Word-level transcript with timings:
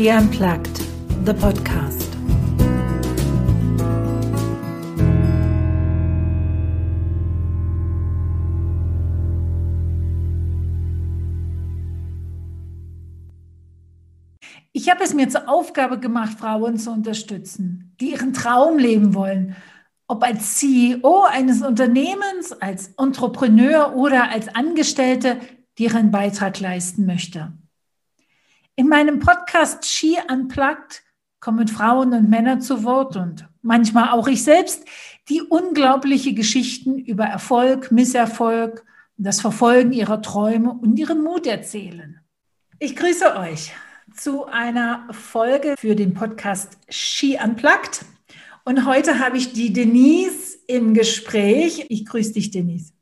She 0.00 0.10
Unplugged, 0.10 0.80
the 1.26 1.34
podcast. 1.34 2.08
Ich 14.72 14.88
habe 14.88 15.04
es 15.04 15.12
mir 15.12 15.28
zur 15.28 15.46
Aufgabe 15.50 16.00
gemacht, 16.00 16.38
Frauen 16.38 16.78
zu 16.78 16.92
unterstützen, 16.92 17.94
die 18.00 18.12
ihren 18.12 18.32
Traum 18.32 18.78
leben 18.78 19.12
wollen. 19.12 19.54
Ob 20.06 20.24
als 20.24 20.56
CEO 20.56 21.26
eines 21.30 21.60
Unternehmens, 21.60 22.52
als 22.58 22.94
Entrepreneur 22.96 23.94
oder 23.94 24.30
als 24.30 24.48
Angestellte, 24.48 25.38
die 25.76 25.84
ihren 25.84 26.10
Beitrag 26.10 26.58
leisten 26.58 27.04
möchte. 27.04 27.52
In 28.76 28.88
meinem 28.88 29.18
Podcast 29.18 29.84
She 29.84 30.16
Unplugged 30.30 31.02
kommen 31.40 31.68
Frauen 31.68 32.12
und 32.12 32.30
Männer 32.30 32.60
zu 32.60 32.84
Wort 32.84 33.16
und 33.16 33.48
manchmal 33.62 34.10
auch 34.10 34.28
ich 34.28 34.44
selbst, 34.44 34.84
die 35.28 35.42
unglaubliche 35.42 36.34
Geschichten 36.34 36.98
über 36.98 37.24
Erfolg, 37.24 37.90
Misserfolg, 37.90 38.84
das 39.16 39.40
Verfolgen 39.40 39.92
ihrer 39.92 40.22
Träume 40.22 40.72
und 40.72 40.98
ihren 40.98 41.22
Mut 41.22 41.46
erzählen. 41.46 42.20
Ich 42.78 42.96
grüße 42.96 43.36
euch 43.36 43.72
zu 44.14 44.46
einer 44.46 45.06
Folge 45.12 45.74
für 45.78 45.94
den 45.94 46.14
Podcast 46.14 46.78
She 46.88 47.38
Unplugged. 47.42 48.04
Und 48.64 48.86
heute 48.86 49.18
habe 49.18 49.36
ich 49.36 49.52
die 49.52 49.72
Denise 49.72 50.58
im 50.66 50.94
Gespräch. 50.94 51.86
Ich 51.88 52.06
grüße 52.06 52.34
dich, 52.34 52.50
Denise. 52.50 52.92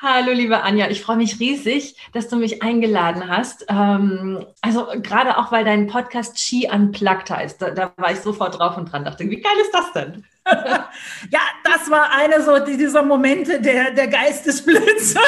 Hallo, 0.00 0.32
liebe 0.32 0.62
Anja. 0.62 0.88
Ich 0.90 1.02
freue 1.02 1.16
mich 1.16 1.40
riesig, 1.40 1.96
dass 2.12 2.28
du 2.28 2.36
mich 2.36 2.62
eingeladen 2.62 3.28
hast. 3.28 3.66
Ähm, 3.68 4.46
also 4.60 4.86
gerade 5.02 5.36
auch, 5.38 5.50
weil 5.50 5.64
dein 5.64 5.88
Podcast 5.88 6.38
Ski 6.38 6.68
Unplugged 6.72 7.30
heißt. 7.30 7.60
Da, 7.60 7.70
da, 7.70 7.92
war 7.96 8.12
ich 8.12 8.20
sofort 8.20 8.58
drauf 8.58 8.76
und 8.76 8.92
dran. 8.92 9.04
Dachte, 9.04 9.28
wie 9.28 9.40
geil 9.40 9.56
ist 9.60 9.74
das 9.74 9.92
denn? 9.92 10.24
ja, 10.46 11.40
das 11.64 11.90
war 11.90 12.12
einer 12.12 12.42
so 12.42 12.64
dieser 12.64 13.02
Momente 13.02 13.60
der, 13.60 13.90
der 13.90 14.06
Geistesblitze, 14.06 15.18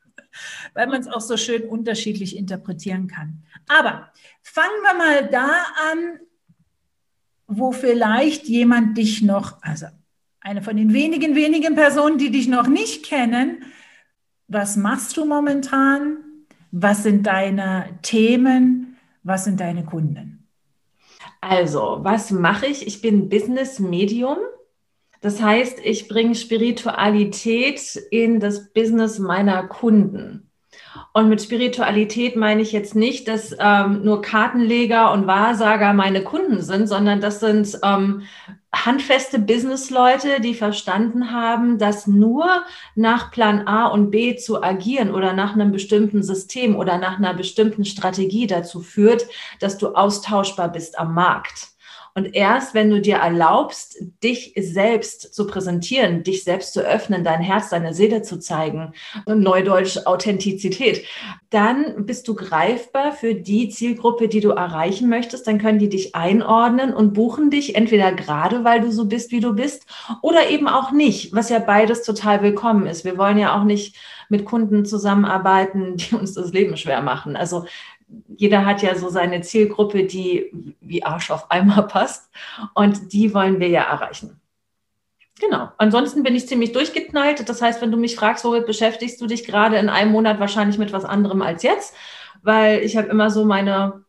weil 0.74 0.86
man 0.86 1.00
es 1.00 1.08
auch 1.08 1.20
so 1.20 1.36
schön 1.36 1.64
unterschiedlich 1.64 2.36
interpretieren 2.36 3.06
kann. 3.06 3.42
Aber 3.68 4.10
fangen 4.42 4.82
wir 4.82 4.94
mal 4.94 5.28
da 5.28 5.66
an, 5.90 6.20
wo 7.46 7.72
vielleicht 7.72 8.46
jemand 8.46 8.96
dich 8.96 9.22
noch, 9.22 9.62
also 9.62 9.86
eine 10.40 10.62
von 10.62 10.76
den 10.76 10.92
wenigen, 10.92 11.34
wenigen 11.34 11.74
Personen, 11.74 12.18
die 12.18 12.30
dich 12.30 12.48
noch 12.48 12.66
nicht 12.66 13.04
kennen. 13.04 13.64
Was 14.48 14.76
machst 14.76 15.16
du 15.16 15.24
momentan? 15.24 16.18
Was 16.72 17.02
sind 17.02 17.26
deine 17.26 17.98
Themen? 18.02 18.96
Was 19.22 19.44
sind 19.44 19.60
deine 19.60 19.84
Kunden? 19.84 20.48
Also, 21.40 21.98
was 22.02 22.30
mache 22.30 22.66
ich? 22.66 22.86
Ich 22.86 23.02
bin 23.02 23.28
Business 23.28 23.78
Medium. 23.78 24.38
Das 25.20 25.42
heißt, 25.42 25.78
ich 25.84 26.08
bringe 26.08 26.34
Spiritualität 26.34 27.96
in 28.10 28.40
das 28.40 28.72
Business 28.72 29.18
meiner 29.18 29.66
Kunden. 29.68 30.49
Und 31.12 31.28
mit 31.28 31.42
Spiritualität 31.42 32.36
meine 32.36 32.62
ich 32.62 32.70
jetzt 32.70 32.94
nicht, 32.94 33.26
dass 33.26 33.54
ähm, 33.58 34.04
nur 34.04 34.22
Kartenleger 34.22 35.12
und 35.12 35.26
Wahrsager 35.26 35.92
meine 35.92 36.22
Kunden 36.22 36.62
sind, 36.62 36.86
sondern 36.86 37.20
das 37.20 37.40
sind 37.40 37.78
ähm, 37.82 38.22
handfeste 38.72 39.40
Businessleute, 39.40 40.40
die 40.40 40.54
verstanden 40.54 41.32
haben, 41.32 41.78
dass 41.78 42.06
nur 42.06 42.46
nach 42.94 43.32
Plan 43.32 43.66
A 43.66 43.86
und 43.86 44.12
B 44.12 44.36
zu 44.36 44.62
agieren 44.62 45.12
oder 45.12 45.32
nach 45.32 45.54
einem 45.54 45.72
bestimmten 45.72 46.22
System 46.22 46.76
oder 46.76 46.98
nach 46.98 47.18
einer 47.18 47.34
bestimmten 47.34 47.84
Strategie 47.84 48.46
dazu 48.46 48.80
führt, 48.80 49.26
dass 49.58 49.78
du 49.78 49.94
austauschbar 49.94 50.70
bist 50.70 50.96
am 50.96 51.14
Markt. 51.14 51.69
Und 52.14 52.34
erst 52.34 52.74
wenn 52.74 52.90
du 52.90 53.00
dir 53.00 53.16
erlaubst, 53.16 53.96
dich 54.22 54.52
selbst 54.56 55.34
zu 55.34 55.46
präsentieren, 55.46 56.22
dich 56.22 56.44
selbst 56.44 56.72
zu 56.72 56.80
öffnen, 56.80 57.24
dein 57.24 57.40
Herz, 57.40 57.70
deine 57.70 57.94
Seele 57.94 58.22
zu 58.22 58.38
zeigen, 58.38 58.92
Neudeutsch 59.26 59.98
Authentizität, 60.06 61.04
dann 61.50 62.06
bist 62.06 62.28
du 62.28 62.34
greifbar 62.34 63.12
für 63.12 63.34
die 63.34 63.68
Zielgruppe, 63.68 64.28
die 64.28 64.40
du 64.40 64.50
erreichen 64.50 65.08
möchtest. 65.08 65.46
Dann 65.46 65.58
können 65.58 65.78
die 65.78 65.88
dich 65.88 66.14
einordnen 66.14 66.92
und 66.92 67.12
buchen 67.12 67.50
dich 67.50 67.74
entweder 67.74 68.12
gerade, 68.12 68.64
weil 68.64 68.80
du 68.80 68.92
so 68.92 69.06
bist, 69.06 69.32
wie 69.32 69.40
du 69.40 69.54
bist, 69.54 69.86
oder 70.22 70.48
eben 70.50 70.68
auch 70.68 70.92
nicht, 70.92 71.34
was 71.34 71.48
ja 71.48 71.58
beides 71.58 72.02
total 72.02 72.42
willkommen 72.42 72.86
ist. 72.86 73.04
Wir 73.04 73.18
wollen 73.18 73.38
ja 73.38 73.58
auch 73.58 73.64
nicht 73.64 73.96
mit 74.28 74.44
Kunden 74.44 74.84
zusammenarbeiten, 74.84 75.96
die 75.96 76.14
uns 76.14 76.34
das 76.34 76.52
Leben 76.52 76.76
schwer 76.76 77.02
machen. 77.02 77.36
Also 77.36 77.66
jeder 78.36 78.64
hat 78.64 78.82
ja 78.82 78.94
so 78.94 79.08
seine 79.08 79.42
Zielgruppe, 79.42 80.04
die 80.04 80.74
wie 80.80 81.04
Arsch 81.04 81.30
auf 81.30 81.50
Eimer 81.50 81.82
passt. 81.88 82.30
Und 82.74 83.12
die 83.12 83.34
wollen 83.34 83.60
wir 83.60 83.68
ja 83.68 83.82
erreichen. 83.82 84.40
Genau. 85.40 85.70
Ansonsten 85.78 86.22
bin 86.22 86.34
ich 86.34 86.46
ziemlich 86.46 86.72
durchgeknallt. 86.72 87.48
Das 87.48 87.62
heißt, 87.62 87.80
wenn 87.80 87.90
du 87.90 87.96
mich 87.96 88.16
fragst, 88.16 88.44
womit 88.44 88.66
beschäftigst 88.66 89.20
du 89.20 89.26
dich 89.26 89.44
gerade 89.44 89.76
in 89.76 89.88
einem 89.88 90.12
Monat 90.12 90.38
wahrscheinlich 90.38 90.78
mit 90.78 90.92
was 90.92 91.04
anderem 91.04 91.42
als 91.42 91.62
jetzt, 91.62 91.94
weil 92.42 92.80
ich 92.80 92.96
habe 92.96 93.08
immer 93.08 93.30
so 93.30 93.44
meine 93.44 94.04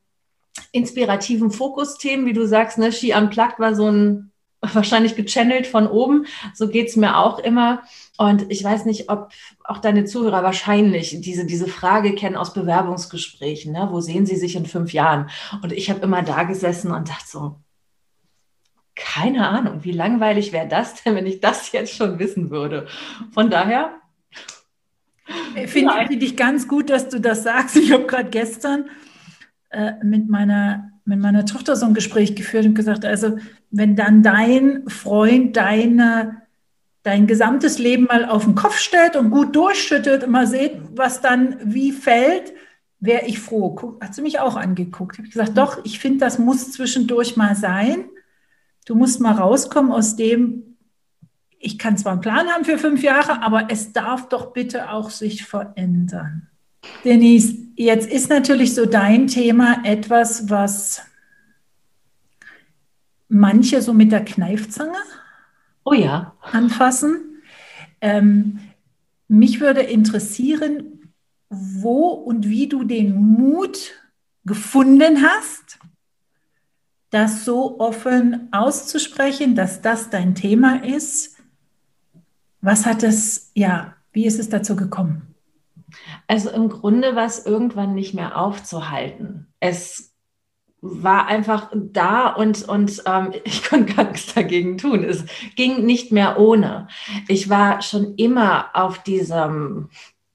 inspirativen 0.73 1.51
Fokusthemen, 1.51 2.25
wie 2.25 2.33
du 2.33 2.45
sagst, 2.45 2.77
ne, 2.77 2.91
Ski 2.91 3.13
Unplugged 3.13 3.59
war 3.59 3.75
so 3.75 3.89
ein 3.89 4.30
wahrscheinlich 4.61 5.15
gechannelt 5.15 5.67
von 5.67 5.87
oben. 5.87 6.25
So 6.53 6.69
geht 6.69 6.89
es 6.89 6.95
mir 6.95 7.17
auch 7.17 7.39
immer. 7.39 7.83
Und 8.17 8.51
ich 8.51 8.63
weiß 8.63 8.85
nicht, 8.85 9.09
ob 9.09 9.31
auch 9.63 9.79
deine 9.79 10.05
Zuhörer 10.05 10.43
wahrscheinlich 10.43 11.19
diese, 11.21 11.45
diese 11.45 11.67
Frage 11.67 12.13
kennen 12.13 12.35
aus 12.35 12.53
Bewerbungsgesprächen. 12.53 13.73
Ne? 13.73 13.87
Wo 13.91 14.01
sehen 14.01 14.25
sie 14.25 14.35
sich 14.35 14.55
in 14.55 14.65
fünf 14.65 14.93
Jahren? 14.93 15.29
Und 15.63 15.71
ich 15.71 15.89
habe 15.89 16.01
immer 16.01 16.21
da 16.21 16.43
gesessen 16.43 16.91
und 16.91 17.09
dachte 17.09 17.27
so, 17.27 17.55
keine 18.95 19.47
Ahnung, 19.47 19.83
wie 19.83 19.91
langweilig 19.91 20.51
wäre 20.51 20.67
das 20.67 21.01
denn, 21.01 21.15
wenn 21.15 21.25
ich 21.25 21.39
das 21.39 21.71
jetzt 21.71 21.95
schon 21.95 22.19
wissen 22.19 22.51
würde? 22.51 22.87
Von 23.33 23.49
daher. 23.49 23.95
Finde 25.65 25.93
ja. 25.93 26.07
find 26.07 26.23
ich 26.23 26.35
ganz 26.35 26.67
gut, 26.67 26.89
dass 26.89 27.09
du 27.09 27.19
das 27.19 27.43
sagst. 27.43 27.77
Ich 27.77 27.91
habe 27.91 28.05
gerade 28.05 28.29
gestern 28.29 28.89
äh, 29.69 29.93
mit, 30.03 30.29
meiner, 30.29 30.91
mit 31.11 31.19
meiner 31.19 31.45
Tochter 31.45 31.75
so 31.75 31.85
ein 31.85 31.93
Gespräch 31.93 32.35
geführt 32.35 32.65
und 32.65 32.73
gesagt, 32.73 33.03
also 33.03 33.37
wenn 33.69 33.97
dann 33.97 34.23
dein 34.23 34.87
Freund 34.87 35.57
deine 35.57 36.41
dein 37.03 37.27
gesamtes 37.27 37.79
Leben 37.79 38.05
mal 38.05 38.25
auf 38.25 38.45
den 38.45 38.55
Kopf 38.55 38.77
stellt 38.77 39.15
und 39.15 39.29
gut 39.31 39.55
durchschüttet 39.55 40.23
und 40.23 40.31
mal 40.31 40.47
seht, 40.47 40.77
was 40.95 41.19
dann 41.19 41.57
wie 41.63 41.91
fällt, 41.91 42.53
wäre 42.99 43.25
ich 43.25 43.39
froh. 43.39 43.71
Guck, 43.71 44.01
hat 44.01 44.15
sie 44.15 44.21
mich 44.21 44.39
auch 44.39 44.55
angeguckt. 44.55 45.17
Habe 45.17 45.27
ich 45.27 45.33
gesagt, 45.33 45.57
doch, 45.57 45.83
ich 45.83 45.99
finde, 45.99 46.19
das 46.19 46.39
muss 46.39 46.71
zwischendurch 46.71 47.35
mal 47.35 47.55
sein. 47.55 48.05
Du 48.85 48.95
musst 48.95 49.19
mal 49.19 49.33
rauskommen 49.33 49.91
aus 49.91 50.15
dem, 50.15 50.77
ich 51.59 51.77
kann 51.77 51.97
zwar 51.97 52.13
einen 52.13 52.21
Plan 52.21 52.47
haben 52.49 52.65
für 52.65 52.77
fünf 52.77 53.03
Jahre, 53.03 53.41
aber 53.41 53.67
es 53.69 53.91
darf 53.91 54.29
doch 54.29 54.53
bitte 54.53 54.91
auch 54.91 55.09
sich 55.09 55.45
verändern. 55.45 56.50
Denise, 57.03 57.55
jetzt 57.75 58.09
ist 58.09 58.29
natürlich 58.29 58.73
so 58.73 58.85
dein 58.85 59.27
Thema 59.27 59.83
etwas, 59.83 60.49
was 60.49 61.01
manche 63.27 63.81
so 63.81 63.93
mit 63.93 64.11
der 64.11 64.25
Kneifzange 64.25 64.97
Oh 65.83 65.93
ja. 65.93 66.35
Anfassen. 66.41 67.41
Ähm, 68.01 68.59
mich 69.27 69.59
würde 69.59 69.81
interessieren, 69.81 71.09
wo 71.49 72.09
und 72.09 72.47
wie 72.47 72.67
du 72.67 72.83
den 72.83 73.15
Mut 73.15 73.91
gefunden 74.45 75.23
hast, 75.23 75.79
das 77.09 77.43
so 77.43 77.79
offen 77.79 78.47
auszusprechen, 78.51 79.55
dass 79.55 79.81
das 79.81 80.09
dein 80.09 80.33
Thema 80.35 80.83
ist. 80.83 81.37
Was 82.61 82.85
hat 82.85 83.03
es, 83.03 83.51
ja, 83.53 83.95
wie 84.13 84.25
ist 84.25 84.39
es 84.39 84.49
dazu 84.49 84.75
gekommen? 84.75 85.30
Also 86.27 86.49
im 86.49 86.69
Grunde 86.69 87.15
war 87.15 87.25
es 87.25 87.45
irgendwann 87.45 87.93
nicht 87.93 88.13
mehr 88.13 88.37
aufzuhalten. 88.37 89.53
Es 89.59 90.11
war 90.81 91.27
einfach 91.27 91.71
da 91.73 92.29
und, 92.29 92.67
und 92.67 93.03
ähm, 93.05 93.33
ich 93.43 93.63
konnte 93.63 93.93
gar 93.93 94.05
nichts 94.05 94.33
dagegen 94.33 94.77
tun. 94.77 95.03
Es 95.03 95.25
ging 95.55 95.85
nicht 95.85 96.11
mehr 96.11 96.39
ohne. 96.39 96.87
Ich 97.27 97.49
war 97.49 97.81
schon 97.81 98.15
immer 98.15 98.69
auf 98.73 99.03
diesem 99.03 99.89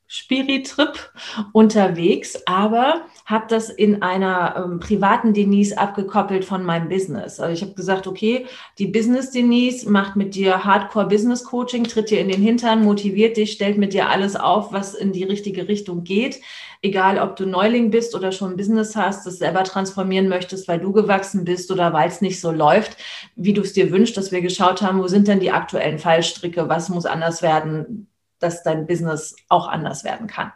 Spirit-Trip 0.06 1.12
unterwegs, 1.52 2.40
aber 2.46 3.06
habe 3.26 3.46
das 3.48 3.68
in 3.68 4.02
einer 4.02 4.54
ähm, 4.56 4.78
privaten 4.78 5.34
Denise 5.34 5.76
abgekoppelt 5.76 6.44
von 6.44 6.64
meinem 6.64 6.88
Business. 6.88 7.40
Also 7.40 7.52
ich 7.52 7.60
habe 7.60 7.74
gesagt, 7.74 8.06
okay, 8.06 8.46
die 8.78 8.86
Business 8.86 9.32
Denise 9.32 9.90
macht 9.90 10.14
mit 10.14 10.36
dir 10.36 10.64
Hardcore 10.64 11.08
Business 11.08 11.42
Coaching, 11.42 11.84
tritt 11.84 12.10
dir 12.10 12.20
in 12.20 12.28
den 12.28 12.40
Hintern, 12.40 12.84
motiviert 12.84 13.36
dich, 13.36 13.50
stellt 13.50 13.78
mit 13.78 13.92
dir 13.92 14.08
alles 14.08 14.36
auf, 14.36 14.72
was 14.72 14.94
in 14.94 15.12
die 15.12 15.24
richtige 15.24 15.66
Richtung 15.66 16.04
geht. 16.04 16.40
Egal, 16.82 17.18
ob 17.18 17.34
du 17.34 17.46
Neuling 17.46 17.90
bist 17.90 18.14
oder 18.14 18.30
schon 18.30 18.56
Business 18.56 18.94
hast, 18.94 19.26
das 19.26 19.38
selber 19.38 19.64
transformieren 19.64 20.28
möchtest, 20.28 20.68
weil 20.68 20.78
du 20.78 20.92
gewachsen 20.92 21.44
bist 21.44 21.72
oder 21.72 21.92
weil 21.92 22.08
es 22.08 22.20
nicht 22.20 22.40
so 22.40 22.52
läuft, 22.52 22.96
wie 23.34 23.52
du 23.52 23.62
es 23.62 23.72
dir 23.72 23.90
wünschst, 23.90 24.16
dass 24.16 24.30
wir 24.30 24.40
geschaut 24.40 24.82
haben, 24.82 25.00
wo 25.00 25.08
sind 25.08 25.26
denn 25.26 25.40
die 25.40 25.50
aktuellen 25.50 25.98
Fallstricke, 25.98 26.68
was 26.68 26.90
muss 26.90 27.06
anders 27.06 27.42
werden, 27.42 28.06
dass 28.38 28.62
dein 28.62 28.86
Business 28.86 29.34
auch 29.48 29.68
anders 29.68 30.04
werden 30.04 30.26
kann. 30.26 30.52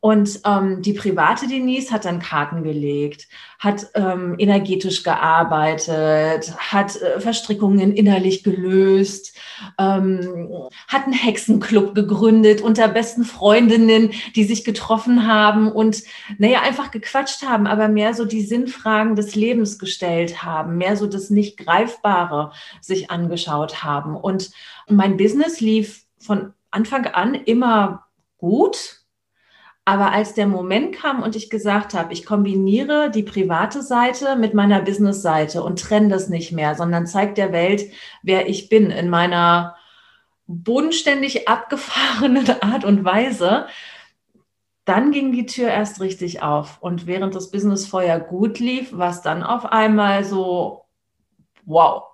Und 0.00 0.40
ähm, 0.44 0.82
die 0.82 0.92
private 0.92 1.46
Denise 1.46 1.90
hat 1.90 2.04
dann 2.04 2.20
Karten 2.20 2.62
gelegt, 2.62 3.28
hat 3.58 3.88
ähm, 3.94 4.36
energetisch 4.38 5.02
gearbeitet, 5.02 6.54
hat 6.58 6.96
äh, 7.00 7.20
Verstrickungen 7.20 7.92
innerlich 7.92 8.44
gelöst, 8.44 9.36
ähm, 9.78 10.68
hat 10.86 11.04
einen 11.04 11.12
Hexenclub 11.12 11.94
gegründet 11.94 12.60
unter 12.60 12.88
besten 12.88 13.24
Freundinnen, 13.24 14.12
die 14.36 14.44
sich 14.44 14.64
getroffen 14.64 15.26
haben 15.26 15.70
und 15.72 16.02
naja, 16.38 16.62
einfach 16.62 16.90
gequatscht 16.90 17.42
haben, 17.42 17.66
aber 17.66 17.88
mehr 17.88 18.14
so 18.14 18.24
die 18.24 18.42
Sinnfragen 18.42 19.16
des 19.16 19.34
Lebens 19.34 19.78
gestellt 19.78 20.42
haben, 20.42 20.78
mehr 20.78 20.96
so 20.96 21.06
das 21.06 21.30
nicht 21.30 21.58
Greifbare 21.58 22.52
sich 22.80 23.10
angeschaut 23.10 23.82
haben. 23.82 24.16
Und 24.16 24.50
mein 24.88 25.16
Business 25.16 25.60
lief 25.60 26.04
von 26.18 26.52
Anfang 26.70 27.06
an 27.06 27.34
immer 27.34 28.06
gut. 28.38 28.98
Aber 29.84 30.12
als 30.12 30.34
der 30.34 30.46
Moment 30.46 30.94
kam 30.94 31.22
und 31.22 31.34
ich 31.34 31.48
gesagt 31.48 31.94
habe, 31.94 32.12
ich 32.12 32.26
kombiniere 32.26 33.10
die 33.10 33.22
private 33.22 33.82
Seite 33.82 34.36
mit 34.36 34.52
meiner 34.52 34.82
Business-Seite 34.82 35.62
und 35.62 35.80
trenne 35.80 36.08
das 36.08 36.28
nicht 36.28 36.52
mehr, 36.52 36.74
sondern 36.74 37.06
zeige 37.06 37.32
der 37.32 37.52
Welt, 37.52 37.90
wer 38.22 38.50
ich 38.50 38.68
bin 38.68 38.90
in 38.90 39.08
meiner 39.08 39.76
bodenständig 40.46 41.48
abgefahrenen 41.48 42.50
Art 42.60 42.84
und 42.84 43.04
Weise, 43.04 43.66
dann 44.84 45.10
ging 45.10 45.32
die 45.32 45.46
Tür 45.46 45.68
erst 45.68 46.00
richtig 46.00 46.42
auf. 46.42 46.82
Und 46.82 47.06
während 47.06 47.34
das 47.34 47.50
Business 47.50 47.86
vorher 47.86 48.18
gut 48.20 48.58
lief, 48.58 48.96
war 48.96 49.10
es 49.10 49.22
dann 49.22 49.42
auf 49.42 49.66
einmal 49.66 50.24
so, 50.24 50.84
wow. 51.64 52.04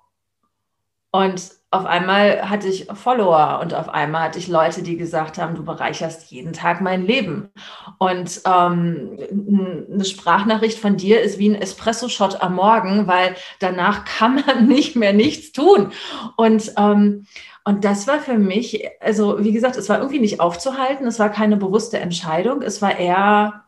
Und 1.11 1.51
auf 1.75 1.85
einmal 1.85 2.49
hatte 2.49 2.67
ich 2.67 2.87
Follower 2.93 3.59
und 3.61 3.73
auf 3.73 3.89
einmal 3.89 4.23
hatte 4.23 4.39
ich 4.39 4.47
Leute, 4.47 4.81
die 4.81 4.95
gesagt 4.95 5.37
haben, 5.37 5.55
du 5.55 5.63
bereicherst 5.63 6.31
jeden 6.31 6.53
Tag 6.53 6.79
mein 6.79 7.05
Leben. 7.05 7.49
Und 7.97 8.41
ähm, 8.45 9.17
eine 9.91 10.05
Sprachnachricht 10.05 10.79
von 10.79 10.95
dir 10.95 11.21
ist 11.21 11.37
wie 11.37 11.49
ein 11.49 11.61
Espresso-Shot 11.61 12.41
am 12.41 12.55
Morgen, 12.55 13.07
weil 13.07 13.35
danach 13.59 14.05
kann 14.17 14.43
man 14.45 14.67
nicht 14.67 14.95
mehr 14.95 15.13
nichts 15.13 15.51
tun. 15.51 15.91
Und, 16.37 16.73
ähm, 16.77 17.27
und 17.65 17.83
das 17.83 18.07
war 18.07 18.19
für 18.19 18.37
mich, 18.37 18.87
also 19.01 19.43
wie 19.43 19.51
gesagt, 19.51 19.75
es 19.75 19.89
war 19.89 19.97
irgendwie 19.97 20.19
nicht 20.19 20.39
aufzuhalten, 20.39 21.05
es 21.07 21.19
war 21.19 21.29
keine 21.29 21.57
bewusste 21.57 21.99
Entscheidung, 21.99 22.61
es 22.61 22.81
war 22.81 22.97
eher 22.97 23.65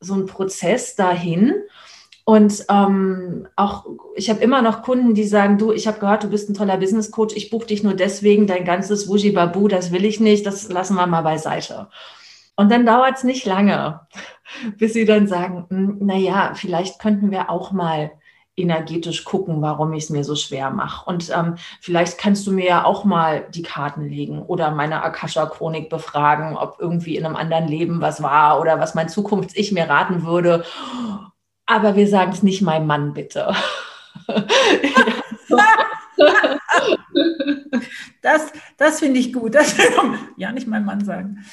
so 0.00 0.14
ein 0.14 0.26
Prozess 0.26 0.94
dahin. 0.94 1.54
Und 2.24 2.64
ähm, 2.70 3.48
auch, 3.54 3.84
ich 4.16 4.30
habe 4.30 4.40
immer 4.40 4.62
noch 4.62 4.82
Kunden, 4.82 5.14
die 5.14 5.24
sagen, 5.24 5.58
du, 5.58 5.72
ich 5.72 5.86
habe 5.86 6.00
gehört, 6.00 6.24
du 6.24 6.30
bist 6.30 6.48
ein 6.48 6.54
toller 6.54 6.78
Business 6.78 7.10
Coach, 7.10 7.34
ich 7.36 7.50
buche 7.50 7.66
dich 7.66 7.82
nur 7.82 7.94
deswegen, 7.94 8.46
dein 8.46 8.64
ganzes 8.64 9.08
Wuji-Babu, 9.08 9.68
das 9.68 9.92
will 9.92 10.06
ich 10.06 10.20
nicht, 10.20 10.46
das 10.46 10.70
lassen 10.70 10.96
wir 10.96 11.06
mal 11.06 11.22
beiseite. 11.22 11.88
Und 12.56 12.70
dann 12.70 12.86
dauert 12.86 13.16
es 13.18 13.24
nicht 13.24 13.44
lange, 13.44 14.00
bis 14.78 14.94
sie 14.94 15.04
dann 15.04 15.26
sagen, 15.26 15.66
hm, 15.68 15.98
na 16.00 16.16
ja, 16.16 16.52
vielleicht 16.54 16.98
könnten 16.98 17.30
wir 17.30 17.50
auch 17.50 17.72
mal 17.72 18.12
energetisch 18.56 19.24
gucken, 19.24 19.60
warum 19.62 19.92
ich 19.92 20.04
es 20.04 20.10
mir 20.10 20.24
so 20.24 20.36
schwer 20.36 20.70
mache. 20.70 21.08
Und 21.10 21.30
ähm, 21.36 21.56
vielleicht 21.80 22.18
kannst 22.18 22.46
du 22.46 22.52
mir 22.52 22.66
ja 22.66 22.84
auch 22.84 23.04
mal 23.04 23.46
die 23.50 23.62
Karten 23.62 24.08
legen 24.08 24.42
oder 24.42 24.70
meine 24.70 25.02
Akasha-Chronik 25.02 25.90
befragen, 25.90 26.56
ob 26.56 26.76
irgendwie 26.78 27.16
in 27.16 27.26
einem 27.26 27.36
anderen 27.36 27.66
Leben 27.66 28.00
was 28.00 28.22
war 28.22 28.60
oder 28.60 28.78
was 28.78 28.94
mein 28.94 29.08
Zukunfts-Ich 29.08 29.72
mir 29.72 29.90
raten 29.90 30.24
würde. 30.24 30.64
Aber 31.66 31.96
wir 31.96 32.08
sagen 32.08 32.32
es 32.32 32.42
nicht 32.42 32.62
mein 32.62 32.86
Mann, 32.86 33.14
bitte. 33.14 33.54
das 38.22 38.52
das 38.76 39.00
finde 39.00 39.20
ich 39.20 39.32
gut. 39.32 39.54
Das 39.54 39.74
ja 40.36 40.52
nicht 40.52 40.66
mein 40.66 40.84
Mann 40.84 41.04
sagen. 41.04 41.44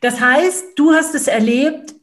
Das 0.00 0.20
heißt, 0.20 0.78
du 0.78 0.92
hast 0.92 1.14
es 1.14 1.28
erlebt 1.28 1.94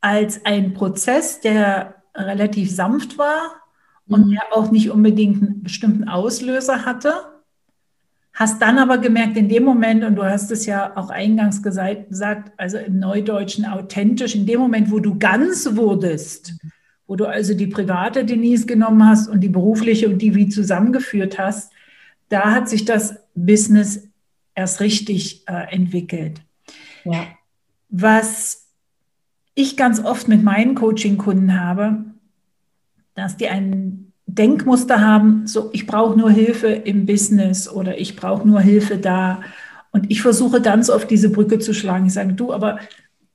als 0.00 0.44
ein 0.44 0.74
Prozess, 0.74 1.40
der 1.40 2.02
relativ 2.14 2.70
sanft 2.70 3.18
war 3.18 3.62
und 4.06 4.26
mhm. 4.26 4.30
der 4.32 4.42
auch 4.52 4.70
nicht 4.70 4.90
unbedingt 4.90 5.42
einen 5.42 5.62
bestimmten 5.62 6.08
Auslöser 6.08 6.84
hatte. 6.84 7.14
Hast 8.34 8.60
dann 8.60 8.78
aber 8.78 8.98
gemerkt, 8.98 9.36
in 9.36 9.48
dem 9.48 9.62
Moment, 9.62 10.02
und 10.02 10.16
du 10.16 10.24
hast 10.24 10.50
es 10.50 10.66
ja 10.66 10.96
auch 10.96 11.08
eingangs 11.08 11.62
gesagt, 11.62 12.10
also 12.56 12.78
im 12.78 12.98
Neudeutschen 12.98 13.64
authentisch, 13.64 14.34
in 14.34 14.44
dem 14.44 14.58
Moment, 14.58 14.90
wo 14.90 14.98
du 14.98 15.16
ganz 15.16 15.76
wurdest, 15.76 16.54
wo 17.06 17.14
du 17.14 17.26
also 17.26 17.54
die 17.54 17.68
private 17.68 18.24
Denise 18.24 18.66
genommen 18.66 19.06
hast 19.06 19.28
und 19.28 19.40
die 19.40 19.48
berufliche 19.48 20.08
und 20.08 20.20
die 20.20 20.34
wie 20.34 20.48
zusammengeführt 20.48 21.38
hast, 21.38 21.72
da 22.28 22.50
hat 22.50 22.68
sich 22.68 22.84
das 22.84 23.20
Business 23.36 24.08
erst 24.56 24.80
richtig 24.80 25.46
äh, 25.46 25.72
entwickelt. 25.72 26.40
Ja. 27.04 27.28
Was 27.88 28.66
ich 29.54 29.76
ganz 29.76 30.00
oft 30.00 30.26
mit 30.26 30.42
meinen 30.42 30.74
Coaching-Kunden 30.74 31.60
habe, 31.60 32.04
dass 33.14 33.36
die 33.36 33.46
ein 33.46 34.03
Denkmuster 34.34 35.00
haben, 35.00 35.46
so 35.46 35.70
ich 35.72 35.86
brauche 35.86 36.18
nur 36.18 36.30
Hilfe 36.30 36.68
im 36.68 37.06
Business 37.06 37.68
oder 37.68 37.98
ich 37.98 38.16
brauche 38.16 38.46
nur 38.46 38.60
Hilfe 38.60 38.98
da. 38.98 39.40
Und 39.92 40.10
ich 40.10 40.22
versuche 40.22 40.60
so 40.82 40.92
auf 40.92 41.06
diese 41.06 41.30
Brücke 41.30 41.60
zu 41.60 41.72
schlagen. 41.72 42.06
Ich 42.06 42.14
sage, 42.14 42.32
du, 42.32 42.52
aber 42.52 42.78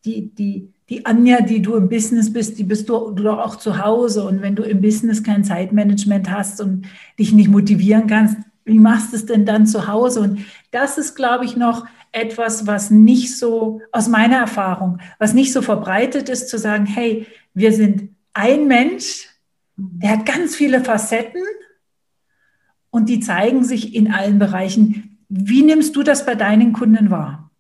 die, 0.04 0.34
die, 0.36 0.74
die 0.90 1.06
Anja, 1.06 1.42
die 1.42 1.62
du 1.62 1.76
im 1.76 1.88
Business 1.88 2.34
bist, 2.34 2.60
die 2.60 2.64
bist 2.64 2.90
du, 2.90 3.12
du 3.12 3.24
doch 3.24 3.40
auch 3.40 3.56
zu 3.56 3.84
Hause. 3.84 4.26
Und 4.26 4.42
wenn 4.42 4.56
du 4.56 4.64
im 4.64 4.82
Business 4.82 5.24
kein 5.24 5.44
Zeitmanagement 5.44 6.30
hast 6.30 6.60
und 6.60 6.86
dich 7.18 7.32
nicht 7.32 7.50
motivieren 7.50 8.08
kannst, 8.08 8.38
wie 8.66 8.80
machst 8.80 9.14
du 9.14 9.16
es 9.16 9.26
denn 9.26 9.46
dann 9.46 9.66
zu 9.66 9.88
Hause? 9.88 10.22
Und 10.22 10.40
das 10.72 10.98
ist, 10.98 11.16
glaube 11.16 11.46
ich, 11.46 11.56
noch 11.56 11.86
etwas, 12.12 12.68
was 12.68 12.92
nicht 12.92 13.38
so, 13.38 13.82
aus 13.92 14.08
meiner 14.08 14.38
Erfahrung, 14.38 15.00
was 15.20 15.34
nicht 15.34 15.54
so 15.54 15.62
verbreitet 15.62 16.28
ist, 16.28 16.50
zu 16.50 16.58
sagen, 16.58 16.86
hey, 16.86 17.26
wir 17.54 17.72
sind 17.72 18.10
ein 18.34 18.68
Mensch, 18.68 19.29
der 19.80 20.12
hat 20.12 20.26
ganz 20.26 20.56
viele 20.56 20.84
Facetten 20.84 21.42
und 22.90 23.08
die 23.08 23.20
zeigen 23.20 23.64
sich 23.64 23.96
in 23.96 24.12
allen 24.12 24.40
Bereichen. 24.40 25.26
Wie 25.30 25.64
nimmst 25.64 25.96
du 25.96 26.04
das 26.04 26.26
bei 26.26 26.36
deinen 26.36 26.74
Kunden 26.74 27.12
wahr? 27.12 27.52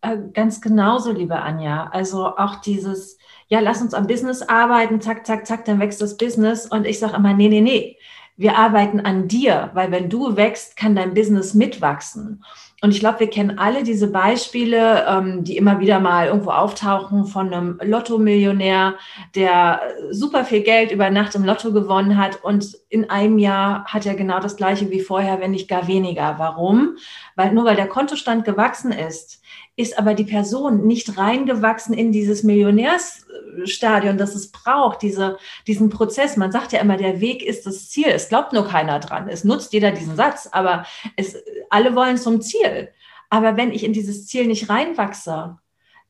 Äh, 0.00 0.16
ganz 0.32 0.60
genauso, 0.60 1.12
liebe 1.12 1.36
Anja. 1.36 1.88
Also 1.92 2.36
auch 2.36 2.56
dieses, 2.60 3.18
ja, 3.48 3.60
lass 3.60 3.82
uns 3.82 3.94
am 3.94 4.06
Business 4.06 4.42
arbeiten, 4.42 5.00
zack, 5.00 5.26
zack, 5.26 5.46
zack, 5.46 5.64
dann 5.64 5.80
wächst 5.80 6.00
das 6.00 6.16
Business. 6.16 6.66
Und 6.66 6.86
ich 6.86 6.98
sage 6.98 7.16
immer, 7.16 7.34
nee, 7.34 7.48
nee, 7.48 7.60
nee, 7.60 7.98
wir 8.36 8.56
arbeiten 8.56 9.00
an 9.00 9.26
dir, 9.28 9.70
weil 9.74 9.90
wenn 9.90 10.08
du 10.08 10.36
wächst, 10.36 10.76
kann 10.76 10.94
dein 10.94 11.12
Business 11.12 11.54
mitwachsen. 11.54 12.44
Und 12.80 12.92
ich 12.92 13.00
glaube, 13.00 13.20
wir 13.20 13.30
kennen 13.30 13.58
alle 13.58 13.82
diese 13.82 14.08
Beispiele, 14.08 15.04
ähm, 15.08 15.42
die 15.42 15.56
immer 15.56 15.80
wieder 15.80 15.98
mal 15.98 16.26
irgendwo 16.26 16.50
auftauchen 16.50 17.26
von 17.26 17.52
einem 17.52 17.80
Lotto-Millionär, 17.82 18.94
der 19.34 19.80
super 20.10 20.44
viel 20.44 20.62
Geld 20.62 20.92
über 20.92 21.10
Nacht 21.10 21.34
im 21.34 21.44
Lotto 21.44 21.72
gewonnen 21.72 22.16
hat 22.16 22.44
und 22.44 22.78
in 22.88 23.10
einem 23.10 23.38
Jahr 23.38 23.84
hat 23.86 24.06
er 24.06 24.14
genau 24.14 24.38
das 24.38 24.56
gleiche 24.56 24.90
wie 24.92 25.00
vorher, 25.00 25.40
wenn 25.40 25.50
nicht 25.50 25.68
gar 25.68 25.88
weniger. 25.88 26.36
Warum? 26.38 26.96
Weil 27.34 27.52
nur 27.52 27.64
weil 27.64 27.76
der 27.76 27.88
Kontostand 27.88 28.44
gewachsen 28.44 28.92
ist, 28.92 29.42
ist 29.78 29.96
aber 29.96 30.14
die 30.14 30.24
Person 30.24 30.88
nicht 30.88 31.16
reingewachsen 31.16 31.94
in 31.94 32.10
dieses 32.10 32.42
Millionärsstadion, 32.42 34.18
das 34.18 34.34
es 34.34 34.50
braucht, 34.50 35.02
diese, 35.02 35.38
diesen 35.68 35.88
Prozess. 35.88 36.36
Man 36.36 36.50
sagt 36.50 36.72
ja 36.72 36.80
immer, 36.80 36.96
der 36.96 37.20
Weg 37.20 37.44
ist 37.44 37.64
das 37.64 37.88
Ziel. 37.88 38.08
Es 38.08 38.28
glaubt 38.28 38.52
nur 38.52 38.66
keiner 38.66 38.98
dran. 38.98 39.28
Es 39.28 39.44
nutzt 39.44 39.72
jeder 39.72 39.92
diesen 39.92 40.16
Satz, 40.16 40.48
aber 40.50 40.84
es, 41.14 41.36
alle 41.70 41.94
wollen 41.94 42.18
zum 42.18 42.40
Ziel. 42.40 42.88
Aber 43.30 43.56
wenn 43.56 43.70
ich 43.70 43.84
in 43.84 43.92
dieses 43.92 44.26
Ziel 44.26 44.48
nicht 44.48 44.68
reinwachse, 44.68 45.58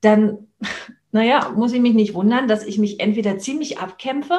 dann, 0.01 0.49
naja, 1.13 1.53
muss 1.55 1.75
ich 1.75 1.81
mich 1.81 1.95
nicht 1.95 2.15
wundern, 2.15 2.49
dass 2.49 2.65
ich 2.65 2.79
mich 2.79 3.01
entweder 3.01 3.37
ziemlich 3.37 3.79
abkämpfe 3.81 4.39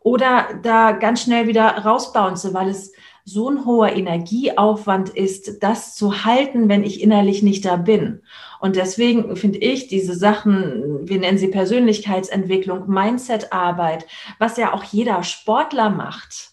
oder 0.00 0.58
da 0.62 0.92
ganz 0.92 1.22
schnell 1.22 1.48
wieder 1.48 1.66
rausbounce, 1.66 2.54
weil 2.54 2.70
es 2.70 2.92
so 3.28 3.50
ein 3.50 3.64
hoher 3.64 3.92
Energieaufwand 3.92 5.10
ist, 5.10 5.62
das 5.62 5.94
zu 5.94 6.24
halten, 6.24 6.68
wenn 6.68 6.82
ich 6.82 7.02
innerlich 7.02 7.42
nicht 7.42 7.64
da 7.64 7.76
bin. 7.76 8.22
Und 8.60 8.76
deswegen 8.76 9.36
finde 9.36 9.58
ich 9.58 9.88
diese 9.88 10.14
Sachen, 10.14 11.08
wir 11.08 11.18
nennen 11.18 11.38
sie 11.38 11.48
Persönlichkeitsentwicklung, 11.48 12.88
Mindsetarbeit, 12.88 14.06
was 14.38 14.56
ja 14.56 14.72
auch 14.72 14.84
jeder 14.84 15.22
Sportler 15.22 15.90
macht, 15.90 16.52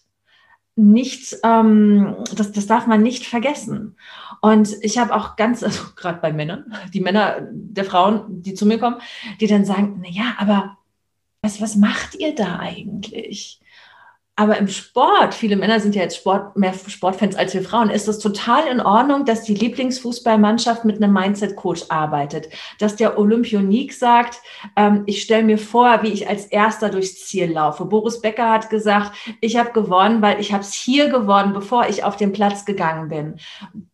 nicht, 0.76 1.38
ähm, 1.42 2.16
das, 2.34 2.52
das 2.52 2.66
darf 2.66 2.86
man 2.86 3.02
nicht 3.02 3.24
vergessen. 3.26 3.96
Und 4.42 4.76
ich 4.82 4.98
habe 4.98 5.14
auch 5.14 5.36
ganz, 5.36 5.62
also 5.64 5.82
gerade 5.96 6.20
bei 6.20 6.32
Männern, 6.32 6.72
die 6.92 7.00
Männer 7.00 7.48
der 7.50 7.84
Frauen, 7.84 8.42
die 8.42 8.54
zu 8.54 8.66
mir 8.66 8.78
kommen, 8.78 8.96
die 9.40 9.46
dann 9.46 9.64
sagen, 9.64 10.00
na 10.02 10.08
ja, 10.10 10.34
aber 10.38 10.76
was, 11.42 11.60
was 11.60 11.76
macht 11.76 12.14
ihr 12.16 12.34
da 12.34 12.58
eigentlich? 12.58 13.60
Aber 14.38 14.58
im 14.58 14.68
Sport, 14.68 15.32
viele 15.32 15.56
Männer 15.56 15.80
sind 15.80 15.94
ja 15.94 16.02
jetzt 16.02 16.18
Sport, 16.18 16.58
mehr 16.58 16.74
Sportfans 16.74 17.36
als 17.36 17.54
wir 17.54 17.62
Frauen, 17.62 17.88
ist 17.88 18.06
es 18.06 18.18
total 18.18 18.66
in 18.66 18.82
Ordnung, 18.82 19.24
dass 19.24 19.44
die 19.44 19.54
Lieblingsfußballmannschaft 19.54 20.84
mit 20.84 21.02
einem 21.02 21.14
Mindset-Coach 21.14 21.84
arbeitet. 21.88 22.50
Dass 22.78 22.96
der 22.96 23.18
Olympionik 23.18 23.94
sagt, 23.94 24.42
ähm, 24.76 25.04
ich 25.06 25.22
stelle 25.22 25.42
mir 25.42 25.56
vor, 25.56 26.02
wie 26.02 26.08
ich 26.08 26.28
als 26.28 26.44
Erster 26.44 26.90
durchs 26.90 27.24
Ziel 27.24 27.50
laufe. 27.50 27.86
Boris 27.86 28.20
Becker 28.20 28.50
hat 28.50 28.68
gesagt, 28.68 29.12
ich 29.40 29.56
habe 29.56 29.72
gewonnen, 29.72 30.20
weil 30.20 30.38
ich 30.38 30.52
habe 30.52 30.62
es 30.62 30.74
hier 30.74 31.08
gewonnen, 31.08 31.54
bevor 31.54 31.88
ich 31.88 32.04
auf 32.04 32.16
den 32.16 32.32
Platz 32.32 32.66
gegangen 32.66 33.08
bin. 33.08 33.36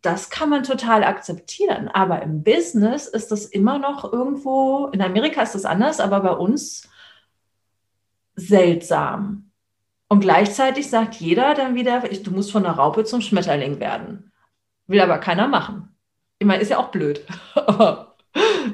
Das 0.01 0.29
kann 0.29 0.49
man 0.49 0.65
total 0.65 1.05
akzeptieren. 1.05 1.87
Aber 1.87 2.21
im 2.21 2.43
Business 2.43 3.07
ist 3.07 3.31
das 3.31 3.47
immer 3.47 3.79
noch 3.79 4.13
irgendwo, 4.13 4.89
in 4.89 5.03
Amerika 5.03 5.43
ist 5.43 5.55
das 5.55 5.65
anders, 5.65 6.01
aber 6.01 6.19
bei 6.19 6.33
uns 6.33 6.89
seltsam. 8.35 9.52
Und 10.13 10.21
gleichzeitig 10.21 10.91
sagt 10.91 11.15
jeder 11.15 11.55
dann 11.55 11.75
wieder, 11.75 12.01
du 12.01 12.31
musst 12.33 12.53
von 12.53 12.65
der 12.65 12.73
Raupe 12.73 13.05
zum 13.05 13.23
Schmetterling 13.23 13.81
werden. 13.81 14.31
Will 14.87 15.01
aber 15.01 15.17
keiner 15.17 15.49
machen. 15.49 15.89
Ich 16.39 16.47
meine, 16.47 16.61
ist 16.61 16.69
ja 16.69 16.77
auch 16.77 16.91
blöd. 16.91 17.23
ja, 17.57 18.07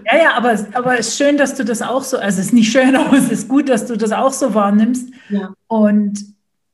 ja, 0.04 0.35
aber, 0.35 0.59
aber 0.73 0.99
es 0.99 1.11
ist 1.11 1.16
schön, 1.16 1.37
dass 1.37 1.54
du 1.54 1.64
das 1.64 1.80
auch 1.80 2.02
so, 2.02 2.16
also 2.16 2.40
es 2.40 2.47
ist 2.47 2.52
nicht 2.52 2.73
schön, 2.73 2.97
aber 2.97 3.16
es 3.16 3.30
ist 3.30 3.47
gut, 3.47 3.68
dass 3.68 3.87
du 3.87 3.97
das 3.97 4.11
auch 4.11 4.33
so 4.33 4.52
wahrnimmst. 4.52 5.12
Ja. 5.28 5.54
Und 5.68 6.18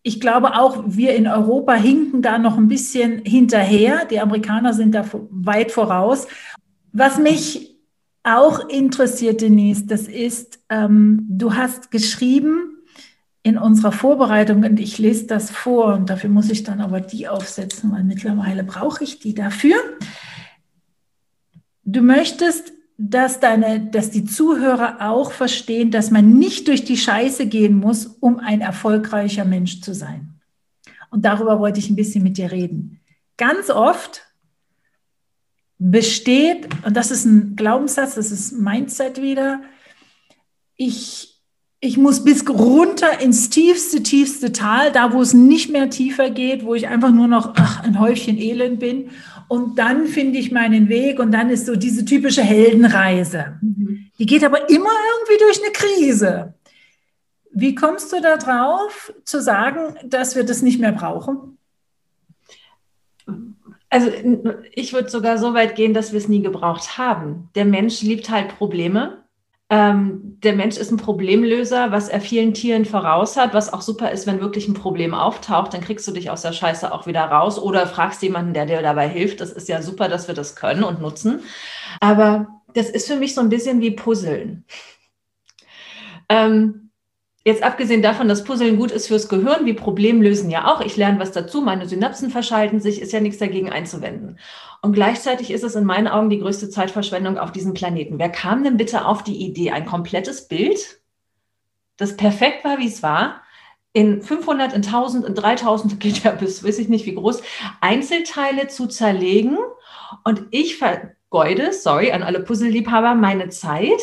ich 0.03 0.19
glaube 0.19 0.55
auch, 0.55 0.83
wir 0.87 1.15
in 1.15 1.29
Europa 1.29 1.75
hinken 1.75 2.23
da 2.23 2.39
noch 2.39 2.57
ein 2.57 2.69
bisschen 2.69 3.23
hinterher. 3.23 4.07
Die 4.07 4.19
Amerikaner 4.19 4.73
sind 4.73 4.95
da 4.95 5.05
weit 5.29 5.73
voraus. 5.73 6.27
Was 6.91 7.19
mich 7.19 7.77
auch 8.23 8.67
interessiert, 8.71 9.43
Denise, 9.43 9.85
das 9.85 10.09
ist, 10.09 10.59
ähm, 10.71 11.27
du 11.29 11.53
hast 11.53 11.91
geschrieben, 11.91 12.74
in 13.45 13.59
unserer 13.59 13.93
Vorbereitung, 13.93 14.65
und 14.65 14.81
ich 14.81 14.99
lese 14.99 15.27
das 15.27 15.51
vor, 15.51 15.95
und 15.95 16.09
dafür 16.09 16.31
muss 16.31 16.51
ich 16.51 16.65
dann 16.65 16.81
aber 16.81 17.03
die 17.03 17.29
aufsetzen, 17.29 17.93
weil 17.93 18.03
mittlerweile 18.03 18.65
brauche 18.65 19.05
ich 19.05 19.19
die 19.19 19.35
dafür. 19.35 19.77
Du 21.85 22.01
möchtest, 22.01 22.73
dass, 22.97 23.41
deine, 23.41 23.85
dass 23.85 24.11
die 24.11 24.25
Zuhörer 24.25 24.97
auch 25.11 25.31
verstehen, 25.31 25.91
dass 25.91 26.11
man 26.11 26.39
nicht 26.39 26.69
durch 26.69 26.87
die 26.87 26.97
Scheiße 26.97 27.47
gehen 27.47 27.79
muss, 27.79 28.07
um 28.07 28.39
ein 28.39 28.63
erfolgreicher 28.63 29.45
Mensch 29.45 29.83
zu 29.83 29.95
sein. 29.95 30.41
Und 31.11 31.27
darüber 31.27 31.61
wollte 31.61 31.81
ich 31.81 31.91
ein 31.91 31.97
bisschen 31.97 32.25
mit 32.25 32.39
dir 32.39 32.51
reden. 32.51 33.01
Ganz 33.37 33.69
oft 33.69 34.23
besteht, 35.79 36.67
und 36.87 36.97
das 36.97 37.11
ist 37.11 37.27
ein 37.27 37.57
Glaubenssatz, 37.57 38.15
das 38.15 38.31
ist 38.31 38.53
Mindset 38.53 39.21
wieder, 39.21 39.61
ich 40.77 41.34
ich 41.85 41.99
muss 41.99 42.25
bis 42.25 42.49
runter 42.49 43.21
ins 43.21 43.51
tiefste, 43.51 44.03
tiefste 44.03 44.53
Tal, 44.53 44.91
da 44.91 45.13
wo 45.13 45.21
es 45.21 45.35
nicht 45.35 45.71
mehr 45.71 45.91
tiefer 45.91 46.31
geht, 46.31 46.65
wo 46.65 46.75
ich 46.75 46.89
einfach 46.89 47.11
nur 47.11 47.27
noch 47.27 47.53
ach, 47.57 47.83
ein 47.83 48.01
Häufchen 48.01 48.39
Elend 48.39 48.81
bin. 48.81 49.11
Und 49.49 49.79
dann 49.79 50.07
finde 50.07 50.39
ich 50.39 50.51
meinen 50.51 50.89
Weg 50.89 51.21
und 51.21 51.31
dann 51.31 51.51
ist 51.51 51.67
so 51.67 51.77
diese 51.77 52.07
typische 52.07 52.41
Heldenreise. 52.41 53.59
Mhm. 53.61 54.07
Die 54.19 54.25
geht 54.25 54.43
aber 54.45 54.71
immer 54.71 54.89
irgendwie 54.89 55.39
durch 55.39 55.61
eine 55.63 55.73
Krise. 55.73 56.55
Wie 57.53 57.75
kommst 57.75 58.11
du 58.15 58.21
da 58.23 58.39
drauf, 58.39 59.13
zu 59.25 59.43
sagen, 59.43 59.95
dass 60.05 60.37
wir 60.37 60.45
das 60.45 60.63
nicht 60.63 60.81
mehr 60.81 60.93
brauchen? 60.93 61.59
Also 63.91 64.11
ich 64.73 64.95
würde 64.95 65.11
sogar 65.11 65.37
so 65.37 65.53
weit 65.53 65.77
gehen, 65.77 65.93
dass 65.93 66.13
wir 66.13 66.19
es 66.19 66.29
nie 66.29 66.41
gebraucht 66.41 66.97
haben. 66.97 67.51
Der 67.55 67.67
Mensch 67.67 68.01
liebt 68.01 68.31
halt 68.31 68.57
Probleme 68.57 69.24
ähm, 69.75 70.39
der 70.45 70.53
Mensch 70.53 70.77
ist 70.77 70.93
ein 70.93 70.99
Problemlöser, 70.99 71.91
was 71.91 72.09
er 72.09 72.21
vielen 72.21 72.55
Tieren 72.55 72.85
voraus 72.85 73.37
hat, 73.37 73.55
was 73.55 73.73
auch 73.73 73.83
super 73.83 74.13
ist, 74.13 74.25
wenn 74.25 74.41
wirklich 74.41 74.69
ein 74.69 74.75
Problem 74.75 75.15
auftaucht, 75.15 75.75
dann 75.75 75.81
kriegst 75.81 76.07
du 76.07 76.13
dich 76.13 76.31
aus 76.31 76.43
der 76.43 76.53
Scheiße 76.53 76.93
auch 76.93 77.09
wieder 77.09 77.25
raus 77.25 77.59
oder 77.59 77.89
fragst 77.89 78.23
jemanden, 78.23 78.55
der 78.55 78.67
dir 78.67 78.83
dabei 78.83 79.09
hilft. 79.09 79.41
Das 79.41 79.51
ist 79.51 79.69
ja 79.69 79.83
super, 79.83 80.09
dass 80.09 80.29
wir 80.29 80.35
das 80.37 80.55
können 80.55 80.85
und 80.85 81.01
nutzen. 81.01 81.41
Aber 81.99 82.47
das 82.73 82.89
ist 82.89 83.09
für 83.09 83.17
mich 83.17 83.35
so 83.35 83.41
ein 83.41 83.49
bisschen 83.49 83.81
wie 83.81 83.91
Puzzeln. 83.91 84.65
Ähm, 86.29 86.85
Jetzt 87.47 87.63
abgesehen 87.63 88.01
davon, 88.01 88.27
dass 88.27 88.43
Puzzeln 88.43 88.79
gut 88.79 88.91
ist 88.91 89.09
fürs 89.09 89.29
Gehirn, 89.29 89.67
wie 89.67 89.75
Problemlösen 89.75 90.49
ja 90.49 90.73
auch. 90.73 90.81
Ich 90.81 90.97
lerne 90.97 91.21
was 91.21 91.31
dazu, 91.31 91.61
meine 91.61 91.87
Synapsen 91.87 92.31
verschalten 92.31 92.81
sich, 92.81 93.03
ist 93.03 93.13
ja 93.13 93.21
nichts 93.21 93.39
dagegen 93.39 93.69
einzuwenden. 93.69 94.39
Und 94.85 94.93
gleichzeitig 94.93 95.51
ist 95.51 95.65
es 95.65 95.77
in 95.77 95.87
meinen 95.87 96.09
Augen 96.09 96.29
die 96.29 96.41
größte 96.41 96.69
Zeitverschwendung 96.69 97.39
auf 97.39 97.53
diesem 97.53 97.73
Planeten. 97.73 98.19
Wer 98.19 98.29
kam 98.29 98.65
denn 98.65 98.77
bitte 98.77 99.07
auf 99.07 99.25
die 99.25 99.43
Idee, 99.43 99.71
ein 99.71 99.87
komplettes 99.87 100.47
Bild, 100.47 101.01
das 101.97 102.19
perfekt 102.19 102.67
war, 102.67 102.79
wie 102.79 102.89
es 102.89 103.03
war, 103.03 103.41
in 103.95 104.21
500, 104.21 104.75
in 104.75 104.85
1000, 104.85 105.25
in 105.25 105.35
3000, 105.35 106.01
geht 106.01 106.23
ja 106.23 106.33
bis, 106.33 106.63
weiß 106.63 106.79
ich 106.79 106.91
nicht 106.91 107.07
wie 107.07 107.15
groß, 107.15 107.43
Einzelteile 107.81 108.69
zu 108.69 108.87
zerlegen 108.87 109.57
und 110.23 110.43
ich 110.51 110.77
vergeude, 110.77 111.73
sorry, 111.73 112.13
an 112.13 112.23
alle 112.23 112.41
Puzzleliebhaber, 112.41 113.15
meine 113.15 113.49
Zeit, 113.49 114.03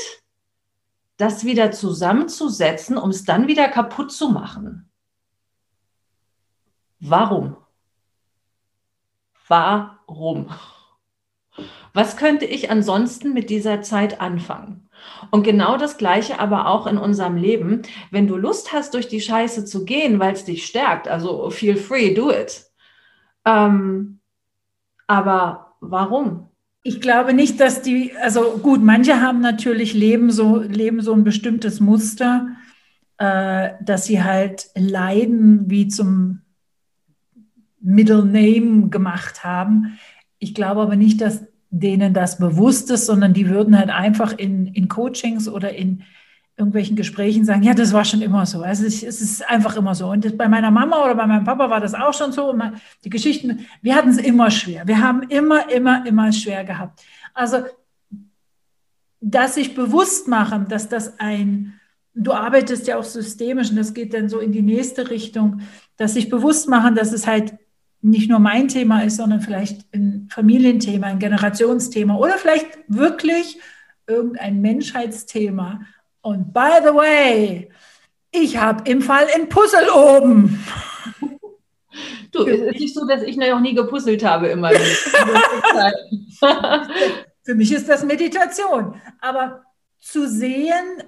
das 1.18 1.46
wieder 1.46 1.72
zusammenzusetzen, 1.72 2.98
um 2.98 3.12
es 3.12 3.24
dann 3.24 3.48
wieder 3.48 3.68
kaputt 3.68 4.12
zu 4.12 4.30
machen. 4.30 4.90
Warum? 7.00 7.56
Warum? 9.52 10.46
Was 11.94 12.16
könnte 12.16 12.46
ich 12.46 12.72
ansonsten 12.72 13.34
mit 13.34 13.50
dieser 13.50 13.82
Zeit 13.82 14.22
anfangen? 14.22 14.88
Und 15.30 15.44
genau 15.44 15.76
das 15.76 15.98
Gleiche 15.98 16.40
aber 16.40 16.68
auch 16.68 16.88
in 16.88 16.98
unserem 16.98 17.36
Leben. 17.36 17.82
Wenn 18.12 18.28
du 18.30 18.38
Lust 18.38 18.72
hast, 18.72 18.94
durch 18.94 19.10
die 19.10 19.20
Scheiße 19.20 19.66
zu 19.66 19.84
gehen, 19.84 20.20
weil 20.20 20.32
es 20.32 20.46
dich 20.46 20.66
stärkt, 20.66 21.10
also 21.10 21.50
feel 21.50 21.76
free, 21.76 22.14
do 22.14 22.32
it. 22.32 22.64
Ähm, 23.44 24.22
aber 25.06 25.76
warum? 25.82 26.48
Ich 26.82 27.02
glaube 27.02 27.34
nicht, 27.34 27.60
dass 27.60 27.82
die, 27.82 28.16
also 28.22 28.58
gut, 28.60 28.82
manche 28.82 29.20
haben 29.20 29.42
natürlich 29.42 29.94
Leben 29.94 30.32
so, 30.32 30.60
leben 30.60 31.02
so 31.02 31.12
ein 31.12 31.26
bestimmtes 31.26 31.82
Muster, 31.82 32.48
äh, 33.18 33.72
dass 33.82 34.06
sie 34.06 34.24
halt 34.24 34.70
Leiden 34.76 35.70
wie 35.70 35.90
zum 35.90 36.41
Middle 37.82 38.26
Name 38.26 38.90
gemacht 38.90 39.44
haben. 39.44 40.00
Ich 40.40 40.54
glaube 40.54 40.82
aber 40.82 40.96
nicht, 40.96 41.22
dass 41.22 41.46
denen 41.70 42.14
das 42.14 42.38
bewusst 42.38 42.92
ist, 42.92 43.06
sondern 43.06 43.34
die 43.34 43.50
würden 43.50 43.78
halt 43.78 43.90
einfach 43.90 44.38
in, 44.38 44.68
in 44.68 44.88
Coachings 44.88 45.48
oder 45.48 45.74
in 45.74 46.04
irgendwelchen 46.58 46.96
Gesprächen 46.96 47.46
sagen, 47.46 47.64
ja, 47.64 47.74
das 47.74 47.94
war 47.94 48.06
schon 48.06 48.22
immer 48.22 48.46
so. 48.46 48.62
Also 48.62 48.86
es 48.86 49.02
ist 49.02 49.50
einfach 49.50 49.78
immer 49.78 49.96
so. 49.96 50.12
Und 50.12 50.38
bei 50.38 50.48
meiner 50.48 50.70
Mama 50.70 51.04
oder 51.04 51.16
bei 51.16 51.26
meinem 51.26 51.46
Papa 51.46 51.70
war 51.70 51.80
das 51.80 51.94
auch 51.94 52.14
schon 52.14 52.34
so. 52.34 52.54
Die 53.04 53.10
Geschichten, 53.10 53.66
wir 53.82 53.96
hatten 53.96 54.10
es 54.10 54.18
immer 54.18 54.52
schwer. 54.52 54.86
Wir 54.86 55.02
haben 55.02 55.24
immer, 55.24 55.72
immer, 55.72 56.06
immer 56.06 56.32
schwer 56.32 56.64
gehabt. 56.64 57.02
Also, 57.34 57.64
dass 59.22 59.56
sich 59.56 59.74
bewusst 59.74 60.28
machen, 60.28 60.68
dass 60.68 60.90
das 60.90 61.20
ein, 61.20 61.80
du 62.14 62.34
arbeitest 62.34 62.86
ja 62.88 62.98
auch 62.98 63.04
systemisch 63.04 63.70
und 63.70 63.78
das 63.78 63.94
geht 63.94 64.14
dann 64.14 64.30
so 64.30 64.40
in 64.40 64.52
die 64.52 64.62
nächste 64.62 65.10
Richtung, 65.10 65.62
dass 65.98 66.14
sich 66.16 66.30
bewusst 66.30 66.68
machen, 66.68 66.96
dass 66.96 67.14
es 67.14 67.26
halt 67.26 67.54
nicht 68.02 68.30
nur 68.30 68.40
mein 68.40 68.68
Thema 68.68 69.02
ist, 69.04 69.18
sondern 69.18 69.42
vielleicht 69.42 69.86
ein 69.94 70.28
Familienthema, 70.32 71.08
ein 71.08 71.20
Generationsthema 71.20 72.16
oder 72.16 72.38
vielleicht 72.38 72.68
wirklich 72.88 73.60
irgendein 74.08 74.62
Menschheitsthema 74.62 75.82
und 76.22 76.54
by 76.54 76.80
the 76.84 76.94
way, 76.94 77.70
ich 78.32 78.58
habe 78.58 78.90
im 78.90 79.02
Fall 79.02 79.28
ein 79.36 79.50
Puzzle 79.50 79.90
oben. 79.90 80.64
Du, 82.32 82.46
es 82.46 82.62
ist 82.62 82.80
nicht 82.80 82.94
so, 82.94 83.06
dass 83.06 83.24
ich 83.24 83.36
noch 83.36 83.60
nie 83.60 83.74
gepuzzelt 83.74 84.24
habe 84.24 84.48
immer. 84.48 84.70
Für 87.44 87.56
mich 87.56 87.74
ist 87.74 87.90
das 87.90 88.06
Meditation. 88.06 89.02
Aber 89.20 89.64
zu 90.00 90.30
sehen, 90.30 91.04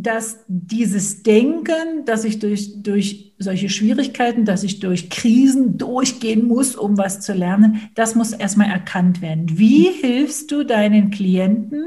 dass 0.00 0.44
dieses 0.46 1.24
Denken, 1.24 2.04
dass 2.04 2.24
ich 2.24 2.38
durch, 2.38 2.82
durch 2.82 3.34
solche 3.38 3.68
Schwierigkeiten, 3.68 4.44
dass 4.44 4.62
ich 4.62 4.78
durch 4.78 5.10
Krisen 5.10 5.76
durchgehen 5.76 6.46
muss, 6.46 6.76
um 6.76 6.96
was 6.96 7.20
zu 7.20 7.32
lernen, 7.32 7.88
das 7.94 8.14
muss 8.14 8.32
erstmal 8.32 8.70
erkannt 8.70 9.22
werden. 9.22 9.58
Wie 9.58 9.90
hilfst 9.90 10.52
du 10.52 10.64
deinen 10.64 11.10
Klienten, 11.10 11.84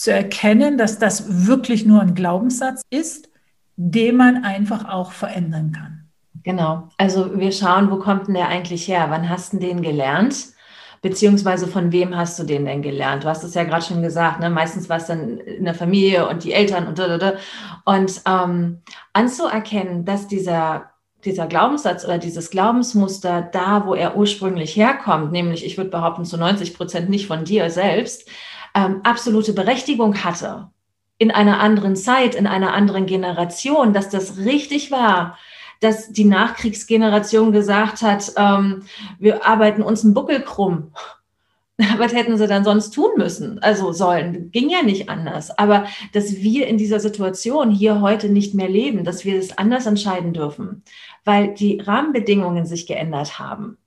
zu 0.00 0.12
erkennen, 0.12 0.78
dass 0.78 0.98
das 0.98 1.46
wirklich 1.46 1.84
nur 1.84 2.00
ein 2.00 2.14
Glaubenssatz 2.14 2.80
ist, 2.88 3.28
den 3.76 4.16
man 4.16 4.44
einfach 4.44 4.88
auch 4.88 5.12
verändern 5.12 5.72
kann. 5.72 6.08
Genau. 6.42 6.88
Also 6.96 7.38
wir 7.38 7.52
schauen, 7.52 7.90
wo 7.90 7.98
kommt 7.98 8.26
denn 8.26 8.34
der 8.34 8.48
eigentlich 8.48 8.88
her? 8.88 9.06
Wann 9.10 9.28
hast 9.28 9.52
du 9.52 9.58
den 9.58 9.82
gelernt? 9.82 10.54
Beziehungsweise 11.02 11.66
von 11.66 11.92
wem 11.92 12.14
hast 12.14 12.38
du 12.38 12.44
den 12.44 12.66
denn 12.66 12.82
gelernt? 12.82 13.24
Du 13.24 13.28
hast 13.28 13.42
es 13.42 13.54
ja 13.54 13.64
gerade 13.64 13.84
schon 13.84 14.02
gesagt, 14.02 14.40
ne? 14.40 14.50
meistens 14.50 14.88
war 14.88 14.98
es 14.98 15.06
dann 15.06 15.38
in 15.38 15.64
der 15.64 15.74
Familie 15.74 16.28
und 16.28 16.44
die 16.44 16.52
Eltern 16.52 16.86
und 16.86 16.98
da, 16.98 17.08
da, 17.08 17.18
da. 17.18 17.32
Und 17.84 18.20
ähm, 18.26 18.82
anzuerkennen, 19.14 20.04
dass 20.04 20.28
dieser, 20.28 20.90
dieser 21.24 21.46
Glaubenssatz 21.46 22.04
oder 22.04 22.18
dieses 22.18 22.50
Glaubensmuster 22.50 23.40
da, 23.40 23.86
wo 23.86 23.94
er 23.94 24.16
ursprünglich 24.16 24.76
herkommt, 24.76 25.32
nämlich 25.32 25.64
ich 25.64 25.78
würde 25.78 25.90
behaupten 25.90 26.26
zu 26.26 26.36
90 26.36 26.74
Prozent 26.76 27.08
nicht 27.08 27.26
von 27.26 27.44
dir 27.44 27.70
selbst, 27.70 28.28
ähm, 28.74 29.00
absolute 29.02 29.54
Berechtigung 29.54 30.22
hatte 30.22 30.68
in 31.20 31.30
einer 31.30 31.60
anderen 31.60 31.96
Zeit, 31.96 32.34
in 32.34 32.46
einer 32.46 32.72
anderen 32.72 33.04
Generation, 33.04 33.92
dass 33.92 34.08
das 34.08 34.38
richtig 34.38 34.90
war, 34.90 35.36
dass 35.80 36.12
die 36.12 36.24
Nachkriegsgeneration 36.24 37.52
gesagt 37.52 38.02
hat, 38.02 38.32
ähm, 38.36 38.82
wir 39.18 39.46
arbeiten 39.46 39.82
uns 39.82 40.04
einen 40.04 40.14
Buckel 40.14 40.42
krumm. 40.42 40.92
Was 41.98 42.12
hätten 42.12 42.36
sie 42.36 42.46
dann 42.46 42.64
sonst 42.64 42.90
tun 42.90 43.10
müssen? 43.16 43.58
Also 43.62 43.92
sollen, 43.92 44.50
ging 44.50 44.68
ja 44.68 44.82
nicht 44.82 45.08
anders. 45.08 45.56
Aber 45.58 45.86
dass 46.12 46.36
wir 46.36 46.66
in 46.66 46.76
dieser 46.76 47.00
Situation 47.00 47.70
hier 47.70 48.00
heute 48.02 48.28
nicht 48.28 48.54
mehr 48.54 48.68
leben, 48.68 49.04
dass 49.04 49.24
wir 49.24 49.38
es 49.38 49.56
anders 49.56 49.86
entscheiden 49.86 50.34
dürfen, 50.34 50.82
weil 51.24 51.54
die 51.54 51.80
Rahmenbedingungen 51.80 52.66
sich 52.66 52.86
geändert 52.86 53.38
haben. 53.38 53.78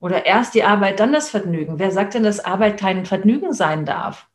Oder 0.00 0.26
erst 0.26 0.54
die 0.54 0.64
Arbeit, 0.64 1.00
dann 1.00 1.12
das 1.12 1.30
Vergnügen. 1.30 1.78
Wer 1.78 1.90
sagt 1.90 2.14
denn, 2.14 2.22
dass 2.22 2.44
Arbeit 2.44 2.78
kein 2.78 3.04
Vergnügen 3.06 3.52
sein 3.52 3.84
darf? 3.84 4.28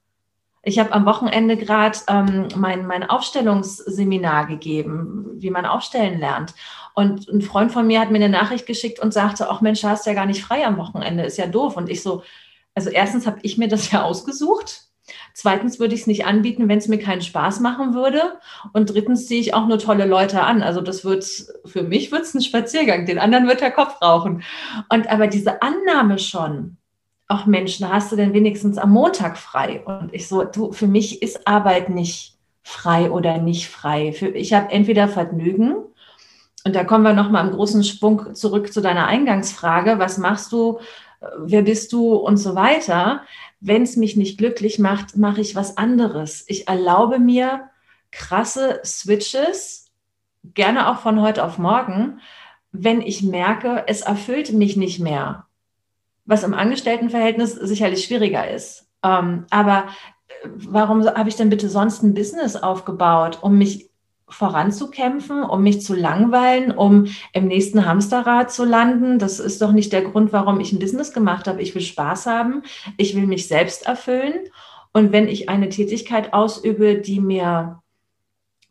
Ich 0.66 0.80
habe 0.80 0.94
am 0.94 1.06
Wochenende 1.06 1.58
gerade 1.58 2.00
ähm, 2.08 2.48
mein, 2.56 2.88
mein 2.88 3.04
Aufstellungsseminar 3.04 4.48
gegeben, 4.48 5.32
wie 5.36 5.50
man 5.50 5.66
aufstellen 5.66 6.20
lernt. 6.20 6.54
Und 6.96 7.28
ein 7.28 7.42
Freund 7.42 7.72
von 7.72 7.88
mir 7.88 8.00
hat 8.00 8.12
mir 8.12 8.18
eine 8.18 8.30
Nachricht 8.30 8.66
geschickt 8.66 9.00
und 9.00 9.14
sagte, 9.14 9.50
ach 9.50 9.62
Mensch, 9.62 9.84
hast 9.84 10.06
ja 10.06 10.14
gar 10.14 10.26
nicht 10.26 10.44
frei 10.44 10.66
am 10.66 10.78
Wochenende, 10.78 11.24
ist 11.24 11.38
ja 11.38 11.48
doof. 11.48 11.78
Und 11.78 11.90
ich 11.90 12.02
so, 12.04 12.24
also 12.76 12.90
erstens 12.90 13.26
habe 13.26 13.40
ich 13.42 13.58
mir 13.58 13.68
das 13.68 13.92
ja 13.92 14.04
ausgesucht. 14.04 14.84
Zweitens 15.34 15.80
würde 15.80 15.96
ich 15.96 16.02
es 16.02 16.08
nicht 16.08 16.26
anbieten, 16.26 16.70
wenn 16.70 16.78
es 16.78 16.88
mir 16.88 17.00
keinen 17.00 17.22
Spaß 17.22 17.60
machen 17.60 17.94
würde. 17.94 18.40
Und 18.72 18.94
drittens 18.94 19.28
ziehe 19.28 19.42
ich 19.42 19.54
auch 19.54 19.68
nur 19.68 19.80
tolle 19.80 20.06
Leute 20.06 20.42
an. 20.44 20.62
Also 20.62 20.80
das 20.80 21.04
wird, 21.04 21.26
für 21.66 21.84
mich 21.84 22.12
wird 22.12 22.22
es 22.22 22.34
ein 22.34 22.42
Spaziergang, 22.42 23.06
den 23.06 23.20
anderen 23.20 23.48
wird 23.48 23.62
der 23.62 23.72
Kopf 23.72 24.02
rauchen. 24.02 24.44
Und 24.90 25.10
aber 25.10 25.28
diese 25.28 25.62
Annahme 25.62 26.20
schon, 26.20 26.78
auch 27.28 27.46
Menschen, 27.46 27.92
hast 27.92 28.12
du 28.12 28.16
denn 28.16 28.34
wenigstens 28.34 28.78
am 28.78 28.92
Montag 28.92 29.38
frei? 29.38 29.84
Und 29.84 30.14
ich 30.14 30.28
so, 30.28 30.44
du, 30.44 30.72
für 30.72 30.88
mich 30.88 31.22
ist 31.22 31.48
Arbeit 31.48 31.90
nicht 31.90 32.38
frei 32.62 33.12
oder 33.12 33.40
nicht 33.40 33.68
frei. 33.68 34.14
Für, 34.14 34.28
ich 34.28 34.54
habe 34.54 34.72
entweder 34.72 35.08
Vergnügen, 35.08 35.76
und 36.66 36.76
da 36.76 36.84
kommen 36.84 37.04
wir 37.04 37.14
nochmal 37.14 37.46
im 37.46 37.54
großen 37.54 37.84
Schwung 37.84 38.36
zurück 38.36 38.72
zu 38.72 38.82
deiner 38.82 39.08
Eingangsfrage, 39.08 40.00
was 40.00 40.18
machst 40.18 40.52
du, 40.52 40.80
wer 41.38 41.62
bist 41.62 41.92
du 41.94 42.16
und 42.16 42.38
so 42.38 42.56
weiter. 42.56 43.24
Wenn 43.60 43.84
es 43.84 43.96
mich 43.98 44.16
nicht 44.16 44.38
glücklich 44.38 44.80
macht, 44.80 45.18
mache 45.18 45.42
ich 45.42 45.56
was 45.56 45.78
anderes. 45.78 46.46
Ich 46.48 46.68
erlaube 46.68 47.20
mir 47.20 47.70
krasse 48.12 48.80
Switches, 48.86 49.92
gerne 50.54 50.90
auch 50.90 51.00
von 51.00 51.22
heute 51.22 51.44
auf 51.44 51.58
morgen, 51.58 52.20
wenn 52.72 53.02
ich 53.02 53.24
merke, 53.24 53.84
es 53.88 54.02
erfüllt 54.02 54.52
mich 54.54 54.78
nicht 54.78 55.00
mehr. 55.00 55.46
Was 56.26 56.44
im 56.44 56.54
Angestelltenverhältnis 56.54 57.54
sicherlich 57.54 58.06
schwieriger 58.06 58.50
ist. 58.50 58.88
Ähm, 59.04 59.46
aber 59.50 59.86
äh, 60.28 60.48
warum 60.56 61.06
habe 61.06 61.30
ich 61.30 61.36
denn 61.36 61.50
bitte 61.50 61.70
sonst 61.70 62.04
ein 62.04 62.14
Business 62.14 62.56
aufgebaut, 62.56 63.40
um 63.42 63.58
mich 63.58 63.90
voranzukämpfen, 64.34 65.44
um 65.44 65.64
mich 65.64 65.82
zu 65.82 65.96
langweilen, 65.96 66.72
um 66.72 67.08
im 67.32 67.48
nächsten 67.48 67.86
Hamsterrad 67.86 68.52
zu 68.52 68.66
landen. 68.66 69.20
Das 69.20 69.40
ist 69.40 69.62
doch 69.62 69.72
nicht 69.72 69.94
der 69.94 70.02
Grund, 70.02 70.34
warum 70.34 70.60
ich 70.60 70.72
ein 70.72 70.80
Business 70.80 71.14
gemacht 71.14 71.48
habe. 71.48 71.62
Ich 71.62 71.74
will 71.76 71.82
Spaß 71.82 72.26
haben, 72.26 72.64
ich 72.98 73.16
will 73.16 73.28
mich 73.28 73.48
selbst 73.48 73.86
erfüllen. 73.86 74.34
Und 74.92 75.12
wenn 75.12 75.28
ich 75.28 75.50
eine 75.50 75.70
Tätigkeit 75.70 76.34
ausübe, 76.34 76.96
die 76.96 77.20
mir, 77.20 77.82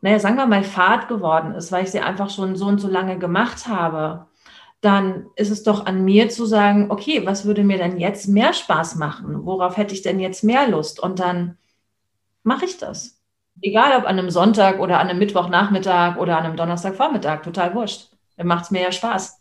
naja, 0.01 0.19
sagen 0.19 0.37
wir 0.37 0.45
mal, 0.45 0.63
Fahrt 0.63 1.07
geworden 1.07 1.53
ist, 1.53 1.71
weil 1.71 1.83
ich 1.83 1.91
sie 1.91 1.99
einfach 1.99 2.29
schon 2.29 2.55
so 2.55 2.65
und 2.65 2.79
so 2.79 2.87
lange 2.87 3.17
gemacht 3.17 3.67
habe, 3.67 4.27
dann 4.83 5.27
ist 5.37 5.49
es 5.49 5.63
doch 5.63 5.85
an 5.85 6.03
mir 6.03 6.29
zu 6.29 6.45
sagen, 6.45 6.91
okay, 6.91 7.25
was 7.25 7.45
würde 7.45 7.63
mir 7.63 7.77
denn 7.77 7.99
jetzt 7.99 8.27
mehr 8.27 8.51
Spaß 8.51 8.95
machen? 8.95 9.45
Worauf 9.45 9.77
hätte 9.77 9.93
ich 9.93 10.01
denn 10.01 10.19
jetzt 10.19 10.43
mehr 10.43 10.67
Lust? 10.67 10.99
Und 10.99 11.19
dann 11.19 11.57
mache 12.43 12.65
ich 12.65 12.77
das. 12.77 13.22
Egal 13.63 13.97
ob 13.97 14.03
an 14.03 14.19
einem 14.19 14.29
Sonntag 14.29 14.79
oder 14.79 14.99
an 14.99 15.07
einem 15.07 15.19
Mittwochnachmittag 15.19 16.17
oder 16.17 16.37
an 16.37 16.45
einem 16.45 16.57
Donnerstagvormittag, 16.57 17.43
total 17.43 17.73
wurscht. 17.73 18.09
Dann 18.35 18.47
macht 18.47 18.65
es 18.65 18.71
mir 18.71 18.81
ja 18.81 18.91
Spaß. 18.91 19.39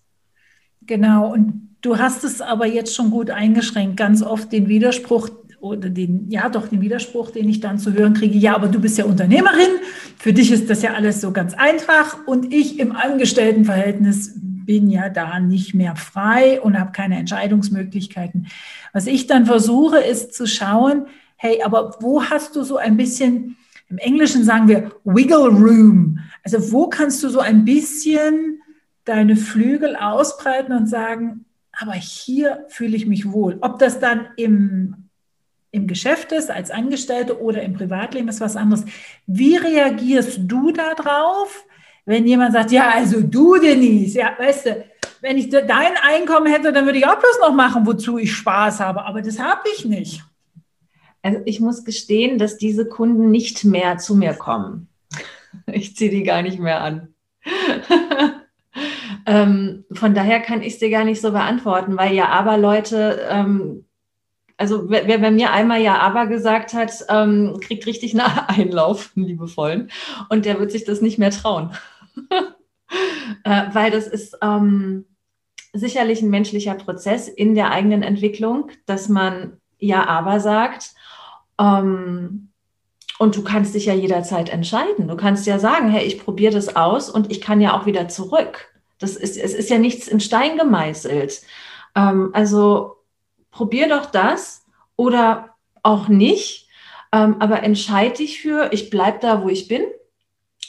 Genau, 0.83 1.33
und 1.33 1.77
du 1.81 1.99
hast 1.99 2.23
es 2.23 2.41
aber 2.41 2.67
jetzt 2.67 2.95
schon 2.95 3.11
gut 3.11 3.31
eingeschränkt. 3.31 3.97
Ganz 3.97 4.23
oft 4.23 4.53
den 4.53 4.69
Widerspruch 4.69 5.29
oder 5.61 5.91
den, 5.91 6.29
ja 6.31 6.49
doch, 6.49 6.69
den 6.69 6.81
Widerspruch, 6.81 7.31
den 7.31 7.49
ich 7.49 7.61
dann 7.61 7.79
zu 7.79 7.93
hören 7.93 8.15
kriege, 8.15 8.37
ja, 8.37 8.55
aber 8.55 8.69
du 8.69 8.81
bist 8.81 8.99
ja 8.99 9.05
Unternehmerin, 9.05 9.71
für 10.19 10.33
dich 10.33 10.51
ist 10.51 10.69
das 10.69 10.83
ja 10.83 10.95
alles 10.95 11.21
so 11.21 11.33
ganz 11.33 11.55
einfach 11.55 12.19
und 12.27 12.53
ich 12.53 12.81
im 12.81 12.95
Angestelltenverhältnis 12.95 14.33
bin 14.35 14.91
ja 14.91 15.09
da 15.09 15.39
nicht 15.39 15.75
mehr 15.75 15.95
frei 15.95 16.61
und 16.61 16.79
habe 16.79 16.93
keine 16.93 17.17
Entscheidungsmöglichkeiten. 17.17 18.49
Was 18.93 19.07
ich 19.07 19.27
dann 19.27 19.47
versuche, 19.47 19.99
ist 19.99 20.35
zu 20.35 20.47
schauen, 20.47 21.07
hey, 21.37 21.63
aber 21.63 21.97
wo 22.01 22.25
hast 22.25 22.57
du 22.57 22.63
so 22.63 22.77
ein 22.77 22.97
bisschen 22.97 23.57
im 23.93 23.99
Englischen 23.99 24.43
sagen 24.43 24.69
wir 24.69 24.91
Wiggle 25.05 25.49
Room. 25.49 26.19
Also 26.43 26.73
wo 26.73 26.89
kannst 26.89 27.23
du 27.23 27.29
so 27.29 27.41
ein 27.41 27.67
bisschen 27.67 28.63
deine 29.05 29.37
Flügel 29.37 29.97
ausbreiten 29.97 30.75
und 30.75 30.87
sagen, 30.87 31.45
aber 31.73 31.93
hier 31.93 32.65
fühle 32.69 32.97
ich 32.97 33.07
mich 33.07 33.31
wohl. 33.31 33.59
Ob 33.61 33.79
das 33.79 34.01
dann 34.01 34.29
im, 34.37 35.09
im 35.73 35.87
Geschäft 35.87 36.33
ist, 36.33 36.51
als 36.51 36.71
Angestellte 36.71 37.39
oder 37.43 37.63
im 37.63 37.75
Privatleben 37.75 38.29
ist 38.29 38.41
was 38.41 38.57
anderes. 38.57 38.87
Wie 39.27 39.57
reagierst 39.57 40.41
du 40.45 40.73
darauf, 40.73 41.67
wenn 42.07 42.27
jemand 42.27 42.55
sagt, 42.55 42.73
ja, 42.73 42.93
also 42.95 43.21
du, 43.21 43.57
Denise, 43.57 44.19
ja, 44.19 44.33
weißt 44.39 44.67
du, 44.67 44.85
wenn 45.21 45.37
ich 45.37 45.51
dein 45.51 45.69
Einkommen 46.03 46.47
hätte, 46.47 46.73
dann 46.73 46.87
würde 46.87 46.99
ich 46.99 47.07
auch 47.07 47.19
bloß 47.19 47.41
noch 47.43 47.53
machen, 47.53 47.85
wozu 47.85 48.17
ich 48.17 48.33
Spaß 48.33 48.81
habe, 48.81 49.05
aber 49.05 49.21
das 49.21 49.39
habe 49.39 49.69
ich 49.77 49.85
nicht. 49.85 50.23
Also 51.23 51.41
ich 51.45 51.61
muss 51.61 51.85
gestehen, 51.85 52.39
dass 52.39 52.59
diese 52.59 52.87
Kunden 52.89 53.31
nicht 53.31 53.65
mehr 53.65 53.99
zu 53.99 54.17
mir 54.17 54.35
kommen. 54.35 54.89
Ich 55.67 55.95
ziehe 55.95 56.11
die 56.11 56.23
gar 56.23 56.41
nicht 56.41 56.59
mehr 56.59 56.81
an. 56.81 57.09
ähm, 59.27 59.85
von 59.93 60.15
daher 60.15 60.41
kann 60.41 60.63
ich 60.63 60.73
es 60.75 60.79
dir 60.79 60.89
gar 60.89 61.05
nicht 61.05 61.21
so 61.21 61.31
beantworten, 61.31 61.99
weil 61.99 62.15
ja 62.15 62.29
aber 62.31 62.57
Leute, 62.57 63.21
ähm, 63.29 63.85
also 64.57 64.89
wer, 64.89 65.07
wer, 65.09 65.19
bei 65.19 65.31
mir 65.31 65.53
einmal 65.53 65.83
ja 65.83 65.99
aber 65.99 66.27
gesagt 66.27 66.73
hat, 66.73 67.05
ähm, 67.11 67.59
kriegt 67.61 67.87
richtig 67.87 68.15
nach 68.15 68.49
Einlauf, 68.59 69.13
liebevollen, 69.15 69.91
und 70.31 70.47
der 70.47 70.59
wird 70.59 70.73
sich 70.73 70.85
das 70.85 71.03
nicht 71.03 71.19
mehr 71.19 71.31
trauen. 71.31 71.73
äh, 73.45 73.65
weil 73.73 73.91
das 73.91 74.07
ist 74.07 74.39
ähm, 74.41 75.05
sicherlich 75.75 76.23
ein 76.23 76.31
menschlicher 76.31 76.75
Prozess 76.75 77.29
in 77.29 77.55
der 77.55 77.73
eigenen 77.73 78.03
Entwicklung, 78.03 78.71
dass 78.87 79.11
man 79.11 79.59
ja 79.79 80.07
aber 80.07 80.41
sagt 80.41 80.95
ähm, 81.63 82.49
und 83.19 83.37
du 83.37 83.45
kannst 83.45 83.75
dich 83.75 83.87
ja 83.87 83.95
jederzeit 83.95 84.49
entscheiden. 84.49 85.07
Du 85.07 85.17
kannst 85.17 85.47
ja 85.47 85.59
sagen, 85.59 85.89
hey, 85.89 86.05
ich 86.05 86.23
probiere 86.23 86.53
das 86.53 86.75
aus 86.75 87.09
und 87.09 87.31
ich 87.31 87.41
kann 87.41 87.61
ja 87.61 87.79
auch 87.79 87.87
wieder 87.87 88.09
zurück. 88.09 88.73
Das 88.99 89.15
ist, 89.17 89.37
es 89.37 89.55
ist 89.55 89.71
ja 89.71 89.79
nichts 89.79 90.09
in 90.09 90.19
Stein 90.19 90.59
gemeißelt. 90.59 91.43
Ähm, 91.95 92.31
also 92.33 92.97
probier 93.51 93.89
doch 93.89 94.07
das 94.07 94.65
oder 94.97 95.51
auch 95.83 96.09
nicht. 96.09 96.69
Ähm, 97.13 97.37
aber 97.39 97.63
entscheide 97.63 98.17
dich 98.17 98.41
für, 98.41 98.73
ich 98.73 98.91
bleibe 98.91 99.19
da, 99.21 99.43
wo 99.43 99.49
ich 99.49 99.69
bin. 99.69 99.83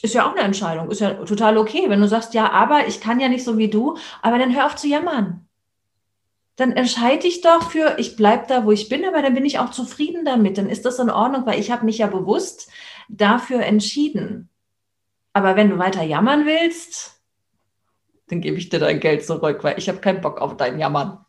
Ist 0.02 0.14
ja 0.14 0.28
auch 0.28 0.34
eine 0.36 0.42
Entscheidung. 0.42 0.92
Ist 0.92 1.00
ja 1.00 1.14
total 1.14 1.58
okay. 1.58 1.86
Wenn 1.88 2.02
du 2.02 2.08
sagst, 2.08 2.34
ja, 2.34 2.52
aber 2.52 2.88
ich 2.88 3.00
kann 3.00 3.20
ja 3.20 3.30
nicht 3.30 3.46
so 3.46 3.58
wie 3.58 3.70
du, 3.70 3.98
aber 4.22 4.38
dann 4.38 4.54
hör 4.54 4.66
auf 4.66 4.76
zu 4.76 4.88
jammern 4.88 5.48
dann 6.56 6.72
entscheide 6.72 7.28
ich 7.28 7.42
doch 7.42 7.72
für, 7.72 7.96
ich 7.98 8.16
bleibe 8.16 8.46
da, 8.48 8.66
wo 8.66 8.72
ich 8.72 8.88
bin, 8.90 9.06
aber 9.06 9.22
dann 9.22 9.34
bin 9.34 9.46
ich 9.46 9.60
auch 9.60 9.72
zufrieden 9.72 10.24
damit. 10.24 10.58
Dann 10.58 10.70
ist 10.70 10.86
das 10.86 11.00
in 11.00 11.10
Ordnung, 11.10 11.46
weil 11.46 11.60
ich 11.60 11.72
habe 11.72 11.86
mich 11.86 11.98
ja 11.98 12.08
bewusst 12.08 12.70
dafür 13.10 13.62
entschieden. 13.64 14.50
Aber 15.34 15.56
wenn 15.56 15.70
du 15.70 15.80
weiter 15.80 16.04
jammern 16.04 16.46
willst, 16.46 17.22
dann 18.28 18.42
gebe 18.42 18.58
ich 18.58 18.70
dir 18.70 18.80
dein 18.80 19.00
Geld 19.00 19.26
zurück, 19.26 19.64
weil 19.64 19.80
ich 19.80 19.90
habe 19.90 20.00
keinen 20.00 20.22
Bock 20.22 20.40
auf 20.42 20.56
dein 20.56 20.80
Jammern. 20.80 21.26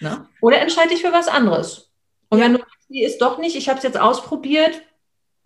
Ne? 0.00 0.26
Oder 0.42 0.60
entscheide 0.60 0.90
dich 0.90 1.00
für 1.00 1.12
was 1.12 1.28
anderes. 1.28 1.90
Und 2.28 2.38
ja. 2.38 2.44
wenn 2.44 2.54
du, 2.54 2.60
die 2.90 3.02
ist 3.02 3.22
doch 3.22 3.38
nicht, 3.38 3.56
ich 3.56 3.70
habe 3.70 3.78
es 3.78 3.84
jetzt 3.84 3.98
ausprobiert, 3.98 4.82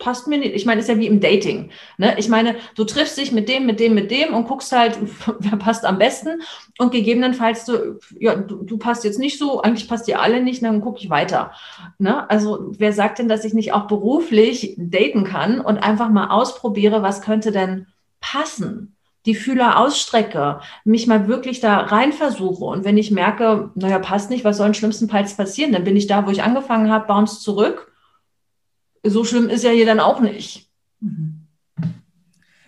passt 0.03 0.27
mir 0.27 0.37
nicht. 0.37 0.53
Ich 0.53 0.65
meine, 0.65 0.81
ist 0.81 0.89
ja 0.89 0.97
wie 0.97 1.07
im 1.07 1.21
Dating. 1.21 1.69
Ne? 1.97 2.15
Ich 2.17 2.27
meine, 2.27 2.55
du 2.75 2.83
triffst 2.83 3.17
dich 3.17 3.31
mit 3.31 3.47
dem, 3.47 3.65
mit 3.65 3.79
dem, 3.79 3.93
mit 3.93 4.11
dem 4.11 4.33
und 4.33 4.47
guckst 4.47 4.71
halt, 4.73 4.99
wer 5.39 5.57
passt 5.57 5.85
am 5.85 5.97
besten. 5.97 6.41
Und 6.77 6.91
gegebenenfalls, 6.91 7.65
du, 7.65 7.99
ja, 8.19 8.35
du, 8.35 8.63
du 8.63 8.77
passt 8.77 9.05
jetzt 9.05 9.17
nicht 9.17 9.39
so, 9.39 9.61
eigentlich 9.61 9.87
passt 9.87 10.07
ihr 10.09 10.21
alle 10.21 10.43
nicht, 10.43 10.61
dann 10.61 10.81
gucke 10.81 10.99
ich 10.99 11.09
weiter. 11.09 11.53
Ne? 11.99 12.29
Also, 12.29 12.73
wer 12.77 12.91
sagt 12.91 13.19
denn, 13.19 13.29
dass 13.29 13.45
ich 13.45 13.53
nicht 13.53 13.73
auch 13.73 13.87
beruflich 13.87 14.75
daten 14.77 15.23
kann 15.23 15.61
und 15.61 15.77
einfach 15.77 16.09
mal 16.09 16.27
ausprobiere, 16.27 17.01
was 17.01 17.21
könnte 17.21 17.51
denn 17.51 17.87
passen? 18.19 18.89
die 19.25 19.35
Fühler 19.35 19.79
ausstrecke, 19.79 20.59
mich 20.83 21.07
mal 21.07 21.29
wirklich 21.29 21.61
da 21.61 21.77
rein 21.77 22.11
versuche. 22.11 22.65
Und 22.65 22.83
wenn 22.83 22.97
ich 22.97 23.09
merke, 23.09 23.71
naja, 23.73 23.97
passt 23.99 24.29
nicht, 24.29 24.43
was 24.43 24.57
soll 24.57 24.67
im 24.67 24.73
schlimmsten 24.73 25.07
Fall 25.07 25.23
passieren? 25.23 25.71
Dann 25.71 25.85
bin 25.85 25.95
ich 25.95 26.07
da, 26.07 26.27
wo 26.27 26.29
ich 26.29 26.43
angefangen 26.43 26.91
habe, 26.91 27.07
bounce 27.07 27.39
zurück 27.39 27.92
so 29.05 29.23
schlimm 29.23 29.49
ist 29.49 29.63
ja 29.63 29.71
hier 29.71 29.85
dann 29.85 29.99
auch 29.99 30.19
nicht. 30.19 30.69
Mhm. 30.99 31.41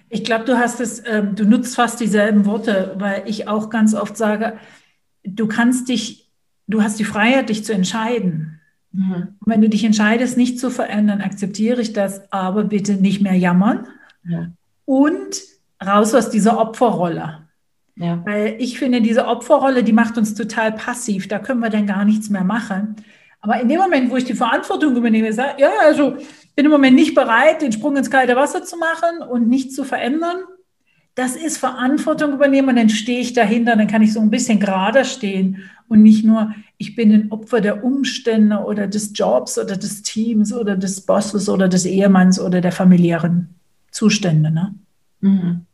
Ich 0.09 0.23
glaube, 0.23 0.45
du 0.45 0.57
hast 0.57 0.79
es, 0.79 0.99
äh, 0.99 1.23
du 1.23 1.45
nutzt 1.45 1.75
fast 1.75 1.99
dieselben 1.99 2.45
Worte, 2.45 2.95
weil 2.97 3.23
ich 3.25 3.47
auch 3.47 3.69
ganz 3.69 3.93
oft 3.93 4.15
sage, 4.15 4.57
du 5.23 5.47
kannst 5.47 5.89
dich, 5.89 6.31
du 6.67 6.83
hast 6.83 6.99
die 6.99 7.05
Freiheit, 7.05 7.49
dich 7.49 7.65
zu 7.65 7.73
entscheiden. 7.73 8.55
Mhm. 8.95 9.35
wenn 9.45 9.61
du 9.61 9.67
dich 9.67 9.83
entscheidest, 9.83 10.37
nicht 10.37 10.57
zu 10.57 10.69
verändern, 10.69 11.19
akzeptiere 11.19 11.81
ich 11.81 11.91
das, 11.91 12.31
aber 12.31 12.63
bitte 12.63 12.93
nicht 12.93 13.21
mehr 13.21 13.33
jammern 13.33 13.87
ja. 14.23 14.51
und 14.85 15.35
raus 15.85 16.15
aus 16.15 16.29
dieser 16.29 16.57
Opferrolle. 16.57 17.45
Ja. 17.97 18.21
Weil 18.25 18.55
ich 18.59 18.79
finde, 18.79 19.01
diese 19.01 19.27
Opferrolle, 19.27 19.83
die 19.83 19.93
macht 19.93 20.17
uns 20.17 20.33
total 20.33 20.71
passiv. 20.71 21.27
Da 21.27 21.39
können 21.39 21.59
wir 21.59 21.69
dann 21.69 21.87
gar 21.87 22.05
nichts 22.05 22.29
mehr 22.29 22.43
machen. 22.43 22.95
Aber 23.45 23.61
in 23.61 23.69
dem 23.69 23.79
Moment, 23.79 24.09
wo 24.09 24.17
ich 24.17 24.25
die 24.25 24.33
Verantwortung 24.33 24.95
übernehme, 24.95 25.31
sage, 25.31 25.61
ja, 25.61 25.69
also 25.83 26.15
ich 26.17 26.55
bin 26.55 26.65
im 26.65 26.71
Moment 26.71 26.95
nicht 26.95 27.13
bereit, 27.13 27.61
den 27.61 27.71
Sprung 27.71 27.95
ins 27.95 28.09
kalte 28.09 28.35
Wasser 28.35 28.63
zu 28.63 28.75
machen 28.75 29.21
und 29.21 29.47
nichts 29.47 29.75
zu 29.75 29.83
verändern. 29.83 30.37
Das 31.13 31.35
ist 31.35 31.59
Verantwortung 31.59 32.33
übernehmen 32.33 32.69
und 32.69 32.75
dann 32.75 32.89
stehe 32.89 33.19
ich 33.19 33.33
dahinter, 33.33 33.75
dann 33.75 33.85
kann 33.85 34.01
ich 34.01 34.13
so 34.13 34.19
ein 34.19 34.31
bisschen 34.31 34.59
gerade 34.59 35.05
stehen 35.05 35.69
und 35.87 36.01
nicht 36.01 36.25
nur, 36.25 36.55
ich 36.79 36.95
bin 36.95 37.11
ein 37.11 37.31
Opfer 37.31 37.61
der 37.61 37.83
Umstände 37.83 38.57
oder 38.57 38.87
des 38.87 39.11
Jobs 39.13 39.59
oder 39.59 39.77
des 39.77 40.01
Teams 40.01 40.51
oder 40.51 40.75
des 40.75 41.01
Bosses 41.01 41.47
oder 41.47 41.67
des 41.67 41.85
Ehemanns 41.85 42.39
oder 42.39 42.61
der 42.61 42.71
familiären 42.71 43.53
Zustände. 43.91 44.49
Ne? 44.49 44.73
Mhm. 45.19 45.67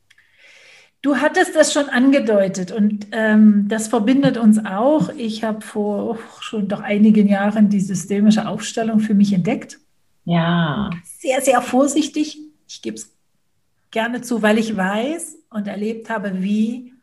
Du 1.02 1.18
hattest 1.18 1.56
das 1.56 1.74
schon 1.74 1.90
angedeutet 1.90 2.72
und 2.72 3.08
ähm, 3.12 3.66
das 3.68 3.88
verbindet 3.88 4.38
uns 4.38 4.64
auch. 4.64 5.10
Ich 5.10 5.44
habe 5.44 5.62
vor 5.62 6.20
schon 6.42 6.68
doch 6.68 6.82
einigen 6.82 7.28
Jahren 7.28 7.70
die 7.70 7.80
systemische 7.80 8.48
Aufstellung 8.48 9.00
für 9.00 9.16
mich 9.16 9.34
entdeckt. 9.34 9.80
Ja. 10.26 10.92
Sehr, 11.04 11.42
sehr 11.42 11.62
vorsichtig. 11.62 12.38
Ich 12.68 12.84
gebe 12.84 12.98
es 12.98 13.16
gerne 13.90 14.22
zu, 14.22 14.44
weil 14.44 14.60
ich 14.60 14.78
weiß 14.78 15.38
und 15.50 15.68
erlebt 15.68 16.10
habe, 16.12 16.44
wie 16.44 16.94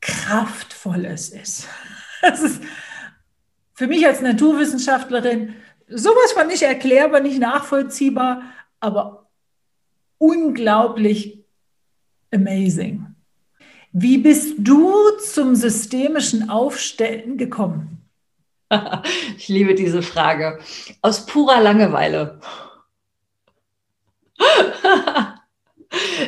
kraftvoll 0.00 1.04
es 1.04 1.30
ist. 1.30 1.68
Es 2.22 2.40
ist 2.40 2.62
für 3.74 3.86
mich 3.86 4.04
als 4.04 4.20
Naturwissenschaftlerin 4.20 5.54
sowas 5.86 6.32
von 6.32 6.48
nicht 6.48 6.62
erklärbar, 6.62 7.20
nicht 7.20 7.38
nachvollziehbar, 7.38 8.42
aber 8.80 9.28
unglaublich 10.18 11.44
amazing. 12.32 13.05
Wie 13.98 14.18
bist 14.18 14.56
du 14.58 14.92
zum 15.24 15.54
systemischen 15.54 16.50
Aufstellen 16.50 17.38
gekommen? 17.38 18.02
Ich 19.38 19.48
liebe 19.48 19.74
diese 19.74 20.02
Frage. 20.02 20.58
Aus 21.00 21.24
purer 21.24 21.62
Langeweile. 21.62 22.38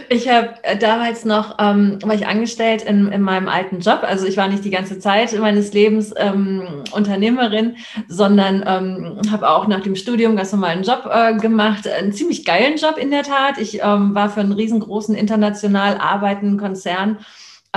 Ich 0.08 0.28
habe 0.28 0.54
äh, 0.62 0.78
damals 0.78 1.26
noch, 1.26 1.56
ähm, 1.58 1.98
war 2.02 2.14
ich 2.14 2.26
angestellt 2.26 2.82
in, 2.82 3.12
in 3.12 3.20
meinem 3.20 3.48
alten 3.48 3.80
Job. 3.80 4.00
Also 4.02 4.24
ich 4.24 4.38
war 4.38 4.48
nicht 4.48 4.64
die 4.64 4.70
ganze 4.70 4.98
Zeit 4.98 5.38
meines 5.38 5.74
Lebens 5.74 6.14
ähm, 6.16 6.84
Unternehmerin, 6.92 7.76
sondern 8.06 8.64
ähm, 8.66 9.20
habe 9.30 9.50
auch 9.50 9.66
nach 9.66 9.80
dem 9.80 9.96
Studium 9.96 10.36
ganz 10.36 10.52
normalen 10.52 10.84
Job 10.84 11.10
äh, 11.12 11.34
gemacht. 11.36 11.86
Einen 11.86 12.12
ziemlich 12.12 12.46
geilen 12.46 12.78
Job 12.78 12.96
in 12.96 13.10
der 13.10 13.24
Tat. 13.24 13.58
Ich 13.58 13.82
ähm, 13.82 14.14
war 14.14 14.30
für 14.30 14.40
einen 14.40 14.52
riesengroßen 14.52 15.14
international 15.14 15.98
arbeitenden 15.98 16.56
Konzern 16.56 17.18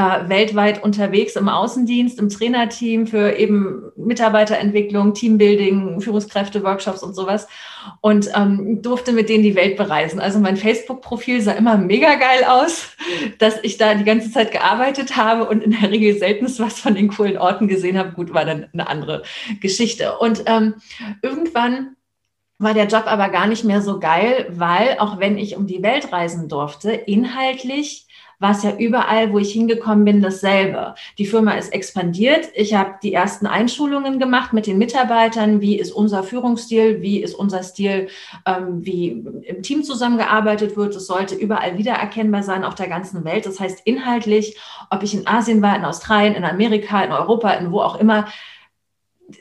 äh, 0.02 0.30
weltweit 0.30 0.84
unterwegs 0.84 1.36
im 1.36 1.48
Außendienst, 1.48 2.20
im 2.20 2.30
Trainerteam 2.30 3.06
für 3.06 3.38
eben 3.38 3.92
Mitarbeiterentwicklung, 3.96 5.14
Teambuilding, 5.14 6.02
Führungskräfte, 6.02 6.64
Workshops 6.64 7.04
und 7.04 7.14
sowas 7.14 7.48
und 8.02 8.30
ähm, 8.36 8.82
durfte 8.82 9.12
mit 9.12 9.30
denen 9.30 9.44
die 9.44 9.56
Welt 9.56 9.78
bereisen. 9.78 10.20
Also 10.20 10.40
mein 10.40 10.58
Facebook-Profil 10.58 11.42
sah 11.42 11.52
immer 11.52 11.78
mega 11.78 12.16
geil 12.16 12.44
aus, 12.48 12.90
dass 13.38 13.56
ich 13.62 13.78
da 13.78 13.94
die 13.94 14.04
ganze 14.04 14.32
Zeit 14.32 14.52
gearbeitet 14.52 15.18
habe 15.18 15.48
und 15.48 15.62
in 15.64 15.72
der 15.72 15.92
Regel 15.92 16.18
selten 16.18 16.42
was 16.58 16.80
von 16.80 16.96
den 16.96 17.10
coolen 17.10 17.38
Orten 17.38 17.68
gesehen 17.68 17.98
habe. 17.98 18.12
Gut, 18.12 18.34
war 18.34 18.46
dann 18.46 18.68
eine 18.74 18.88
andere 18.90 19.24
Geschichte. 19.62 20.18
Und 20.18 20.44
ähm, 20.48 20.76
irgendwann 21.22 21.96
war 22.58 22.74
der 22.74 22.88
Job 22.88 23.04
aber 23.06 23.30
gar 23.30 23.48
nicht 23.48 23.64
mehr 23.64 23.82
so 23.82 24.00
geil, 24.00 24.48
weil 24.50 24.98
auch 25.00 25.20
wenn 25.20 25.38
ich 25.38 25.56
um 25.56 25.66
die 25.66 25.82
Welt 25.82 26.12
reisen 26.12 26.48
durfte, 26.48 26.92
inhaltlich 26.92 28.08
war 28.42 28.52
es 28.52 28.64
ja 28.64 28.76
überall, 28.76 29.32
wo 29.32 29.38
ich 29.38 29.54
hingekommen 29.54 30.04
bin, 30.04 30.20
dasselbe. 30.20 30.96
Die 31.20 31.28
Firma 31.28 31.52
ist 31.52 31.72
expandiert. 31.72 32.50
Ich 32.56 32.74
habe 32.74 32.96
die 33.04 33.14
ersten 33.14 33.46
Einschulungen 33.46 34.18
gemacht 34.18 34.52
mit 34.52 34.66
den 34.66 34.80
Mitarbeitern. 34.80 35.62
Wie 35.62 35.78
ist 35.78 35.92
unser 35.92 36.24
Führungsstil? 36.24 37.04
Wie 37.04 37.22
ist 37.22 37.36
unser 37.36 37.62
Stil, 37.62 38.08
ähm, 38.48 38.84
wie 38.84 39.10
im 39.44 39.62
Team 39.62 39.84
zusammengearbeitet 39.84 40.76
wird? 40.76 40.96
Es 40.96 41.06
sollte 41.06 41.36
überall 41.36 41.78
wiedererkennbar 41.78 42.42
sein 42.42 42.64
auf 42.64 42.74
der 42.74 42.88
ganzen 42.88 43.24
Welt. 43.26 43.46
Das 43.46 43.60
heißt, 43.60 43.82
inhaltlich, 43.86 44.58
ob 44.90 45.04
ich 45.04 45.14
in 45.14 45.28
Asien 45.28 45.62
war, 45.62 45.76
in 45.76 45.86
Australien, 45.86 46.34
in 46.34 46.44
Amerika, 46.44 47.04
in 47.04 47.12
Europa, 47.12 47.52
in 47.52 47.72
wo 47.72 47.82
auch 47.82 48.00
immer, 48.00 48.26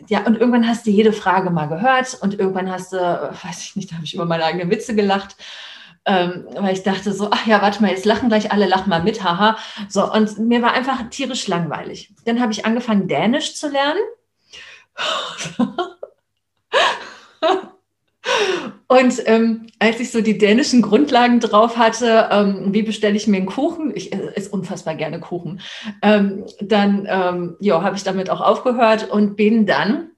ja, 0.09 0.27
und 0.27 0.39
irgendwann 0.39 0.69
hast 0.69 0.87
du 0.87 0.91
jede 0.91 1.15
Frage 1.15 1.49
mal 1.49 1.67
gehört 1.67 2.19
und 2.21 2.39
irgendwann 2.39 2.71
hast 2.71 2.93
du, 2.93 2.99
weiß 2.99 3.65
ich 3.65 3.77
nicht, 3.77 3.91
da 3.91 3.97
habe 3.97 4.05
ich 4.05 4.15
über 4.15 4.27
meine 4.27 4.45
eigenen 4.45 4.71
Witze 4.71 4.95
gelacht 4.95 5.37
ähm, 6.07 6.47
weil 6.55 6.75
ich 6.75 6.83
dachte 6.83 7.13
so, 7.13 7.29
ach 7.31 7.47
ja, 7.47 7.61
warte 7.63 7.83
mal, 7.83 7.91
jetzt 7.91 8.05
lachen 8.05 8.29
gleich 8.29 8.53
alle, 8.53 8.67
lach 8.67 8.87
mal 8.87 9.03
mit, 9.03 9.23
haha. 9.23 9.57
So, 9.89 10.11
und 10.13 10.39
mir 10.39 10.63
war 10.63 10.73
einfach 10.73 11.11
tierisch 11.11 11.47
langweilig. 11.49 12.13
Dann 12.25 12.41
habe 12.41 12.53
ich 12.53 12.65
angefangen, 12.65 13.09
Dänisch 13.09 13.55
zu 13.55 13.69
lernen. 13.69 14.01
Und 18.91 19.23
ähm, 19.27 19.69
als 19.79 20.01
ich 20.01 20.11
so 20.11 20.21
die 20.21 20.37
dänischen 20.37 20.83
Grundlagen 20.83 21.39
drauf 21.39 21.77
hatte, 21.77 22.29
ähm, 22.33 22.75
wie 22.75 22.83
bestelle 22.83 23.17
ich 23.17 23.29
mir 23.29 23.37
einen 23.37 23.47
Kuchen? 23.47 23.93
Ich 23.95 24.13
esse 24.13 24.51
unfassbar 24.51 24.97
gerne 24.97 25.21
Kuchen. 25.21 25.61
Ähm, 26.03 26.45
dann 26.61 27.07
ähm, 27.09 27.57
ja, 27.61 27.83
habe 27.83 27.95
ich 27.95 28.03
damit 28.03 28.31
auch 28.31 28.41
aufgehört 28.41 29.09
und 29.09 29.37
bin 29.37 29.65
dann 29.65 30.10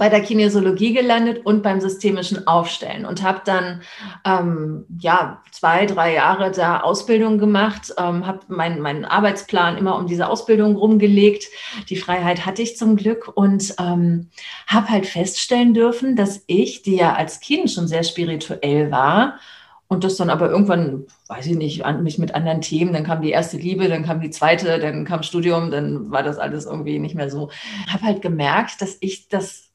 bei 0.00 0.08
der 0.08 0.22
Kinesiologie 0.22 0.94
gelandet 0.94 1.44
und 1.44 1.62
beim 1.62 1.78
systemischen 1.78 2.46
Aufstellen 2.46 3.04
und 3.04 3.22
habe 3.22 3.42
dann 3.44 3.82
ähm, 4.24 4.86
ja 4.98 5.42
zwei, 5.50 5.84
drei 5.84 6.14
Jahre 6.14 6.50
da 6.52 6.80
Ausbildung 6.80 7.36
gemacht, 7.36 7.92
ähm, 7.98 8.26
habe 8.26 8.40
meinen 8.48 8.80
mein 8.80 9.04
Arbeitsplan 9.04 9.76
immer 9.76 9.98
um 9.98 10.06
diese 10.06 10.30
Ausbildung 10.30 10.74
rumgelegt. 10.76 11.48
Die 11.90 11.96
Freiheit 11.96 12.46
hatte 12.46 12.62
ich 12.62 12.78
zum 12.78 12.96
Glück 12.96 13.30
und 13.34 13.74
ähm, 13.78 14.30
habe 14.66 14.88
halt 14.88 15.04
feststellen 15.04 15.74
dürfen, 15.74 16.16
dass 16.16 16.44
ich, 16.46 16.80
die 16.80 16.96
ja 16.96 17.12
als 17.12 17.40
Kind 17.40 17.70
schon 17.70 17.86
sehr 17.86 18.02
spirituell 18.02 18.90
war, 18.90 19.38
und 19.86 20.04
das 20.04 20.16
dann 20.16 20.30
aber 20.30 20.48
irgendwann, 20.48 21.06
weiß 21.26 21.46
ich 21.46 21.56
nicht, 21.56 21.84
an, 21.84 22.04
mich 22.04 22.16
mit 22.16 22.32
anderen 22.32 22.60
Themen, 22.60 22.92
dann 22.92 23.02
kam 23.02 23.22
die 23.22 23.32
erste 23.32 23.56
Liebe, 23.56 23.88
dann 23.88 24.04
kam 24.04 24.20
die 24.20 24.30
zweite, 24.30 24.78
dann 24.78 25.04
kam 25.04 25.24
Studium, 25.24 25.72
dann 25.72 26.12
war 26.12 26.22
das 26.22 26.38
alles 26.38 26.64
irgendwie 26.64 27.00
nicht 27.00 27.16
mehr 27.16 27.28
so. 27.28 27.50
Habe 27.88 28.04
halt 28.04 28.22
gemerkt, 28.22 28.80
dass 28.80 28.96
ich 29.00 29.26
das 29.26 29.69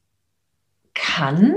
kann, 0.96 1.54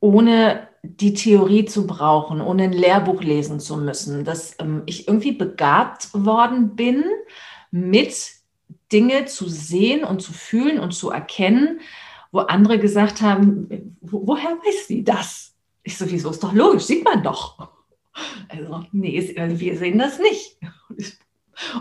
ohne 0.00 0.68
die 0.82 1.14
Theorie 1.14 1.64
zu 1.64 1.86
brauchen, 1.86 2.40
ohne 2.40 2.64
ein 2.64 2.72
Lehrbuch 2.72 3.22
lesen 3.22 3.60
zu 3.60 3.76
müssen, 3.76 4.24
dass 4.24 4.56
ähm, 4.58 4.82
ich 4.86 5.06
irgendwie 5.06 5.32
begabt 5.32 6.08
worden 6.12 6.74
bin, 6.74 7.04
mit 7.70 8.16
Dinge 8.92 9.26
zu 9.26 9.48
sehen 9.48 10.04
und 10.04 10.22
zu 10.22 10.32
fühlen 10.32 10.78
und 10.78 10.92
zu 10.92 11.10
erkennen, 11.10 11.80
wo 12.32 12.40
andere 12.40 12.78
gesagt 12.78 13.20
haben, 13.20 13.96
wo, 14.00 14.26
woher 14.26 14.50
weiß 14.50 14.86
sie 14.86 15.04
das? 15.04 15.54
Ich 15.82 15.98
so, 15.98 16.10
wieso 16.10 16.30
ist 16.30 16.42
doch 16.42 16.52
logisch, 16.52 16.84
sieht 16.84 17.04
man 17.04 17.22
doch. 17.22 17.68
Also, 18.48 18.84
nee, 18.92 19.34
wir 19.36 19.76
sehen 19.76 19.98
das 19.98 20.18
nicht. 20.18 20.58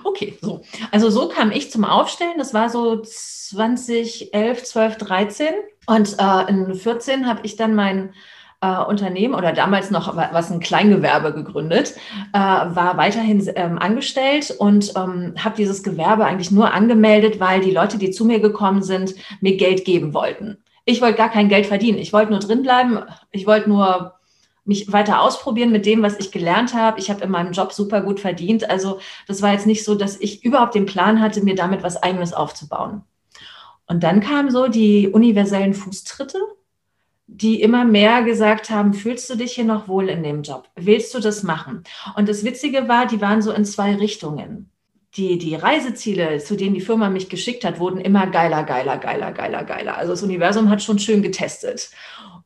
Okay, 0.06 0.38
so. 0.42 0.62
Also 0.92 1.10
so 1.10 1.28
kam 1.28 1.52
ich 1.52 1.70
zum 1.70 1.84
Aufstellen. 1.84 2.38
Das 2.38 2.54
war 2.54 2.70
so 2.70 3.02
2011, 3.02 4.64
12, 4.64 4.98
13. 4.98 5.48
Und 5.88 6.18
äh, 6.20 6.50
in 6.50 6.74
14 6.74 7.28
habe 7.28 7.42
ich 7.44 7.56
dann 7.56 7.76
mein 7.76 8.14
äh, 8.62 8.84
Unternehmen 8.84 9.36
oder 9.36 9.54
damals 9.54 9.92
noch 9.92 10.16
was 10.16 10.52
ein 10.52 10.60
Kleingewerbe 10.60 11.34
gegründet, 11.34 11.96
äh, 12.34 12.40
war 12.40 12.98
weiterhin 12.98 13.48
ähm, 13.56 13.78
angestellt 13.78 14.54
und 14.58 14.94
ähm, 14.96 15.34
habe 15.38 15.56
dieses 15.58 15.84
Gewerbe 15.84 16.26
eigentlich 16.26 16.52
nur 16.52 16.74
angemeldet, 16.74 17.40
weil 17.40 17.62
die 17.62 17.72
Leute, 17.72 17.98
die 17.98 18.12
zu 18.12 18.26
mir 18.26 18.40
gekommen 18.40 18.82
sind, 18.82 19.16
mir 19.42 19.58
Geld 19.58 19.86
geben 19.86 20.14
wollten. 20.14 20.58
Ich 20.86 21.02
wollte 21.02 21.18
gar 21.18 21.30
kein 21.30 21.50
Geld 21.50 21.66
verdienen. 21.66 21.98
Ich 21.98 22.14
wollte 22.14 22.32
nur 22.32 22.40
drinbleiben. 22.40 23.00
Ich 23.32 23.48
wollte 23.48 23.70
nur 23.70 24.14
mich 24.66 24.92
weiter 24.92 25.22
ausprobieren 25.22 25.72
mit 25.72 25.86
dem, 25.86 26.02
was 26.02 26.20
ich 26.20 26.32
gelernt 26.32 26.74
habe. 26.74 27.00
Ich 27.00 27.10
habe 27.10 27.24
in 27.24 27.32
meinem 27.32 27.52
Job 27.52 27.74
super 27.74 28.02
gut 28.02 28.20
verdient. 28.20 28.70
Also 28.70 29.00
das 29.28 29.42
war 29.42 29.54
jetzt 29.54 29.68
nicht 29.68 29.84
so, 29.84 29.96
dass 29.96 30.20
ich 30.20 30.44
überhaupt 30.44 30.76
den 30.76 30.86
Plan 30.86 31.22
hatte, 31.22 31.44
mir 31.44 31.56
damit 31.56 31.84
was 31.84 32.02
eigenes 32.02 32.34
aufzubauen. 32.34 33.04
Und 33.88 34.04
dann 34.04 34.20
kamen 34.20 34.50
so 34.50 34.68
die 34.68 35.08
universellen 35.10 35.74
Fußtritte, 35.74 36.40
die 37.28 37.62
immer 37.62 37.86
mehr 37.86 38.24
gesagt 38.24 38.70
haben, 38.70 38.94
fühlst 38.94 39.30
du 39.30 39.36
dich 39.36 39.54
hier 39.54 39.66
noch 39.66 39.88
wohl 39.88 40.10
in 40.10 40.24
dem 40.24 40.44
Job? 40.44 40.70
Willst 40.76 41.14
du 41.14 41.20
das 41.20 41.44
machen? 41.44 41.84
Und 42.16 42.30
das 42.30 42.44
Witzige 42.44 42.88
war, 42.88 43.08
die 43.08 43.22
waren 43.22 43.42
so 43.42 43.52
in 43.52 43.66
zwei 43.66 43.96
Richtungen. 43.96 44.70
Die, 45.16 45.38
die 45.38 45.56
Reiseziele, 45.56 46.40
zu 46.40 46.58
denen 46.58 46.76
die 46.76 46.82
Firma 46.82 47.10
mich 47.10 47.30
geschickt 47.30 47.64
hat, 47.64 47.80
wurden 47.80 48.02
immer 48.02 48.28
geiler, 48.28 48.64
geiler, 48.64 48.98
geiler, 48.98 49.32
geiler, 49.32 49.64
geiler. 49.64 49.98
Also 49.98 50.12
das 50.12 50.24
Universum 50.24 50.70
hat 50.70 50.84
schon 50.84 51.00
schön 51.00 51.22
getestet. 51.22 51.90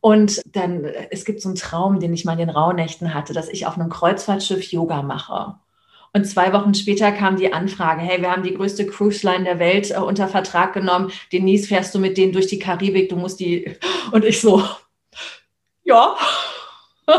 Und 0.02 0.42
dann, 0.56 0.86
es 0.86 1.26
gibt 1.26 1.42
so 1.42 1.50
einen 1.50 1.56
Traum, 1.56 2.00
den 2.00 2.14
ich 2.14 2.26
mal 2.26 2.34
in 2.34 2.40
den 2.40 2.50
Rauhnächten 2.50 3.14
hatte, 3.14 3.34
dass 3.34 3.50
ich 3.50 3.66
auf 3.66 3.78
einem 3.78 3.90
Kreuzfahrtschiff 3.90 4.72
Yoga 4.72 5.02
mache. 5.02 5.56
Und 6.14 6.26
zwei 6.26 6.52
Wochen 6.54 6.74
später 6.74 7.12
kam 7.12 7.36
die 7.38 7.54
Anfrage, 7.54 8.02
hey, 8.02 8.22
wir 8.22 8.32
haben 8.32 8.44
die 8.44 8.54
größte 8.54 8.88
Cruise 8.88 9.26
Line 9.26 9.44
der 9.44 9.60
Welt 9.60 9.92
äh, 9.92 10.00
unter 10.00 10.28
Vertrag 10.28 10.74
genommen. 10.74 11.12
Denise, 11.32 11.68
fährst 11.68 11.94
du 11.94 12.00
mit 12.00 12.18
denen 12.18 12.34
durch 12.34 12.48
die 12.48 12.60
Karibik? 12.60 13.10
Du 13.10 13.16
musst 13.16 13.40
die. 13.40 13.76
Und 14.12 14.26
ich 14.26 14.42
so, 14.42 14.64
ja. 15.84 16.16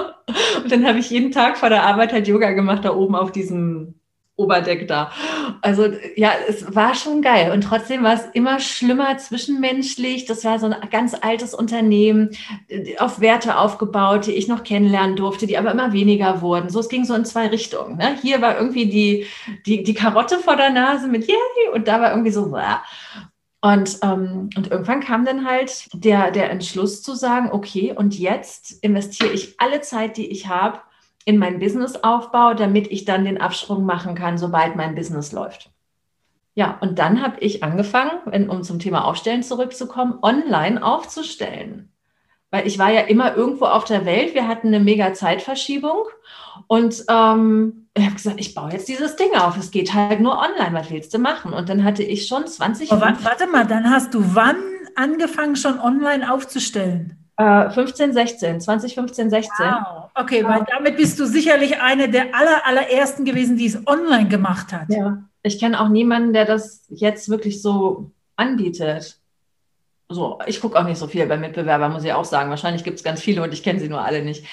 Und 0.63 0.71
dann 0.71 0.87
habe 0.87 0.99
ich 0.99 1.11
jeden 1.11 1.33
Tag 1.33 1.59
vor 1.59 1.69
der 1.69 1.83
Arbeit 1.83 2.13
halt 2.13 2.29
Yoga 2.29 2.53
gemacht, 2.53 2.85
da 2.85 2.95
oben 2.95 3.17
auf 3.17 3.33
diesem 3.33 4.00
Oberdeck 4.41 4.89
da. 4.89 5.13
Also 5.63 5.89
ja, 6.17 6.33
es 6.49 6.75
war 6.75 6.95
schon 6.95 7.23
geil. 7.23 7.53
Und 7.53 7.63
trotzdem 7.63 8.03
war 8.03 8.15
es 8.15 8.25
immer 8.33 8.59
schlimmer 8.61 9.19
zwischenmenschlich. 9.19 10.25
Das 10.25 10.45
war 10.45 10.59
so 10.59 10.67
ein 10.67 10.77
ganz 10.91 11.15
altes 11.21 11.55
Unternehmen, 11.55 12.31
auf 12.99 13.21
Werte 13.21 13.59
aufgebaut, 13.59 14.27
die 14.27 14.33
ich 14.33 14.49
noch 14.49 14.65
kennenlernen 14.65 15.17
durfte, 15.17 15.47
die 15.47 15.59
aber 15.59 15.73
immer 15.73 15.93
weniger 15.93 16.41
wurden. 16.41 16.71
So, 16.71 16.81
es 16.81 16.89
ging 16.89 17.05
so 17.05 17.15
in 17.15 17.25
zwei 17.25 17.49
Richtungen. 17.49 17.97
Ne? 17.97 18.17
Hier 18.23 18.41
war 18.41 18.57
irgendwie 18.57 18.87
die, 18.87 19.27
die, 19.67 19.83
die 19.83 19.95
Karotte 19.95 20.39
vor 20.39 20.57
der 20.57 20.71
Nase 20.71 21.09
mit 21.09 21.27
Yay 21.27 21.37
und 21.75 21.87
da 21.87 22.01
war 22.01 22.11
irgendwie 22.11 22.33
so, 22.33 22.51
Wah. 22.51 22.83
Und, 23.63 23.99
ähm, 24.03 24.49
und 24.57 24.71
irgendwann 24.71 25.01
kam 25.01 25.27
dann 25.27 25.47
halt 25.47 25.89
der, 25.93 26.31
der 26.31 26.51
Entschluss 26.51 27.03
zu 27.03 27.15
sagen, 27.15 27.51
okay, 27.53 27.93
und 27.95 28.19
jetzt 28.19 28.83
investiere 28.83 29.33
ich 29.33 29.61
alle 29.61 29.83
Zeit, 29.83 30.17
die 30.17 30.31
ich 30.31 30.47
habe, 30.47 30.81
in 31.25 31.39
meinen 31.39 31.59
Businessaufbau, 31.59 32.55
damit 32.55 32.91
ich 32.91 33.05
dann 33.05 33.25
den 33.25 33.41
Absprung 33.41 33.85
machen 33.85 34.15
kann, 34.15 34.39
sobald 34.39 34.77
mein 34.77 34.95
Business 34.95 35.33
läuft. 35.33 35.71
Ja, 36.55 36.79
und 36.81 36.99
dann 36.99 37.23
habe 37.23 37.41
ich 37.41 37.63
angefangen, 37.63 38.11
wenn, 38.27 38.49
um 38.49 38.63
zum 38.63 38.79
Thema 38.79 39.05
Aufstellen 39.05 39.43
zurückzukommen, 39.43 40.19
online 40.23 40.85
aufzustellen. 40.85 41.93
Weil 42.51 42.67
ich 42.67 42.79
war 42.79 42.91
ja 42.91 43.03
immer 43.03 43.37
irgendwo 43.37 43.67
auf 43.67 43.85
der 43.85 44.05
Welt, 44.05 44.35
wir 44.35 44.49
hatten 44.49 44.69
eine 44.69 44.81
mega 44.81 45.15
Zeitverschiebung 45.15 46.05
und 46.67 47.05
ähm, 47.09 47.87
ich 47.95 48.05
habe 48.05 48.15
gesagt, 48.15 48.41
ich 48.41 48.55
baue 48.55 48.73
jetzt 48.73 48.89
dieses 48.89 49.17
Ding 49.17 49.35
auf. 49.35 49.57
Es 49.57 49.71
geht 49.71 49.95
halt 49.95 50.21
nur 50.21 50.39
online. 50.39 50.73
Was 50.73 50.91
willst 50.91 51.13
du 51.15 51.19
machen? 51.19 51.53
Und 51.53 51.69
dann 51.69 51.85
hatte 51.85 52.03
ich 52.03 52.27
schon 52.27 52.47
20. 52.47 52.91
Oh, 52.93 53.01
warte 53.01 53.47
mal, 53.47 53.67
dann 53.67 53.91
hast 53.91 54.15
du 54.15 54.35
wann 54.35 54.57
angefangen, 54.97 55.57
schon 55.57 55.79
online 55.79 56.33
aufzustellen? 56.33 57.20
15, 57.41 58.13
16, 58.13 58.61
2015, 58.61 59.31
16. 59.31 59.51
Wow. 59.59 60.11
Okay, 60.15 60.45
weil 60.45 60.65
damit 60.71 60.97
bist 60.97 61.19
du 61.19 61.27
sicherlich 61.27 61.81
eine 61.81 62.09
der 62.09 62.35
aller, 62.35 62.67
allerersten 62.67 63.25
gewesen, 63.25 63.57
die 63.57 63.67
es 63.67 63.87
online 63.87 64.29
gemacht 64.29 64.73
hat. 64.73 64.89
Ja, 64.91 65.23
ich 65.43 65.59
kenne 65.59 65.81
auch 65.81 65.89
niemanden, 65.89 66.33
der 66.33 66.45
das 66.45 66.85
jetzt 66.89 67.29
wirklich 67.29 67.63
so 67.63 68.11
anbietet 68.37 69.20
so, 70.11 70.41
ich 70.47 70.61
gucke 70.61 70.77
auch 70.77 70.85
nicht 70.85 70.99
so 70.99 71.07
viel 71.07 71.25
bei 71.27 71.37
Mitbewerbern, 71.37 71.93
muss 71.93 72.03
ich 72.03 72.13
auch 72.13 72.25
sagen. 72.25 72.51
Wahrscheinlich 72.51 72.83
gibt 72.83 72.99
es 72.99 73.05
ganz 73.05 73.21
viele 73.21 73.43
und 73.45 73.53
ich 73.55 73.63
kenne 73.63 73.79
sie 73.79 73.89
nur 73.89 74.03
alle 74.05 74.25
nicht. 74.25 74.45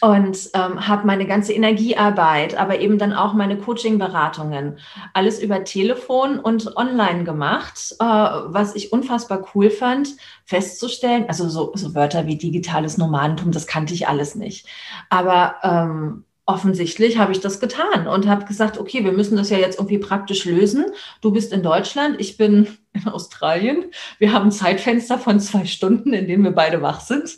Und 0.00 0.50
ähm, 0.54 0.88
habe 0.88 1.06
meine 1.06 1.24
ganze 1.26 1.52
Energiearbeit, 1.52 2.56
aber 2.58 2.80
eben 2.80 2.98
dann 2.98 3.12
auch 3.12 3.32
meine 3.32 3.56
Coaching-Beratungen, 3.56 4.78
alles 5.12 5.40
über 5.40 5.62
Telefon 5.62 6.40
und 6.40 6.76
online 6.76 7.22
gemacht, 7.22 7.94
äh, 8.00 8.04
was 8.04 8.74
ich 8.74 8.92
unfassbar 8.92 9.46
cool 9.54 9.70
fand, 9.70 10.08
festzustellen. 10.44 11.26
Also 11.28 11.48
so, 11.48 11.70
so 11.74 11.94
Wörter 11.94 12.26
wie 12.26 12.36
digitales 12.36 12.98
Nomadentum, 12.98 13.52
das 13.52 13.68
kannte 13.68 13.94
ich 13.94 14.08
alles 14.08 14.34
nicht. 14.34 14.66
Aber 15.10 15.54
ähm, 15.62 16.24
offensichtlich 16.44 17.18
habe 17.18 17.30
ich 17.30 17.40
das 17.40 17.60
getan 17.60 18.08
und 18.08 18.28
habe 18.28 18.44
gesagt, 18.46 18.78
okay, 18.78 19.04
wir 19.04 19.12
müssen 19.12 19.36
das 19.36 19.48
ja 19.48 19.58
jetzt 19.58 19.78
irgendwie 19.78 19.98
praktisch 19.98 20.44
lösen. 20.44 20.86
Du 21.20 21.30
bist 21.30 21.52
in 21.52 21.62
Deutschland, 21.62 22.16
ich 22.18 22.36
bin 22.36 22.66
in 22.94 23.08
Australien. 23.08 23.86
Wir 24.18 24.32
haben 24.32 24.46
ein 24.46 24.52
Zeitfenster 24.52 25.18
von 25.18 25.40
zwei 25.40 25.66
Stunden, 25.66 26.12
in 26.12 26.26
denen 26.26 26.44
wir 26.44 26.52
beide 26.52 26.80
wach 26.80 27.00
sind. 27.00 27.36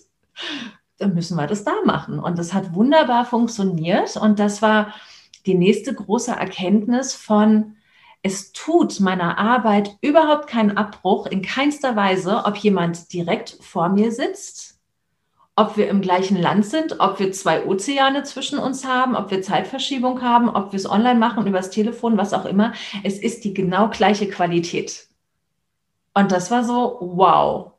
Dann 0.98 1.14
müssen 1.14 1.36
wir 1.36 1.46
das 1.46 1.64
da 1.64 1.74
machen. 1.84 2.18
Und 2.18 2.38
das 2.38 2.54
hat 2.54 2.74
wunderbar 2.74 3.24
funktioniert. 3.24 4.16
Und 4.16 4.38
das 4.38 4.62
war 4.62 4.94
die 5.46 5.54
nächste 5.54 5.94
große 5.94 6.32
Erkenntnis 6.32 7.14
von, 7.14 7.76
es 8.22 8.52
tut 8.52 9.00
meiner 9.00 9.38
Arbeit 9.38 9.96
überhaupt 10.00 10.48
keinen 10.48 10.76
Abbruch 10.76 11.26
in 11.26 11.42
keinster 11.42 11.96
Weise, 11.96 12.42
ob 12.44 12.56
jemand 12.56 13.12
direkt 13.12 13.56
vor 13.60 13.88
mir 13.88 14.10
sitzt 14.12 14.76
ob 15.56 15.78
wir 15.78 15.88
im 15.88 16.02
gleichen 16.02 16.36
Land 16.36 16.66
sind, 16.66 17.00
ob 17.00 17.18
wir 17.18 17.32
zwei 17.32 17.64
Ozeane 17.64 18.22
zwischen 18.24 18.58
uns 18.58 18.84
haben, 18.84 19.16
ob 19.16 19.30
wir 19.30 19.40
Zeitverschiebung 19.40 20.20
haben, 20.20 20.50
ob 20.50 20.72
wir 20.72 20.76
es 20.76 20.88
online 20.88 21.18
machen, 21.18 21.46
übers 21.46 21.70
Telefon, 21.70 22.18
was 22.18 22.34
auch 22.34 22.44
immer. 22.44 22.74
Es 23.02 23.18
ist 23.18 23.42
die 23.44 23.54
genau 23.54 23.88
gleiche 23.88 24.28
Qualität. 24.28 25.08
Und 26.16 26.32
das 26.32 26.50
war 26.50 26.64
so, 26.64 26.96
wow. 26.98 27.72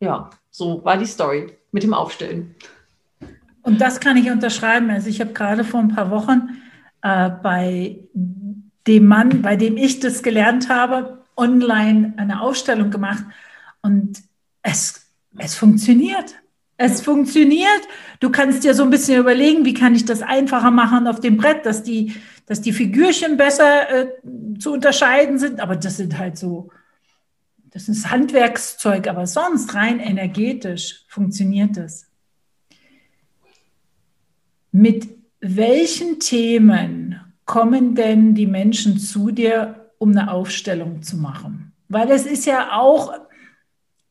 Ja, 0.00 0.28
so 0.50 0.84
war 0.84 0.96
die 0.96 1.06
Story 1.06 1.56
mit 1.70 1.84
dem 1.84 1.94
Aufstellen. 1.94 2.56
Und 3.62 3.80
das 3.80 4.00
kann 4.00 4.16
ich 4.16 4.28
unterschreiben. 4.28 4.90
Also 4.90 5.08
ich 5.08 5.20
habe 5.20 5.32
gerade 5.32 5.62
vor 5.62 5.78
ein 5.78 5.94
paar 5.94 6.10
Wochen 6.10 6.48
äh, 7.00 7.30
bei 7.30 8.00
dem 8.88 9.06
Mann, 9.06 9.40
bei 9.40 9.54
dem 9.54 9.76
ich 9.76 10.00
das 10.00 10.24
gelernt 10.24 10.68
habe, 10.68 11.22
online 11.36 12.14
eine 12.16 12.40
Aufstellung 12.40 12.90
gemacht. 12.90 13.22
Und 13.82 14.20
es, 14.62 15.06
es 15.38 15.54
funktioniert. 15.54 16.34
Es 16.76 17.02
funktioniert. 17.02 17.82
Du 18.18 18.30
kannst 18.30 18.64
dir 18.64 18.74
so 18.74 18.82
ein 18.82 18.90
bisschen 18.90 19.20
überlegen, 19.20 19.64
wie 19.64 19.74
kann 19.74 19.94
ich 19.94 20.04
das 20.04 20.22
einfacher 20.22 20.72
machen 20.72 21.06
auf 21.06 21.20
dem 21.20 21.36
Brett, 21.36 21.66
dass 21.66 21.84
die, 21.84 22.16
dass 22.46 22.62
die 22.62 22.72
Figürchen 22.72 23.36
besser 23.36 23.88
äh, 23.90 24.08
zu 24.58 24.72
unterscheiden 24.72 25.38
sind. 25.38 25.60
Aber 25.60 25.76
das 25.76 25.98
sind 25.98 26.18
halt 26.18 26.36
so, 26.36 26.68
das 27.72 27.88
ist 27.88 28.10
Handwerkszeug. 28.10 29.08
Aber 29.08 29.26
sonst 29.26 29.74
rein 29.74 29.98
energetisch 29.98 31.04
funktioniert 31.08 31.76
das. 31.76 32.06
Mit 34.70 35.08
welchen 35.40 36.20
Themen 36.20 37.20
kommen 37.44 37.94
denn 37.94 38.34
die 38.34 38.46
Menschen 38.46 38.98
zu 38.98 39.30
dir, 39.30 39.90
um 39.98 40.10
eine 40.10 40.30
Aufstellung 40.30 41.02
zu 41.02 41.16
machen? 41.16 41.72
Weil 41.88 42.10
es 42.10 42.24
ist 42.24 42.46
ja 42.46 42.78
auch 42.78 43.12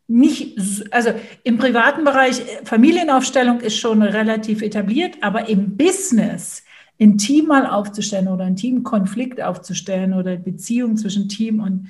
nicht, 0.08 0.60
also 0.92 1.14
im 1.44 1.58
privaten 1.58 2.04
Bereich, 2.04 2.42
äh, 2.42 2.66
Familienaufstellung 2.66 3.62
ist 3.62 3.78
schon 3.78 4.02
relativ 4.02 4.62
etabliert, 4.62 5.16
aber 5.22 5.48
im 5.48 5.78
Business 5.78 6.64
ein 7.00 7.18
Team 7.18 7.48
mal 7.48 7.66
aufzustellen 7.66 8.28
oder 8.28 8.44
ein 8.44 8.56
Teamkonflikt 8.56 9.42
aufzustellen 9.42 10.14
oder 10.14 10.36
Beziehung 10.36 10.98
zwischen 10.98 11.30
Team 11.30 11.62
und 11.62 11.88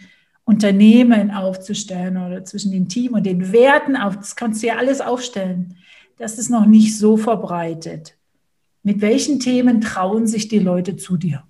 Unternehmen 0.51 1.31
aufzustellen 1.31 2.17
oder 2.17 2.43
zwischen 2.43 2.73
dem 2.73 2.89
Team 2.89 3.13
und 3.13 3.25
den 3.25 3.53
Werten 3.53 3.95
auf, 3.95 4.17
das 4.17 4.35
kannst 4.35 4.61
du 4.61 4.67
ja 4.67 4.75
alles 4.75 4.99
aufstellen. 4.99 5.77
Das 6.17 6.37
ist 6.37 6.49
noch 6.49 6.65
nicht 6.65 6.97
so 6.97 7.15
verbreitet. 7.15 8.17
Mit 8.83 8.99
welchen 8.99 9.39
Themen 9.39 9.79
trauen 9.79 10.27
sich 10.27 10.49
die 10.49 10.59
Leute 10.59 10.97
zu 10.97 11.15
dir? 11.15 11.43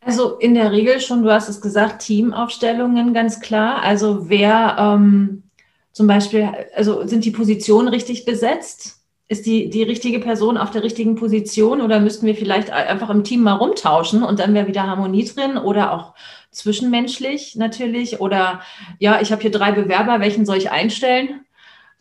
Also 0.00 0.36
in 0.38 0.54
der 0.54 0.72
Regel 0.72 0.98
schon, 1.00 1.22
du 1.22 1.30
hast 1.30 1.48
es 1.48 1.60
gesagt, 1.60 2.02
Teamaufstellungen 2.02 3.14
ganz 3.14 3.38
klar. 3.38 3.82
Also 3.82 4.28
wer 4.28 4.76
ähm, 4.76 5.44
zum 5.92 6.08
Beispiel, 6.08 6.48
also 6.74 7.06
sind 7.06 7.24
die 7.24 7.30
Positionen 7.30 7.86
richtig 7.86 8.24
besetzt? 8.24 8.99
Ist 9.30 9.46
die, 9.46 9.70
die 9.70 9.84
richtige 9.84 10.18
Person 10.18 10.58
auf 10.58 10.72
der 10.72 10.82
richtigen 10.82 11.14
Position 11.14 11.80
oder 11.80 12.00
müssten 12.00 12.26
wir 12.26 12.34
vielleicht 12.34 12.70
einfach 12.70 13.10
im 13.10 13.22
Team 13.22 13.42
mal 13.42 13.54
rumtauschen 13.54 14.24
und 14.24 14.40
dann 14.40 14.54
wäre 14.54 14.66
wieder 14.66 14.88
Harmonie 14.88 15.24
drin 15.24 15.56
oder 15.56 15.92
auch 15.92 16.14
zwischenmenschlich 16.50 17.54
natürlich? 17.54 18.20
Oder 18.20 18.60
ja, 18.98 19.20
ich 19.20 19.30
habe 19.30 19.42
hier 19.42 19.52
drei 19.52 19.70
Bewerber, 19.70 20.18
welchen 20.18 20.46
soll 20.46 20.56
ich 20.56 20.72
einstellen? 20.72 21.46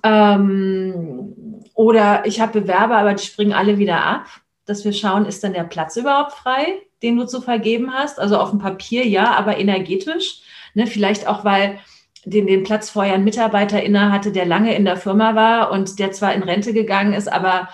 Ähm, 0.01 1.35
oder 1.75 2.25
ich 2.25 2.41
habe 2.41 2.61
Bewerber, 2.61 2.97
aber 2.97 3.13
die 3.13 3.23
springen 3.23 3.53
alle 3.53 3.77
wieder 3.77 4.03
ab, 4.03 4.25
dass 4.65 4.83
wir 4.83 4.93
schauen, 4.93 5.25
ist 5.25 5.43
dann 5.43 5.53
der 5.53 5.63
Platz 5.63 5.97
überhaupt 5.97 6.33
frei? 6.33 6.79
den 7.01 7.17
du 7.17 7.25
zu 7.25 7.41
vergeben 7.41 7.93
hast? 7.93 8.19
Also 8.19 8.37
auf 8.37 8.49
dem 8.49 8.59
Papier 8.59 9.07
ja, 9.07 9.33
aber 9.35 9.57
energetisch. 9.57 10.41
Ne? 10.73 10.87
Vielleicht 10.87 11.27
auch, 11.27 11.43
weil 11.43 11.79
den, 12.25 12.47
den 12.47 12.63
Platz 12.63 12.89
vorher 12.89 13.15
ein 13.15 13.23
Mitarbeiter 13.23 13.81
inne 13.81 14.11
hatte, 14.11 14.31
der 14.31 14.45
lange 14.45 14.75
in 14.75 14.85
der 14.85 14.97
Firma 14.97 15.35
war 15.35 15.71
und 15.71 15.99
der 15.99 16.11
zwar 16.11 16.33
in 16.33 16.43
Rente 16.43 16.73
gegangen 16.73 17.13
ist, 17.13 17.31
aber 17.31 17.69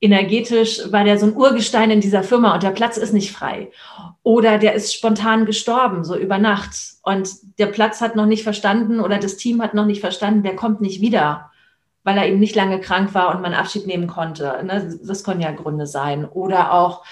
energetisch 0.00 0.80
war 0.92 1.04
der 1.04 1.18
so 1.18 1.26
ein 1.26 1.36
Urgestein 1.36 1.90
in 1.90 2.00
dieser 2.00 2.22
Firma 2.22 2.54
und 2.54 2.62
der 2.62 2.70
Platz 2.70 2.96
ist 2.96 3.12
nicht 3.12 3.32
frei. 3.32 3.70
Oder 4.22 4.58
der 4.58 4.74
ist 4.74 4.94
spontan 4.94 5.46
gestorben, 5.46 6.04
so 6.04 6.16
über 6.16 6.38
Nacht. 6.38 6.74
Und 7.02 7.30
der 7.58 7.66
Platz 7.66 8.00
hat 8.00 8.16
noch 8.16 8.26
nicht 8.26 8.42
verstanden 8.42 9.00
oder 9.00 9.18
das 9.18 9.36
Team 9.36 9.62
hat 9.62 9.74
noch 9.74 9.86
nicht 9.86 10.00
verstanden, 10.00 10.42
der 10.42 10.56
kommt 10.56 10.80
nicht 10.80 11.00
wieder, 11.00 11.50
weil 12.02 12.18
er 12.18 12.26
eben 12.26 12.38
nicht 12.38 12.54
lange 12.54 12.80
krank 12.80 13.14
war 13.14 13.34
und 13.34 13.40
man 13.40 13.54
Abschied 13.54 13.86
nehmen 13.86 14.06
konnte. 14.06 14.60
Ne? 14.64 14.98
Das 15.02 15.24
können 15.24 15.40
ja 15.40 15.52
Gründe 15.52 15.86
sein. 15.86 16.26
Oder 16.26 16.72
auch, 16.72 17.04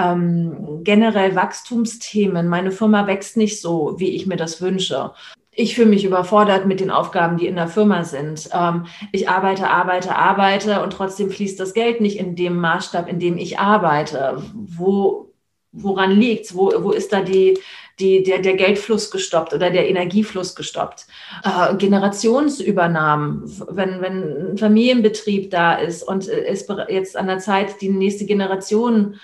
ähm, 0.00 0.80
generell 0.82 1.34
Wachstumsthemen. 1.34 2.48
Meine 2.48 2.70
Firma 2.70 3.06
wächst 3.06 3.36
nicht 3.36 3.60
so, 3.60 3.94
wie 3.98 4.10
ich 4.10 4.26
mir 4.26 4.36
das 4.36 4.60
wünsche. 4.60 5.12
Ich 5.52 5.74
fühle 5.74 5.88
mich 5.88 6.04
überfordert 6.04 6.66
mit 6.66 6.80
den 6.80 6.90
Aufgaben, 6.90 7.36
die 7.36 7.46
in 7.46 7.56
der 7.56 7.68
Firma 7.68 8.04
sind. 8.04 8.48
Ähm, 8.52 8.86
ich 9.12 9.28
arbeite, 9.28 9.68
arbeite, 9.68 10.14
arbeite 10.14 10.82
und 10.82 10.92
trotzdem 10.92 11.30
fließt 11.30 11.58
das 11.58 11.74
Geld 11.74 12.00
nicht 12.00 12.18
in 12.18 12.36
dem 12.36 12.56
Maßstab, 12.56 13.08
in 13.08 13.18
dem 13.18 13.36
ich 13.36 13.58
arbeite. 13.58 14.42
Wo, 14.54 15.32
woran 15.72 16.12
liegt 16.12 16.46
es? 16.46 16.54
Wo, 16.54 16.72
wo 16.82 16.92
ist 16.92 17.12
da 17.12 17.20
die, 17.20 17.58
die, 18.00 18.22
der, 18.22 18.38
der 18.38 18.54
Geldfluss 18.54 19.10
gestoppt 19.10 19.52
oder 19.52 19.70
der 19.70 19.88
Energiefluss 19.88 20.54
gestoppt. 20.54 21.06
Äh, 21.44 21.76
Generationsübernahmen, 21.76 23.42
wenn, 23.68 24.00
wenn 24.00 24.52
ein 24.52 24.58
Familienbetrieb 24.58 25.50
da 25.50 25.74
ist 25.74 26.02
und 26.02 26.26
es 26.28 26.66
jetzt 26.88 27.16
an 27.16 27.26
der 27.26 27.38
Zeit, 27.38 27.80
die 27.80 27.90
nächste 27.90 28.24
Generation 28.24 29.14
äh, 29.14 29.16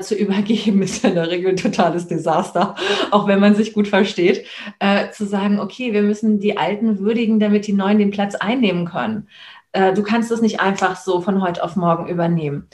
zu 0.00 0.14
übergeben, 0.18 0.82
ist 0.82 1.04
in 1.04 1.14
der 1.14 1.30
Regel 1.30 1.50
ein 1.50 1.56
totales 1.56 2.06
Desaster, 2.08 2.74
auch 3.10 3.26
wenn 3.26 3.40
man 3.40 3.54
sich 3.54 3.72
gut 3.72 3.88
versteht, 3.88 4.46
äh, 4.78 5.10
zu 5.10 5.26
sagen, 5.26 5.60
okay, 5.60 5.92
wir 5.92 6.02
müssen 6.02 6.40
die 6.40 6.56
Alten 6.56 6.98
würdigen, 6.98 7.40
damit 7.40 7.66
die 7.66 7.72
Neuen 7.72 7.98
den 7.98 8.10
Platz 8.10 8.34
einnehmen 8.34 8.86
können. 8.86 9.28
Äh, 9.72 9.92
du 9.94 10.02
kannst 10.02 10.30
das 10.30 10.40
nicht 10.40 10.60
einfach 10.60 10.96
so 10.96 11.20
von 11.20 11.42
heute 11.42 11.62
auf 11.62 11.76
morgen 11.76 12.08
übernehmen. 12.08 12.68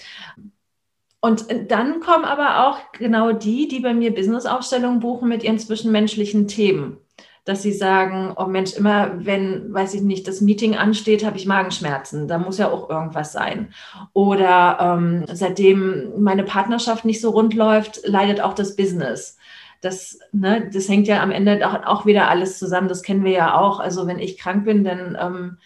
und 1.20 1.46
dann 1.68 2.00
kommen 2.00 2.24
aber 2.24 2.66
auch 2.66 2.78
genau 2.92 3.32
die, 3.32 3.68
die 3.68 3.80
bei 3.80 3.94
mir 3.94 4.14
Businessaufstellungen 4.14 5.00
buchen 5.00 5.28
mit 5.28 5.44
ihren 5.44 5.58
zwischenmenschlichen 5.58 6.48
Themen 6.48 6.98
dass 7.44 7.62
sie 7.62 7.72
sagen, 7.72 8.34
oh 8.36 8.46
Mensch, 8.46 8.74
immer 8.74 9.24
wenn, 9.24 9.74
weiß 9.74 9.94
ich 9.94 10.02
nicht, 10.02 10.28
das 10.28 10.40
Meeting 10.40 10.76
ansteht, 10.76 11.24
habe 11.24 11.36
ich 11.36 11.46
Magenschmerzen. 11.46 12.28
Da 12.28 12.38
muss 12.38 12.58
ja 12.58 12.70
auch 12.70 12.88
irgendwas 12.88 13.32
sein. 13.32 13.74
Oder 14.12 14.78
ähm, 14.80 15.24
seitdem 15.32 16.22
meine 16.22 16.44
Partnerschaft 16.44 17.04
nicht 17.04 17.20
so 17.20 17.30
rund 17.30 17.54
läuft, 17.54 18.06
leidet 18.06 18.40
auch 18.40 18.54
das 18.54 18.76
Business. 18.76 19.38
Das, 19.80 20.20
ne, 20.30 20.70
das 20.72 20.88
hängt 20.88 21.08
ja 21.08 21.20
am 21.20 21.32
Ende 21.32 21.68
auch, 21.68 21.84
auch 21.84 22.06
wieder 22.06 22.28
alles 22.28 22.60
zusammen. 22.60 22.86
Das 22.86 23.02
kennen 23.02 23.24
wir 23.24 23.32
ja 23.32 23.58
auch. 23.58 23.80
Also 23.80 24.06
wenn 24.06 24.20
ich 24.20 24.38
krank 24.38 24.64
bin, 24.64 24.84
dann 24.84 25.18
ähm, 25.20 25.58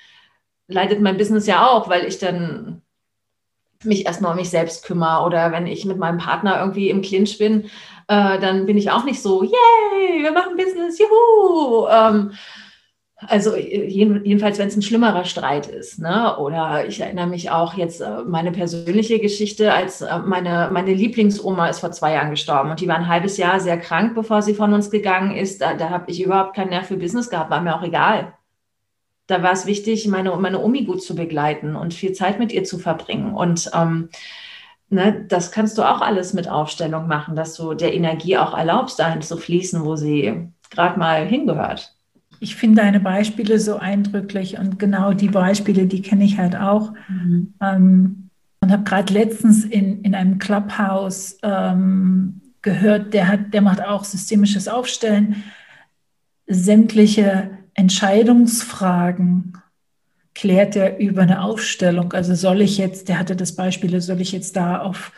leidet 0.68 1.02
mein 1.02 1.18
Business 1.18 1.46
ja 1.46 1.68
auch, 1.68 1.90
weil 1.90 2.06
ich 2.06 2.18
dann 2.18 2.80
mich 3.84 4.06
erstmal 4.06 4.30
um 4.30 4.38
mich 4.38 4.48
selbst 4.48 4.86
kümmere. 4.86 5.26
Oder 5.26 5.52
wenn 5.52 5.66
ich 5.66 5.84
mit 5.84 5.98
meinem 5.98 6.16
Partner 6.16 6.58
irgendwie 6.58 6.88
im 6.88 7.02
Clinch 7.02 7.36
bin, 7.36 7.68
äh, 8.08 8.38
dann 8.38 8.66
bin 8.66 8.76
ich 8.76 8.90
auch 8.90 9.04
nicht 9.04 9.20
so, 9.20 9.42
yay, 9.42 10.22
wir 10.22 10.32
machen 10.32 10.56
Business, 10.56 10.98
juhu. 10.98 11.86
Ähm, 11.88 12.32
also 13.18 13.56
jedenfalls, 13.56 14.58
wenn 14.58 14.68
es 14.68 14.76
ein 14.76 14.82
schlimmerer 14.82 15.24
Streit 15.24 15.66
ist. 15.66 15.98
Ne? 15.98 16.36
Oder 16.36 16.86
ich 16.86 17.00
erinnere 17.00 17.26
mich 17.26 17.50
auch 17.50 17.74
jetzt 17.74 18.00
äh, 18.02 18.22
meine 18.26 18.52
persönliche 18.52 19.18
Geschichte, 19.18 19.72
als 19.72 20.02
äh, 20.02 20.18
meine, 20.18 20.68
meine 20.70 20.92
Lieblingsoma 20.92 21.68
ist 21.68 21.80
vor 21.80 21.92
zwei 21.92 22.12
Jahren 22.12 22.30
gestorben 22.30 22.70
und 22.70 22.80
die 22.80 22.88
war 22.88 22.96
ein 22.96 23.08
halbes 23.08 23.38
Jahr 23.38 23.58
sehr 23.58 23.78
krank, 23.78 24.14
bevor 24.14 24.42
sie 24.42 24.54
von 24.54 24.74
uns 24.74 24.90
gegangen 24.90 25.34
ist. 25.34 25.62
Da, 25.62 25.74
da 25.74 25.88
habe 25.88 26.10
ich 26.10 26.22
überhaupt 26.22 26.54
keinen 26.54 26.70
Nerv 26.70 26.86
für 26.86 26.98
Business 26.98 27.30
gehabt, 27.30 27.50
war 27.50 27.62
mir 27.62 27.74
auch 27.74 27.82
egal. 27.82 28.34
Da 29.26 29.42
war 29.42 29.52
es 29.52 29.66
wichtig, 29.66 30.06
meine, 30.06 30.36
meine 30.36 30.62
Omi 30.62 30.84
gut 30.84 31.02
zu 31.02 31.16
begleiten 31.16 31.74
und 31.74 31.94
viel 31.94 32.12
Zeit 32.12 32.38
mit 32.38 32.52
ihr 32.52 32.64
zu 32.64 32.78
verbringen. 32.78 33.34
Und 33.34 33.70
ähm, 33.74 34.10
ne, 34.88 35.24
das 35.28 35.52
kannst 35.52 35.78
du 35.78 35.82
auch 35.82 36.00
alles 36.00 36.32
mit 36.32 36.48
Aufstellung 36.48 37.06
machen, 37.06 37.36
dass 37.36 37.54
du 37.54 37.74
der 37.74 37.94
Energie 37.94 38.36
auch 38.38 38.56
erlaubst, 38.56 38.98
dahin 38.98 39.22
zu 39.22 39.36
fließen, 39.36 39.84
wo 39.84 39.96
sie 39.96 40.48
gerade 40.70 40.98
mal 40.98 41.26
hingehört. 41.26 41.94
Ich 42.38 42.56
finde 42.56 42.82
deine 42.82 43.00
Beispiele 43.00 43.58
so 43.58 43.76
eindrücklich 43.76 44.58
und 44.58 44.78
genau 44.78 45.12
die 45.12 45.28
Beispiele, 45.28 45.86
die 45.86 46.02
kenne 46.02 46.24
ich 46.24 46.38
halt 46.38 46.54
auch. 46.56 46.92
Mhm. 47.08 47.54
Ähm, 47.60 48.30
und 48.60 48.72
habe 48.72 48.84
gerade 48.84 49.12
letztens 49.12 49.64
in, 49.64 50.02
in 50.02 50.14
einem 50.14 50.38
Clubhouse 50.38 51.38
ähm, 51.42 52.40
gehört, 52.62 53.14
der, 53.14 53.28
hat, 53.28 53.54
der 53.54 53.62
macht 53.62 53.82
auch 53.82 54.04
systemisches 54.04 54.66
Aufstellen, 54.66 55.44
sämtliche 56.46 57.50
Entscheidungsfragen 57.74 59.52
klärt 60.36 60.76
er 60.76 60.98
über 60.98 61.22
eine 61.22 61.40
Aufstellung. 61.40 62.12
Also 62.12 62.34
soll 62.34 62.60
ich 62.60 62.76
jetzt, 62.76 63.08
der 63.08 63.18
hatte 63.18 63.36
das 63.36 63.56
Beispiel, 63.56 63.98
soll 64.02 64.20
ich 64.20 64.32
jetzt 64.32 64.54
da 64.54 64.78
auf 64.82 65.12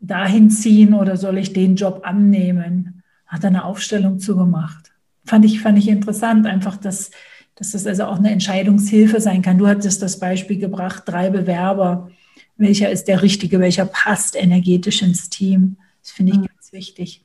dahin 0.00 0.48
ziehen 0.50 0.94
oder 0.94 1.18
soll 1.18 1.36
ich 1.36 1.52
den 1.52 1.76
Job 1.76 2.00
annehmen? 2.04 3.02
Hat 3.26 3.44
er 3.44 3.48
eine 3.48 3.64
Aufstellung 3.64 4.20
zugemacht. 4.20 4.90
Fand 5.26 5.44
ich, 5.44 5.60
fand 5.60 5.76
ich 5.76 5.88
interessant, 5.88 6.46
einfach, 6.46 6.78
dass, 6.78 7.10
dass 7.56 7.72
das 7.72 7.86
also 7.86 8.04
auch 8.06 8.16
eine 8.16 8.30
Entscheidungshilfe 8.30 9.20
sein 9.20 9.42
kann. 9.42 9.58
Du 9.58 9.66
hattest 9.66 10.00
das 10.00 10.18
Beispiel 10.18 10.58
gebracht, 10.58 11.02
drei 11.04 11.28
Bewerber. 11.28 12.10
Welcher 12.56 12.90
ist 12.90 13.04
der 13.04 13.20
richtige, 13.20 13.60
welcher 13.60 13.84
passt 13.84 14.34
energetisch 14.34 15.02
ins 15.02 15.28
Team? 15.28 15.76
Das 16.00 16.12
finde 16.12 16.32
ich 16.32 16.38
mhm. 16.38 16.46
ganz 16.46 16.72
wichtig 16.72 17.22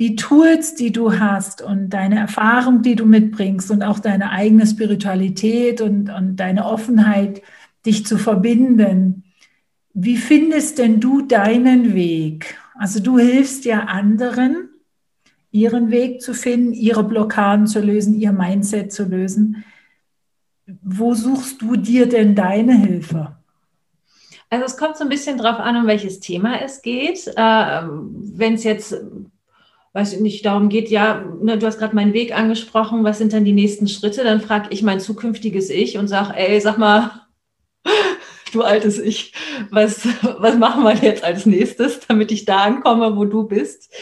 die 0.00 0.16
Tools, 0.16 0.74
die 0.74 0.92
du 0.92 1.20
hast 1.20 1.60
und 1.60 1.90
deine 1.90 2.18
Erfahrung, 2.18 2.80
die 2.80 2.96
du 2.96 3.04
mitbringst 3.04 3.70
und 3.70 3.82
auch 3.82 3.98
deine 3.98 4.30
eigene 4.30 4.66
Spiritualität 4.66 5.82
und, 5.82 6.08
und 6.08 6.36
deine 6.36 6.64
Offenheit, 6.64 7.42
dich 7.84 8.06
zu 8.06 8.16
verbinden. 8.16 9.24
Wie 9.92 10.16
findest 10.16 10.78
denn 10.78 11.00
du 11.00 11.20
deinen 11.20 11.92
Weg? 11.92 12.56
Also 12.74 13.00
du 13.00 13.18
hilfst 13.18 13.66
ja 13.66 13.80
anderen, 13.80 14.70
ihren 15.50 15.90
Weg 15.90 16.22
zu 16.22 16.32
finden, 16.32 16.72
ihre 16.72 17.04
Blockaden 17.04 17.66
zu 17.66 17.80
lösen, 17.80 18.14
ihr 18.14 18.32
Mindset 18.32 18.92
zu 18.94 19.04
lösen. 19.04 19.64
Wo 20.82 21.12
suchst 21.12 21.60
du 21.60 21.76
dir 21.76 22.08
denn 22.08 22.34
deine 22.34 22.74
Hilfe? 22.74 23.36
Also 24.48 24.64
es 24.64 24.76
kommt 24.78 24.96
so 24.96 25.04
ein 25.04 25.10
bisschen 25.10 25.36
drauf 25.36 25.58
an, 25.58 25.76
um 25.76 25.86
welches 25.86 26.20
Thema 26.20 26.62
es 26.62 26.80
geht. 26.80 27.26
Äh, 27.36 27.82
Wenn 27.82 28.54
es 28.54 28.64
jetzt 28.64 28.96
weiß 29.92 30.12
ich 30.14 30.20
nicht, 30.20 30.46
darum 30.46 30.68
geht, 30.68 30.88
ja, 30.88 31.24
ne, 31.42 31.58
du 31.58 31.66
hast 31.66 31.78
gerade 31.78 31.94
meinen 31.94 32.12
Weg 32.12 32.36
angesprochen, 32.36 33.02
was 33.04 33.18
sind 33.18 33.32
dann 33.32 33.44
die 33.44 33.52
nächsten 33.52 33.88
Schritte? 33.88 34.22
Dann 34.22 34.40
frage 34.40 34.68
ich 34.70 34.82
mein 34.82 35.00
zukünftiges 35.00 35.70
Ich 35.70 35.98
und 35.98 36.08
sage, 36.08 36.34
ey, 36.36 36.60
sag 36.60 36.78
mal, 36.78 37.26
du 38.54 38.62
altes 38.62 38.98
Ich, 38.98 39.32
was, 39.70 40.06
was 40.38 40.56
machen 40.56 40.84
wir 40.84 40.94
jetzt 40.94 41.24
als 41.24 41.46
nächstes, 41.46 42.00
damit 42.08 42.32
ich 42.32 42.44
da 42.44 42.64
ankomme, 42.64 43.16
wo 43.16 43.24
du 43.24 43.44
bist? 43.44 43.92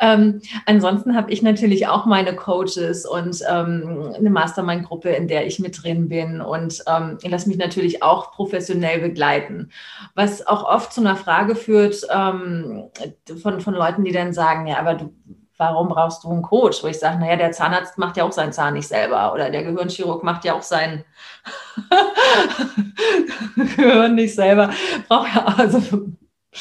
Ähm, 0.00 0.40
ansonsten 0.66 1.16
habe 1.16 1.32
ich 1.32 1.42
natürlich 1.42 1.86
auch 1.86 2.06
meine 2.06 2.34
Coaches 2.34 3.06
und 3.06 3.40
ähm, 3.48 4.12
eine 4.16 4.30
Mastermind-Gruppe, 4.30 5.10
in 5.10 5.28
der 5.28 5.46
ich 5.46 5.58
mit 5.58 5.82
drin 5.82 6.08
bin 6.08 6.40
und 6.40 6.82
ähm, 6.86 7.18
lasse 7.22 7.48
mich 7.48 7.58
natürlich 7.58 8.02
auch 8.02 8.32
professionell 8.32 9.00
begleiten. 9.00 9.70
Was 10.14 10.46
auch 10.46 10.64
oft 10.64 10.92
zu 10.92 11.00
einer 11.00 11.16
Frage 11.16 11.56
führt 11.56 12.06
ähm, 12.10 12.84
von, 13.42 13.60
von 13.60 13.74
Leuten, 13.74 14.04
die 14.04 14.12
dann 14.12 14.32
sagen, 14.32 14.66
ja, 14.66 14.78
aber 14.78 14.94
du, 14.94 15.12
warum 15.56 15.88
brauchst 15.88 16.24
du 16.24 16.30
einen 16.30 16.42
Coach? 16.42 16.82
Wo 16.82 16.88
ich 16.88 16.98
sage, 16.98 17.18
naja, 17.18 17.36
der 17.36 17.52
Zahnarzt 17.52 17.98
macht 17.98 18.16
ja 18.16 18.24
auch 18.24 18.32
seinen 18.32 18.52
Zahn 18.52 18.74
nicht 18.74 18.88
selber 18.88 19.32
oder 19.32 19.50
der 19.50 19.62
Gehirnchirurg 19.62 20.22
macht 20.22 20.44
ja 20.44 20.54
auch 20.54 20.62
sein 20.62 21.04
Gehirn 23.56 24.14
nicht 24.14 24.34
selber. 24.34 24.70
Braucht 25.08 25.34
ja 25.34 25.44
also 25.56 25.80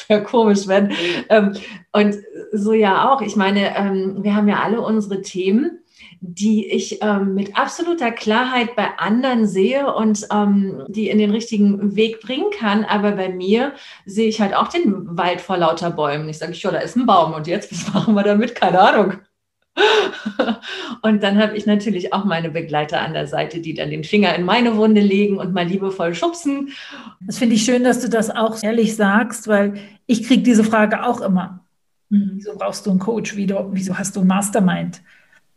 ja 0.08 0.20
komisch, 0.20 0.68
wenn. 0.68 0.94
Ähm, 1.30 1.56
und 1.92 2.16
so 2.52 2.74
ja 2.74 3.12
auch. 3.12 3.22
Ich 3.22 3.36
meine, 3.36 3.76
ähm, 3.76 4.24
wir 4.24 4.36
haben 4.36 4.48
ja 4.48 4.62
alle 4.62 4.82
unsere 4.82 5.22
Themen 5.22 5.83
die 6.26 6.72
ich 6.72 7.02
ähm, 7.02 7.36
mit 7.36 7.58
absoluter 7.58 8.10
Klarheit 8.10 8.78
bei 8.78 8.98
anderen 8.98 9.46
sehe 9.46 9.94
und 9.94 10.26
ähm, 10.32 10.86
die 10.88 11.10
in 11.10 11.18
den 11.18 11.32
richtigen 11.32 11.98
Weg 11.98 12.22
bringen 12.22 12.50
kann. 12.58 12.86
Aber 12.86 13.12
bei 13.12 13.28
mir 13.28 13.74
sehe 14.06 14.30
ich 14.30 14.40
halt 14.40 14.56
auch 14.56 14.70
den 14.70 15.18
Wald 15.18 15.42
vor 15.42 15.58
lauter 15.58 15.92
Bäumen. 15.92 16.30
Ich 16.30 16.38
sage, 16.38 16.54
ja, 16.54 16.72
da 16.72 16.80
ist 16.80 16.96
ein 16.96 17.06
Baum 17.06 17.34
und 17.34 17.46
jetzt, 17.48 17.74
was 17.74 17.94
machen 17.94 18.16
wir 18.16 18.24
damit? 18.24 18.56
Keine 18.56 18.80
Ahnung. 18.80 19.16
und 21.02 21.24
dann 21.24 21.42
habe 21.42 21.58
ich 21.58 21.66
natürlich 21.66 22.14
auch 22.14 22.24
meine 22.24 22.52
Begleiter 22.52 23.02
an 23.02 23.12
der 23.12 23.28
Seite, 23.28 23.60
die 23.60 23.74
dann 23.74 23.90
den 23.90 24.06
Finger 24.06 24.34
in 24.34 24.46
meine 24.46 24.78
Wunde 24.78 25.02
legen 25.02 25.38
und 25.40 25.54
mal 25.54 25.68
liebevoll 25.68 26.16
schubsen. 26.16 26.70
Das 27.20 27.38
finde 27.38 27.56
ich 27.56 27.66
schön, 27.66 27.84
dass 27.84 28.00
du 28.00 28.08
das 28.08 28.30
auch 28.30 28.64
ehrlich 28.64 28.96
sagst, 28.96 29.50
weil 29.50 29.74
ich 30.06 30.24
kriege 30.24 30.44
diese 30.44 30.64
Frage 30.64 31.06
auch 31.06 31.20
immer. 31.20 31.66
Wieso 32.08 32.56
brauchst 32.56 32.86
du 32.86 32.92
einen 32.92 33.00
Coach? 33.00 33.36
Wieso 33.36 33.98
hast 33.98 34.16
du 34.16 34.22
ein 34.22 34.28
Mastermind? 34.28 35.02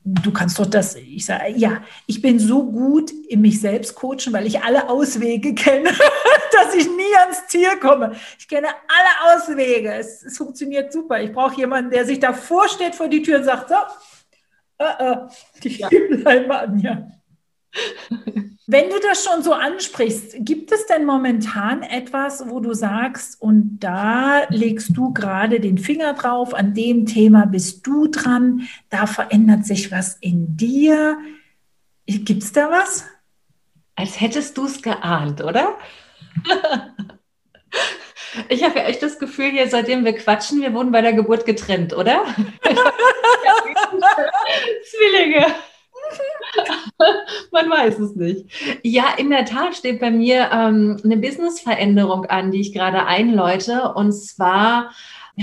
Du 0.07 0.33
kannst 0.33 0.59
doch 0.59 0.67
das, 0.67 0.95
ich 0.95 1.27
sage, 1.27 1.53
ja, 1.57 1.83
ich 2.07 2.23
bin 2.23 2.39
so 2.39 2.65
gut 2.71 3.11
in 3.29 3.41
mich 3.41 3.61
selbst 3.61 3.97
coachen, 3.97 4.33
weil 4.33 4.47
ich 4.47 4.61
alle 4.63 4.89
Auswege 4.89 5.53
kenne, 5.55 5.91
dass 6.53 6.75
ich 6.75 6.87
nie 6.87 7.17
ans 7.21 7.47
Ziel 7.49 7.77
komme. 7.81 8.15
Ich 8.39 8.47
kenne 8.47 8.69
alle 8.69 9.37
Auswege. 9.37 9.93
Es, 9.95 10.23
es 10.23 10.37
funktioniert 10.37 10.93
super. 10.93 11.21
Ich 11.21 11.33
brauche 11.33 11.57
jemanden, 11.57 11.91
der 11.91 12.05
sich 12.05 12.21
davor 12.21 12.69
steht 12.69 12.95
vor 12.95 13.09
die 13.09 13.23
Tür 13.23 13.39
und 13.39 13.45
sagt, 13.45 13.69
so, 13.69 13.75
uh, 14.81 15.05
uh, 15.05 15.29
die 15.63 15.77
ja. 15.77 15.89
bleiben 15.89 16.53
an 16.53 16.77
mir. 16.77 17.13
Wenn 18.69 18.91
du 18.91 18.99
das 18.99 19.25
schon 19.25 19.45
so 19.45 19.53
ansprichst, 19.53 20.39
gibt 20.41 20.73
es 20.73 20.87
denn 20.87 21.05
momentan 21.05 21.85
etwas, 21.85 22.51
wo 22.51 22.59
du 22.59 22.75
sagst, 22.75 23.41
und 23.41 23.79
da 23.79 24.43
legst 24.49 24.97
du 24.97 25.13
gerade 25.15 25.61
den 25.61 25.79
Finger 25.79 26.15
drauf, 26.15 26.53
an 26.53 26.75
dem 26.75 27.07
Thema 27.07 27.47
bist 27.47 27.87
du 27.87 28.09
dran, 28.09 28.69
da 28.91 29.07
verändert 29.07 29.65
sich 29.65 29.93
was 29.93 30.17
in 30.21 30.57
dir? 30.57 31.17
Gibt 32.07 32.43
es 32.43 32.51
da 32.53 32.69
was? 32.71 33.05
Als 33.95 34.21
hättest 34.21 34.59
du 34.59 34.67
es 34.67 34.83
geahnt, 34.83 35.43
oder? 35.43 35.77
Ich 38.51 38.63
habe 38.63 38.79
ja 38.79 38.85
echt 38.85 39.03
das 39.03 39.19
Gefühl, 39.19 39.53
hier, 39.53 39.67
seitdem 39.67 40.05
wir 40.05 40.13
quatschen, 40.15 40.61
wir 40.61 40.75
wurden 40.75 40.93
bei 40.93 41.01
der 41.01 41.15
Geburt 41.15 41.47
getrennt, 41.47 41.95
oder? 41.95 42.23
Zwillinge. 44.85 45.47
Man 47.53 47.71
weiß 47.71 47.99
es 47.99 48.17
nicht. 48.17 48.47
Ja, 48.83 49.15
in 49.17 49.31
der 49.31 49.45
Tat 49.45 49.77
steht 49.77 50.01
bei 50.01 50.11
mir 50.11 50.51
ähm, 50.53 50.97
eine 51.05 51.17
Business-Veränderung 51.17 52.27
an, 52.27 52.51
die 52.51 52.61
ich 52.61 52.73
gerade 52.73 53.07
einläute. 53.07 53.93
Und 53.95 54.13
zwar 54.13 54.91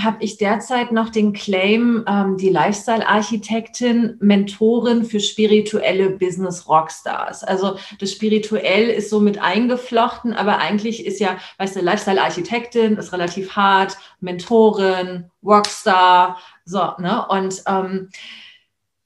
habe 0.01 0.23
ich 0.23 0.37
derzeit 0.37 0.91
noch 0.91 1.09
den 1.09 1.33
Claim, 1.33 2.03
ähm, 2.07 2.37
die 2.37 2.49
Lifestyle-Architektin, 2.49 4.17
Mentorin 4.19 5.03
für 5.03 5.19
spirituelle 5.19 6.09
Business-Rockstars. 6.09 7.43
Also 7.43 7.77
das 7.99 8.11
Spirituell 8.11 8.89
ist 8.89 9.11
so 9.11 9.19
mit 9.19 9.39
eingeflochten, 9.39 10.33
aber 10.33 10.57
eigentlich 10.57 11.05
ist 11.05 11.19
ja, 11.19 11.37
weißt 11.59 11.75
du, 11.75 11.81
Lifestyle-Architektin 11.81 12.97
ist 12.97 13.13
relativ 13.13 13.55
hart, 13.55 13.97
Mentorin, 14.19 15.29
Rockstar, 15.43 16.39
so, 16.65 16.93
ne? 16.97 17.25
Und 17.29 17.61
ähm, 17.67 18.09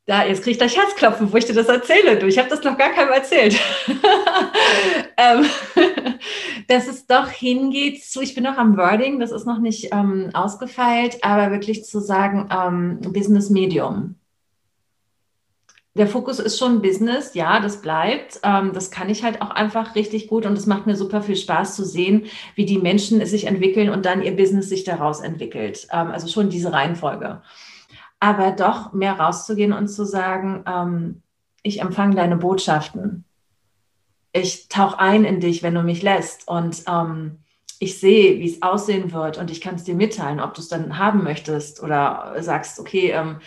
da, 0.08 0.26
jetzt 0.26 0.42
kriege 0.42 0.52
ich 0.52 0.58
gleich 0.58 0.78
Herzklopfen, 0.78 1.32
wo 1.32 1.38
ich 1.38 1.46
dir 1.46 1.54
das 1.54 1.68
erzähle. 1.68 2.18
Du, 2.18 2.28
ich 2.28 2.38
habe 2.38 2.50
das 2.50 2.64
noch 2.64 2.78
gar 2.78 2.92
keinem 2.92 3.12
erzählt. 3.12 3.60
ähm, 5.18 5.46
dass 6.70 6.88
es 6.88 7.06
doch 7.08 7.30
hingeht 7.30 8.04
zu, 8.04 8.22
ich 8.22 8.34
bin 8.34 8.46
noch 8.46 8.58
am 8.58 8.78
Wording, 8.78 9.20
das 9.20 9.32
ist 9.32 9.46
noch 9.46 9.60
nicht 9.60 9.90
ähm, 9.92 10.30
ausgefeilt, 10.34 11.18
aber 11.24 11.52
wirklich 11.52 11.84
zu 11.84 12.00
sagen, 12.00 12.50
ähm, 12.50 13.02
Business 13.12 13.50
Medium. 13.50 14.16
Der 15.96 16.08
Fokus 16.08 16.40
ist 16.40 16.58
schon 16.58 16.82
Business, 16.82 17.34
ja, 17.34 17.60
das 17.60 17.82
bleibt. 17.82 18.40
Ähm, 18.44 18.72
das 18.72 18.92
kann 18.92 19.10
ich 19.10 19.26
halt 19.26 19.42
auch 19.42 19.50
einfach 19.50 19.96
richtig 19.96 20.28
gut 20.30 20.46
und 20.46 20.58
es 20.58 20.68
macht 20.68 20.86
mir 20.86 20.96
super 20.96 21.22
viel 21.22 21.36
Spaß 21.36 21.76
zu 21.76 21.84
sehen, 21.84 22.28
wie 22.56 22.66
die 22.66 22.78
Menschen 22.78 23.26
sich 23.26 23.46
entwickeln 23.48 23.90
und 23.90 24.06
dann 24.06 24.22
ihr 24.22 24.38
Business 24.38 24.70
sich 24.70 24.86
daraus 24.86 25.20
entwickelt. 25.20 25.86
Ähm, 25.92 26.12
also 26.12 26.30
schon 26.30 26.50
diese 26.50 26.72
Reihenfolge 26.72 27.42
aber 28.20 28.52
doch 28.52 28.94
mehr 28.94 29.20
rauszugehen 29.20 29.74
und 29.74 29.88
zu 29.88 30.06
sagen, 30.06 30.64
ähm, 30.68 31.22
ich 31.64 31.82
empfange 31.82 32.16
deine 32.16 32.38
Botschaften. 32.38 33.26
Ich 34.32 34.68
tauche 34.70 35.00
ein 35.00 35.24
in 35.24 35.40
dich, 35.40 35.64
wenn 35.64 35.74
du 35.74 35.84
mich 35.84 36.02
lässt 36.02 36.48
und 36.48 36.84
ähm, 36.88 37.40
ich 37.80 38.00
sehe, 38.00 38.40
wie 38.40 38.50
es 38.50 38.62
aussehen 38.62 39.12
wird 39.12 39.38
und 39.38 39.52
ich 39.52 39.62
kann 39.62 39.76
es 39.76 39.84
dir 39.84 39.96
mitteilen, 39.96 40.40
ob 40.40 40.54
du 40.54 40.62
es 40.62 40.68
dann 40.68 40.98
haben 40.98 41.24
möchtest 41.24 41.82
oder 41.84 42.36
sagst, 42.40 42.80
okay, 42.80 43.12
ähm, 43.12 43.40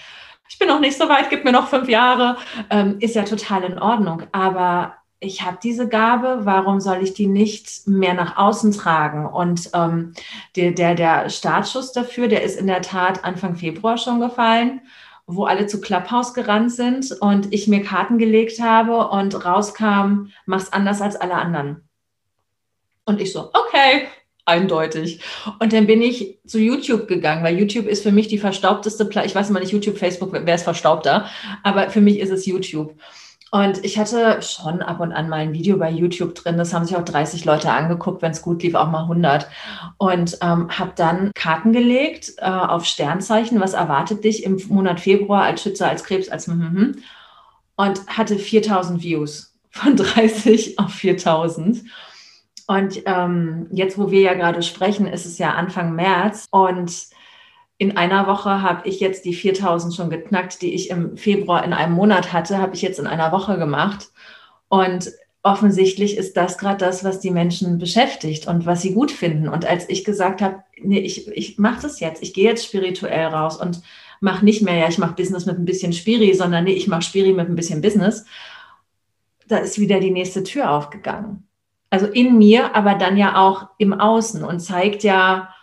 ich 0.49 0.59
bin 0.59 0.69
noch 0.69 0.81
nicht 0.81 0.99
so 0.99 1.09
weit, 1.09 1.31
gib 1.31 1.45
mir 1.45 1.53
noch 1.53 1.69
fünf 1.69 1.89
Jahre, 1.89 2.37
ähm, 2.71 2.97
ist 3.01 3.15
ja 3.15 3.23
total 3.23 3.65
in 3.65 3.79
Ordnung. 3.79 4.25
Aber 4.33 4.95
ich 5.21 5.43
habe 5.43 5.59
diese 5.63 5.87
Gabe, 5.87 6.41
warum 6.45 6.81
soll 6.81 7.03
ich 7.03 7.13
die 7.13 7.27
nicht 7.27 7.87
mehr 7.87 8.15
nach 8.15 8.39
außen 8.39 8.73
tragen? 8.73 9.27
Und 9.27 9.71
ähm, 9.75 10.15
der, 10.57 10.73
der, 10.73 10.95
der 10.95 11.29
Startschuss 11.29 11.93
dafür, 11.93 12.27
der 12.27 12.43
ist 12.43 12.59
in 12.59 12.67
der 12.67 12.81
Tat 12.81 13.23
Anfang 13.23 13.55
Februar 13.55 13.99
schon 13.99 14.21
gefallen, 14.21 14.81
wo 15.27 15.45
alle 15.45 15.67
zu 15.67 15.81
Clubhouse 15.81 16.33
gerannt 16.33 16.73
sind 16.73 17.13
und 17.21 17.53
ich 17.53 17.69
mir 17.69 17.83
Karten 17.83 18.19
gelegt 18.19 18.61
habe 18.61 19.09
und 19.11 19.45
rauskam, 19.45 20.31
mach's 20.47 20.73
anders 20.73 21.03
als 21.03 21.17
alle 21.17 21.35
anderen. 21.35 21.89
Und 23.05 23.21
ich 23.21 23.33
so, 23.33 23.51
okay, 23.53 24.09
eindeutig. 24.47 25.21
Und 25.59 25.73
dann 25.73 25.87
bin 25.87 26.01
ich 26.01 26.39
zu 26.47 26.59
YouTube 26.59 27.09
gegangen, 27.09 27.45
weil 27.45 27.59
YouTube 27.59 27.87
ist 27.87 28.03
für 28.03 28.13
mich 28.13 28.29
die 28.29 28.39
verstaubteste, 28.39 29.05
Pla 29.05 29.25
ich 29.25 29.35
weiß 29.35 29.51
immer 29.51 29.61
nicht, 29.61 29.73
YouTube, 29.73 29.99
Facebook, 29.99 30.31
wer 30.33 30.55
ist 30.55 30.65
verstaubter, 30.65 31.27
aber 31.63 31.91
für 31.91 32.01
mich 32.01 32.19
ist 32.19 32.31
es 32.31 32.47
YouTube. 32.47 32.95
Und 33.53 33.85
ich 33.85 33.99
hatte 33.99 34.43
schon 34.43 34.81
ab 34.81 35.01
und 35.01 35.13
an 35.13 35.29
mal 35.29 35.41
ein 35.41 35.53
Video 35.53 35.77
bei 35.77 35.91
YouTube 35.91 36.37
drin. 36.37 36.57
Das 36.57 36.73
haben 36.73 36.85
sich 36.85 36.97
auch 36.97 37.05
30 37.05 37.45
Leute 37.45 37.73
angeguckt, 37.73 38.23
wenn 38.23 38.31
es 38.31 38.43
gut 38.43 38.63
lief, 38.63 38.77
auch 38.77 38.89
mal 38.89 39.03
100. 39.03 39.49
Und 39.99 40.39
ähm, 40.41 40.69
habe 40.71 40.93
dann 40.95 41.33
Karten 41.35 41.73
gelegt 41.73 42.35
äh, 42.39 42.45
auf 42.45 42.85
Sternzeichen. 42.85 43.61
Was 43.61 43.73
erwartet 43.73 44.23
dich 44.23 44.45
im 44.45 44.61
Monat 44.69 45.01
Februar 45.01 45.43
als 45.43 45.63
Schütze, 45.63 45.89
als 45.89 46.05
Krebs, 46.05 46.29
als 46.29 46.47
hm, 46.47 46.61
hm, 46.61 46.77
hm. 46.77 47.03
und 47.75 48.07
hatte 48.07 48.39
4000 48.39 49.03
Views 49.03 49.53
von 49.71 49.97
30 49.97 50.79
auf 50.79 50.93
4000. 50.93 51.83
Und 52.69 53.03
ähm, 53.05 53.67
jetzt, 53.73 53.99
wo 53.99 54.13
wir 54.13 54.21
ja 54.21 54.35
gerade 54.35 54.63
sprechen, 54.63 55.09
ist 55.09 55.27
es 55.27 55.39
ja 55.39 55.55
Anfang 55.55 55.97
März 55.97 56.47
und 56.53 57.10
in 57.81 57.97
einer 57.97 58.27
Woche 58.27 58.61
habe 58.61 58.87
ich 58.87 59.01
jetzt 59.01 59.25
die 59.25 59.33
4000 59.33 59.95
schon 59.95 60.11
geknackt, 60.11 60.61
die 60.61 60.75
ich 60.75 60.91
im 60.91 61.17
Februar 61.17 61.65
in 61.65 61.73
einem 61.73 61.95
Monat 61.95 62.31
hatte, 62.31 62.59
habe 62.59 62.75
ich 62.75 62.83
jetzt 62.83 62.99
in 62.99 63.07
einer 63.07 63.33
Woche 63.33 63.57
gemacht. 63.57 64.11
Und 64.69 65.11
offensichtlich 65.43 66.19
ist 66.19 66.37
das 66.37 66.59
gerade 66.59 66.77
das, 66.77 67.05
was 67.05 67.21
die 67.21 67.31
Menschen 67.31 67.79
beschäftigt 67.79 68.47
und 68.47 68.67
was 68.67 68.83
sie 68.83 68.93
gut 68.93 69.11
finden. 69.11 69.49
Und 69.49 69.65
als 69.65 69.89
ich 69.89 70.05
gesagt 70.05 70.43
habe, 70.43 70.63
nee, 70.83 70.99
ich, 70.99 71.29
ich 71.29 71.57
mache 71.57 71.81
das 71.81 72.01
jetzt, 72.01 72.23
ich 72.23 72.35
gehe 72.35 72.45
jetzt 72.45 72.67
spirituell 72.67 73.29
raus 73.29 73.57
und 73.57 73.81
mache 74.21 74.45
nicht 74.45 74.61
mehr, 74.61 74.77
ja, 74.77 74.89
ich 74.89 74.99
mache 74.99 75.15
Business 75.15 75.47
mit 75.47 75.57
ein 75.57 75.65
bisschen 75.65 75.95
Spiri, 75.95 76.35
sondern 76.35 76.65
nee, 76.65 76.75
ich 76.75 76.87
mache 76.87 77.01
Spiri 77.01 77.33
mit 77.33 77.49
ein 77.49 77.57
bisschen 77.57 77.81
Business, 77.81 78.27
da 79.49 79.57
ist 79.57 79.79
wieder 79.79 80.01
die 80.01 80.11
nächste 80.11 80.43
Tür 80.43 80.71
aufgegangen. 80.71 81.49
Also 81.89 82.09
in 82.09 82.37
mir, 82.37 82.77
aber 82.77 82.95
dann 82.97 83.17
ja 83.17 83.37
auch 83.37 83.71
im 83.79 83.95
Außen 83.95 84.45
und 84.45 84.61
zeigt 84.61 85.03
ja, 85.03 85.55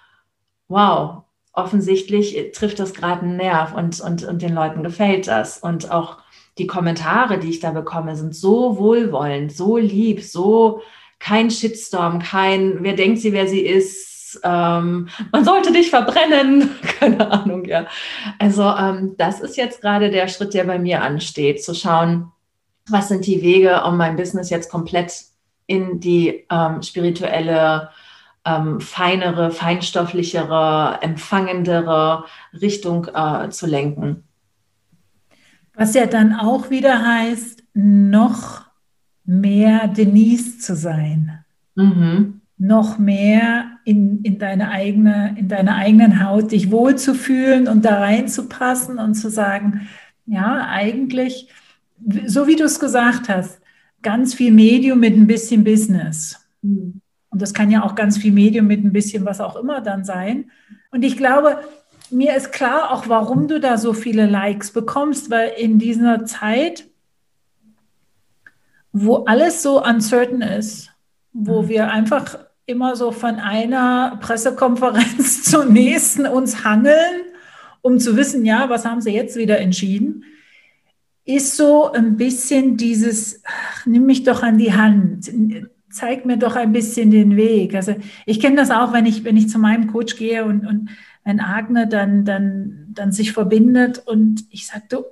wow, 0.68 1.27
offensichtlich 1.58 2.52
trifft 2.54 2.80
das 2.80 2.94
gerade 2.94 3.24
einen 3.24 3.38
Nerv 3.38 3.74
und, 3.74 4.00
und, 4.00 4.24
und 4.24 4.42
den 4.42 4.54
Leuten 4.54 4.84
gefällt 4.84 5.28
das. 5.28 5.58
Und 5.58 5.92
auch 5.92 6.18
die 6.58 6.68
Kommentare, 6.68 7.40
die 7.40 7.50
ich 7.50 7.60
da 7.60 7.72
bekomme, 7.72 8.16
sind 8.16 8.36
so 8.36 8.78
wohlwollend, 8.78 9.52
so 9.52 9.78
lieb, 9.78 10.22
so 10.22 10.82
kein 11.20 11.50
Shitstorm, 11.50 12.20
kein, 12.20 12.84
wer 12.84 12.94
denkt 12.94 13.20
sie, 13.20 13.34
wer 13.34 13.48
sie 13.48 13.62
ist, 13.62 14.40
ähm, 14.44 15.10
man 15.32 15.46
sollte 15.46 15.72
dich 15.72 15.90
verbrennen, 15.90 16.70
keine 17.00 17.32
Ahnung, 17.32 17.66
ja. 17.66 17.88
Also 18.38 18.64
ähm, 18.64 19.16
das 19.18 19.40
ist 19.40 19.58
jetzt 19.58 19.82
gerade 19.82 20.12
der 20.12 20.28
Schritt, 20.28 20.54
der 20.54 20.66
bei 20.66 20.78
mir 20.78 21.02
ansteht, 21.02 21.64
zu 21.64 21.74
schauen, 21.74 22.32
was 22.88 23.08
sind 23.08 23.26
die 23.26 23.42
Wege, 23.42 23.84
um 23.84 23.98
mein 23.98 24.16
Business 24.16 24.50
jetzt 24.50 24.70
komplett 24.70 25.14
in 25.66 26.00
die 26.00 26.46
ähm, 26.52 26.82
spirituelle 26.82 27.90
ähm, 28.48 28.80
feinere, 28.80 29.52
feinstofflichere, 29.52 31.00
empfangendere 31.02 32.26
Richtung 32.54 33.08
äh, 33.14 33.50
zu 33.50 33.68
lenken. 33.68 34.24
Was 35.74 35.94
ja 35.94 36.06
dann 36.06 36.34
auch 36.34 36.70
wieder 36.70 37.06
heißt, 37.06 37.64
noch 37.74 38.66
mehr 39.26 39.88
Denise 39.88 40.60
zu 40.60 40.76
sein. 40.76 41.44
Mhm. 41.76 42.42
Noch 42.58 42.98
mehr 42.98 43.66
in, 43.86 44.24
in, 44.24 44.40
deine 44.40 44.72
eigene, 44.72 45.36
in 45.38 45.48
deiner 45.48 45.76
eigenen 45.76 46.24
Haut 46.24 46.52
dich 46.52 46.72
wohlzufühlen 46.72 47.68
und 47.68 47.86
da 47.86 48.00
reinzupassen 48.00 48.98
und 48.98 49.14
zu 49.14 49.30
sagen, 49.30 49.88
ja, 50.26 50.68
eigentlich, 50.68 51.50
so 52.26 52.48
wie 52.48 52.56
du 52.56 52.64
es 52.64 52.80
gesagt 52.80 53.30
hast, 53.30 53.60
ganz 54.02 54.34
viel 54.34 54.52
Medium 54.52 55.00
mit 55.00 55.16
ein 55.16 55.28
bisschen 55.28 55.64
Business. 55.64 56.48
Mhm. 56.62 57.02
Und 57.38 57.44
das 57.44 57.54
kann 57.54 57.70
ja 57.70 57.84
auch 57.84 57.94
ganz 57.94 58.18
viel 58.18 58.32
Medium 58.32 58.66
mit 58.66 58.84
ein 58.84 58.92
bisschen 58.92 59.24
was 59.24 59.42
auch 59.42 59.56
immer 59.58 59.80
dann 59.80 60.04
sein. 60.04 60.50
Und 60.90 61.04
ich 61.04 61.18
glaube, 61.18 61.60
mir 62.10 62.36
ist 62.36 62.52
klar 62.52 62.90
auch, 62.90 63.08
warum 63.08 63.48
du 63.48 63.60
da 63.60 63.78
so 63.78 63.94
viele 63.94 64.26
Likes 64.26 64.72
bekommst, 64.72 65.30
weil 65.30 65.52
in 65.56 65.78
dieser 65.78 66.26
Zeit, 66.26 66.88
wo 68.92 69.18
alles 69.26 69.62
so 69.62 69.86
uncertain 69.86 70.42
ist, 70.42 70.90
wo 71.32 71.62
mhm. 71.62 71.70
wir 71.70 71.92
einfach 71.92 72.40
immer 72.66 72.96
so 72.96 73.12
von 73.12 73.36
einer 73.36 74.18
Pressekonferenz 74.20 75.44
zur 75.52 75.66
nächsten 75.66 76.26
uns 76.26 76.64
hangeln, 76.64 77.22
um 77.84 78.00
zu 78.00 78.18
wissen, 78.18 78.46
ja, 78.46 78.68
was 78.68 78.84
haben 78.84 79.02
sie 79.02 79.12
jetzt 79.12 79.36
wieder 79.36 79.60
entschieden, 79.60 80.24
ist 81.24 81.56
so 81.56 81.92
ein 81.92 82.18
bisschen 82.18 82.78
dieses, 82.78 83.44
ach, 83.46 83.86
nimm 83.86 84.08
mich 84.08 84.24
doch 84.24 84.42
an 84.42 84.58
die 84.58 84.74
Hand, 84.74 85.30
zeig 85.98 86.26
mir 86.26 86.38
doch 86.38 86.56
ein 86.56 86.72
bisschen 86.72 87.12
den 87.12 87.36
Weg. 87.36 87.76
Also 87.76 87.96
ich 88.26 88.40
kenne 88.40 88.56
das 88.56 88.72
auch, 88.72 88.94
wenn 88.94 89.06
ich, 89.06 89.24
wenn 89.24 89.36
ich 89.36 89.50
zu 89.50 89.60
meinem 89.60 89.92
Coach 89.92 90.16
gehe 90.16 90.46
und, 90.46 90.66
und 90.66 90.90
wenn 91.24 91.40
Agne 91.40 91.88
dann, 91.88 92.24
dann, 92.24 92.88
dann 92.90 93.12
sich 93.12 93.34
verbindet 93.34 94.02
und 94.06 94.46
ich 94.50 94.68
sage, 94.68 94.84
du, 94.90 95.04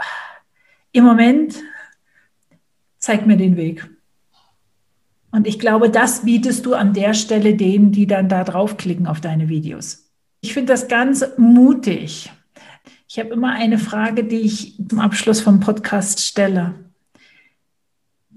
im 0.91 1.03
Moment 1.03 1.55
zeig 2.99 3.25
mir 3.25 3.35
den 3.35 3.57
Weg. 3.57 3.89
Und 5.31 5.47
ich 5.47 5.59
glaube, 5.59 5.89
das 5.89 6.23
bietest 6.23 6.65
du 6.65 6.75
an 6.75 6.93
der 6.93 7.13
Stelle 7.13 7.55
denen, 7.55 7.91
die 7.91 8.07
dann 8.07 8.29
da 8.29 8.45
draufklicken 8.45 9.07
auf 9.07 9.19
deine 9.19 9.49
Videos. 9.49 10.09
Ich 10.39 10.53
finde 10.53 10.71
das 10.71 10.87
ganz 10.87 11.25
mutig. 11.37 12.31
Ich 13.09 13.19
habe 13.19 13.29
immer 13.29 13.51
eine 13.51 13.77
Frage, 13.77 14.23
die 14.23 14.39
ich 14.39 14.77
zum 14.87 14.99
Abschluss 14.99 15.41
vom 15.41 15.59
Podcast 15.59 16.21
stelle. 16.21 16.84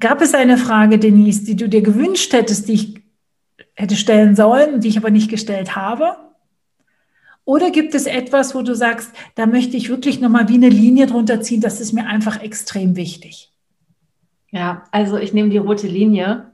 Gab 0.01 0.21
es 0.23 0.35
eine 0.35 0.59
Frage, 0.59 0.99
Denise, 0.99 1.45
die 1.45 1.57
du 1.57 1.69
dir 1.69 1.83
gewünscht 1.83 2.33
hättest, 2.33 2.69
die 2.69 2.75
ich 2.75 3.03
hätte 3.75 3.97
stellen 3.97 4.37
sollen, 4.37 4.81
die 4.81 4.89
ich 4.89 4.99
aber 4.99 5.11
nicht 5.11 5.31
gestellt 5.31 5.77
habe? 5.77 6.17
Oder 7.45 7.71
gibt 7.71 7.95
es 7.95 8.07
etwas, 8.07 8.55
wo 8.55 8.63
du 8.63 8.75
sagst, 8.75 9.11
da 9.35 9.47
möchte 9.47 9.77
ich 9.77 9.89
wirklich 9.89 10.21
nochmal 10.21 10.49
wie 10.49 10.55
eine 10.55 10.69
Linie 10.69 11.07
drunter 11.07 11.41
ziehen, 11.41 11.61
das 11.61 11.81
ist 11.81 11.93
mir 11.93 12.07
einfach 12.07 12.43
extrem 12.43 12.95
wichtig? 12.95 13.53
Ja, 14.51 14.85
also 14.91 15.17
ich 15.17 15.33
nehme 15.33 15.49
die 15.49 15.59
rote 15.59 15.87
Linie, 15.87 16.53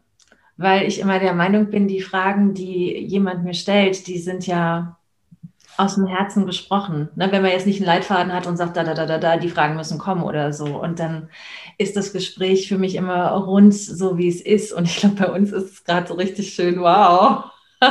weil 0.56 0.86
ich 0.86 1.00
immer 1.00 1.18
der 1.18 1.34
Meinung 1.34 1.70
bin, 1.70 1.88
die 1.88 2.00
Fragen, 2.00 2.54
die 2.54 2.96
jemand 2.98 3.44
mir 3.44 3.54
stellt, 3.54 4.06
die 4.06 4.18
sind 4.18 4.46
ja 4.46 4.98
aus 5.76 5.96
dem 5.96 6.06
Herzen 6.06 6.46
gesprochen. 6.46 7.08
Ne? 7.16 7.30
Wenn 7.30 7.42
man 7.42 7.50
jetzt 7.50 7.66
nicht 7.66 7.78
einen 7.78 7.86
Leitfaden 7.86 8.32
hat 8.32 8.46
und 8.46 8.56
sagt, 8.56 8.76
da, 8.76 8.84
da, 8.84 8.94
da, 8.94 9.06
da, 9.06 9.18
da, 9.18 9.36
die 9.36 9.48
Fragen 9.48 9.76
müssen 9.76 9.98
kommen 9.98 10.22
oder 10.22 10.52
so. 10.52 10.80
Und 10.80 10.98
dann 10.98 11.28
ist 11.78 11.96
das 11.96 12.12
Gespräch 12.12 12.68
für 12.68 12.78
mich 12.78 12.94
immer 12.94 13.30
rund, 13.32 13.74
so 13.74 14.18
wie 14.18 14.28
es 14.28 14.40
ist. 14.40 14.72
Und 14.72 14.84
ich 14.84 14.96
glaube, 14.98 15.16
bei 15.16 15.30
uns 15.30 15.52
ist 15.52 15.72
es 15.72 15.84
gerade 15.84 16.06
so 16.06 16.14
richtig 16.14 16.54
schön, 16.54 16.80
wow. 16.80 17.44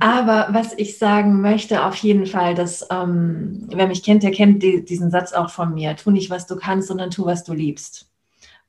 Aber 0.00 0.48
was 0.50 0.74
ich 0.76 0.98
sagen 0.98 1.40
möchte, 1.40 1.84
auf 1.84 1.96
jeden 1.96 2.26
Fall, 2.26 2.54
dass 2.54 2.86
ähm, 2.90 3.68
wer 3.72 3.88
mich 3.88 4.02
kennt, 4.02 4.22
der 4.22 4.30
kennt 4.30 4.62
die, 4.62 4.84
diesen 4.84 5.10
Satz 5.10 5.32
auch 5.32 5.50
von 5.50 5.74
mir. 5.74 5.96
Tu 5.96 6.10
nicht, 6.10 6.30
was 6.30 6.46
du 6.46 6.56
kannst, 6.56 6.88
sondern 6.88 7.10
tu, 7.10 7.26
was 7.26 7.44
du 7.44 7.52
liebst. 7.52 8.08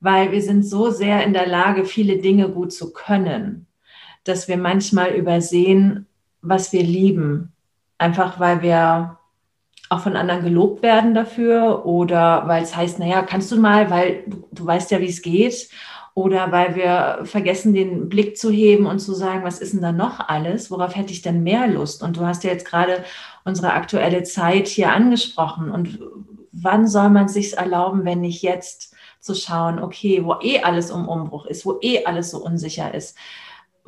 Weil 0.00 0.32
wir 0.32 0.42
sind 0.42 0.64
so 0.64 0.90
sehr 0.90 1.24
in 1.24 1.32
der 1.32 1.46
Lage, 1.46 1.84
viele 1.84 2.18
Dinge 2.18 2.48
gut 2.48 2.72
zu 2.72 2.92
können, 2.92 3.66
dass 4.24 4.48
wir 4.48 4.56
manchmal 4.56 5.10
übersehen, 5.12 6.06
was 6.42 6.72
wir 6.72 6.82
lieben 6.82 7.52
Einfach 8.00 8.40
weil 8.40 8.62
wir 8.62 9.18
auch 9.90 10.00
von 10.00 10.16
anderen 10.16 10.42
gelobt 10.42 10.82
werden 10.82 11.12
dafür 11.12 11.84
oder 11.84 12.44
weil 12.46 12.62
es 12.62 12.74
heißt, 12.74 12.98
naja, 12.98 13.20
kannst 13.20 13.52
du 13.52 13.60
mal, 13.60 13.90
weil 13.90 14.24
du, 14.26 14.48
du 14.52 14.64
weißt 14.64 14.90
ja, 14.90 15.00
wie 15.00 15.10
es 15.10 15.20
geht 15.20 15.68
oder 16.14 16.50
weil 16.50 16.76
wir 16.76 17.20
vergessen, 17.24 17.74
den 17.74 18.08
Blick 18.08 18.38
zu 18.38 18.50
heben 18.50 18.86
und 18.86 19.00
zu 19.00 19.12
sagen, 19.12 19.44
was 19.44 19.58
ist 19.58 19.74
denn 19.74 19.82
da 19.82 19.92
noch 19.92 20.18
alles? 20.18 20.70
Worauf 20.70 20.96
hätte 20.96 21.12
ich 21.12 21.20
denn 21.20 21.42
mehr 21.42 21.66
Lust? 21.66 22.02
Und 22.02 22.16
du 22.16 22.24
hast 22.24 22.42
ja 22.42 22.50
jetzt 22.50 22.64
gerade 22.64 23.04
unsere 23.44 23.74
aktuelle 23.74 24.22
Zeit 24.22 24.66
hier 24.66 24.92
angesprochen. 24.92 25.70
Und 25.70 25.98
wann 26.52 26.88
soll 26.88 27.10
man 27.10 27.28
sich 27.28 27.58
erlauben, 27.58 28.06
wenn 28.06 28.22
nicht 28.22 28.40
jetzt 28.40 28.94
zu 29.20 29.34
schauen, 29.34 29.78
okay, 29.78 30.24
wo 30.24 30.36
eh 30.40 30.62
alles 30.62 30.90
um 30.90 31.06
Umbruch 31.06 31.44
ist, 31.44 31.66
wo 31.66 31.78
eh 31.82 32.06
alles 32.06 32.30
so 32.30 32.38
unsicher 32.38 32.94
ist? 32.94 33.18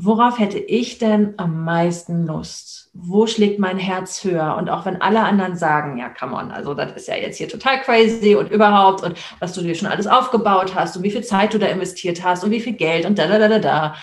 Worauf 0.05 0.39
hätte 0.39 0.59
ich 0.59 0.99
denn 0.99 1.35
am 1.37 1.65
meisten 1.65 2.27
Lust? 2.27 2.91
Wo 2.93 3.27
schlägt 3.27 3.61
mein 3.61 3.79
Herz 3.79 4.25
höher? 4.25 4.57
Und 4.57 4.69
auch 4.69 4.85
wenn 4.85 5.01
alle 5.01 5.21
anderen 5.21 5.57
sagen, 5.57 5.97
ja, 5.97 6.09
come 6.09 6.35
on, 6.35 6.51
also 6.51 6.75
das 6.75 6.93
ist 6.93 7.09
ja 7.09 7.15
jetzt 7.15 7.39
hier 7.39 7.49
total 7.49 7.81
crazy 7.81 8.35
und 8.35 8.51
überhaupt 8.51 9.03
und 9.03 9.17
was 9.39 9.53
du 9.53 9.63
dir 9.63 9.75
schon 9.75 9.89
alles 9.89 10.09
aufgebaut 10.09 10.75
hast 10.75 10.97
und 10.97 11.05
wie 11.05 11.11
viel 11.11 11.23
Zeit 11.23 11.55
du 11.55 11.59
da 11.59 11.67
investiert 11.67 12.25
hast 12.25 12.43
und 12.43 12.51
wie 12.51 12.61
viel 12.61 12.73
Geld 12.73 13.07
und 13.07 13.19
da, 13.19 13.29
da, 13.29 13.39
da, 13.39 13.49
da, 13.49 13.59
da. 13.61 13.95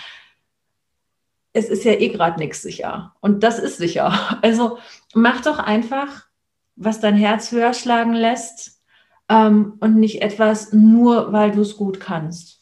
Es 1.52 1.68
ist 1.68 1.84
ja 1.84 1.92
eh 1.92 2.08
gerade 2.08 2.38
nichts 2.38 2.62
sicher. 2.62 3.14
Und 3.20 3.42
das 3.42 3.58
ist 3.58 3.76
sicher. 3.76 4.38
Also 4.42 4.78
mach 5.14 5.42
doch 5.42 5.58
einfach, 5.58 6.26
was 6.76 7.00
dein 7.00 7.16
Herz 7.16 7.52
höher 7.52 7.74
schlagen 7.74 8.14
lässt 8.14 8.80
ähm, 9.28 9.74
und 9.80 9.96
nicht 9.96 10.22
etwas 10.22 10.72
nur, 10.72 11.32
weil 11.32 11.50
du 11.50 11.60
es 11.60 11.76
gut 11.76 12.00
kannst. 12.00 12.59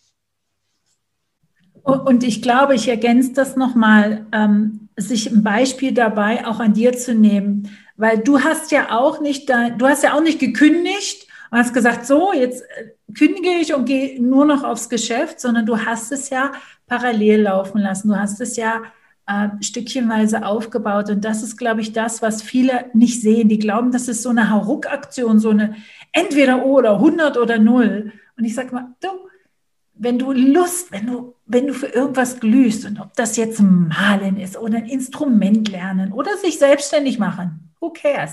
Und 1.89 2.23
ich 2.23 2.43
glaube, 2.43 2.75
ich 2.75 2.87
ergänze 2.87 3.33
das 3.33 3.57
nochmal, 3.57 4.27
ähm, 4.33 4.89
sich 4.97 5.33
ein 5.33 5.43
Beispiel 5.43 5.93
dabei 5.93 6.47
auch 6.47 6.61
an 6.61 6.75
dir 6.75 6.93
zu 6.93 7.15
nehmen, 7.15 7.71
weil 7.97 8.19
du 8.19 8.41
hast 8.41 8.71
ja 8.73 8.91
auch 8.91 9.23
nicht, 9.23 9.49
du 9.49 9.89
hast 9.89 10.03
ja 10.03 10.13
auch 10.13 10.21
nicht 10.21 10.39
gekündigt 10.39 11.27
und 11.51 11.59
hast 11.59 11.73
gesagt, 11.73 12.05
so, 12.05 12.35
jetzt 12.35 12.63
äh, 12.77 12.91
kündige 13.15 13.49
ich 13.59 13.73
und 13.75 13.87
gehe 13.87 14.23
nur 14.23 14.45
noch 14.45 14.65
aufs 14.65 14.91
Geschäft, 14.91 15.41
sondern 15.41 15.65
du 15.65 15.79
hast 15.79 16.13
es 16.13 16.29
ja 16.29 16.53
parallel 16.87 17.43
laufen 17.43 17.81
lassen. 17.81 18.09
Du 18.09 18.17
hast 18.17 18.39
es 18.43 18.57
ja 18.57 18.83
äh, 19.27 19.49
stückchenweise 19.63 20.45
aufgebaut. 20.45 21.09
Und 21.09 21.25
das 21.25 21.43
ist, 21.43 21.57
glaube 21.57 21.81
ich, 21.81 21.95
das, 21.95 22.21
was 22.21 22.43
viele 22.43 22.85
nicht 22.93 23.23
sehen. 23.23 23.49
Die 23.49 23.59
glauben, 23.59 23.93
das 23.93 24.09
ist 24.09 24.23
so 24.23 24.29
eine 24.29 24.51
Hauruck-Aktion, 24.51 25.39
so 25.39 25.51
eine 25.51 25.75
entweder 26.13 26.67
oder 26.67 26.97
100 26.97 27.39
oder 27.39 27.59
0. 27.59 28.13
Und 28.37 28.45
ich 28.45 28.55
sage 28.55 28.75
mal, 28.75 28.89
du, 29.01 29.09
wenn 29.99 30.19
du 30.19 30.33
Lust, 30.33 30.93
wenn 30.93 31.07
du, 31.07 31.35
wenn 31.47 31.67
du 31.67 31.75
für 31.75 31.89
irgendwas 31.89 32.41
glühst 32.41 32.87
und 32.87 33.01
ob 33.01 33.15
das 33.15 33.37
jetzt 33.37 33.61
Malen 33.61 34.39
ist 34.39 34.57
oder 34.57 34.79
ein 34.79 34.87
Instrument 34.87 35.69
lernen 35.69 36.13
oder 36.13 36.37
sich 36.37 36.59
selbstständig 36.59 37.19
machen, 37.19 37.73
who 37.81 37.91
cares? 37.91 38.33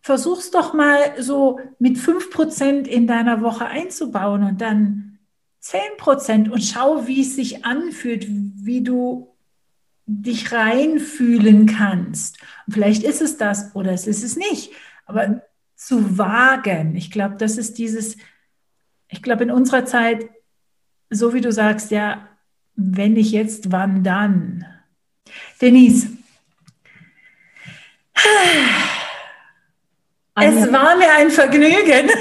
Versuch's 0.00 0.50
doch 0.50 0.72
mal 0.72 0.98
so 1.18 1.60
mit 1.78 1.96
5% 1.96 2.86
in 2.86 3.06
deiner 3.06 3.42
Woche 3.42 3.66
einzubauen 3.66 4.42
und 4.44 4.60
dann 4.60 5.18
10% 5.62 6.50
und 6.50 6.62
schau, 6.62 7.06
wie 7.06 7.22
es 7.22 7.36
sich 7.36 7.64
anfühlt, 7.64 8.26
wie 8.28 8.82
du 8.82 9.32
dich 10.06 10.52
reinfühlen 10.52 11.66
kannst. 11.66 12.38
Und 12.66 12.74
vielleicht 12.74 13.04
ist 13.04 13.22
es 13.22 13.36
das 13.36 13.74
oder 13.74 13.92
es 13.92 14.06
ist 14.06 14.24
es 14.24 14.36
nicht. 14.36 14.72
Aber 15.06 15.42
zu 15.76 16.18
wagen, 16.18 16.96
ich 16.96 17.10
glaube, 17.10 17.36
das 17.36 17.58
ist 17.58 17.78
dieses, 17.78 18.16
ich 19.08 19.22
glaube, 19.22 19.44
in 19.44 19.50
unserer 19.50 19.84
Zeit 19.84 20.28
so 21.12 21.34
wie 21.34 21.40
du 21.40 21.52
sagst, 21.52 21.90
ja, 21.90 22.28
wenn 22.74 23.12
nicht 23.12 23.32
jetzt, 23.32 23.70
wann 23.70 24.02
dann? 24.02 24.64
Denise. 25.60 26.08
Es 30.34 30.72
war 30.72 30.96
mir 30.96 31.12
ein 31.12 31.30
Vergnügen. 31.30 32.10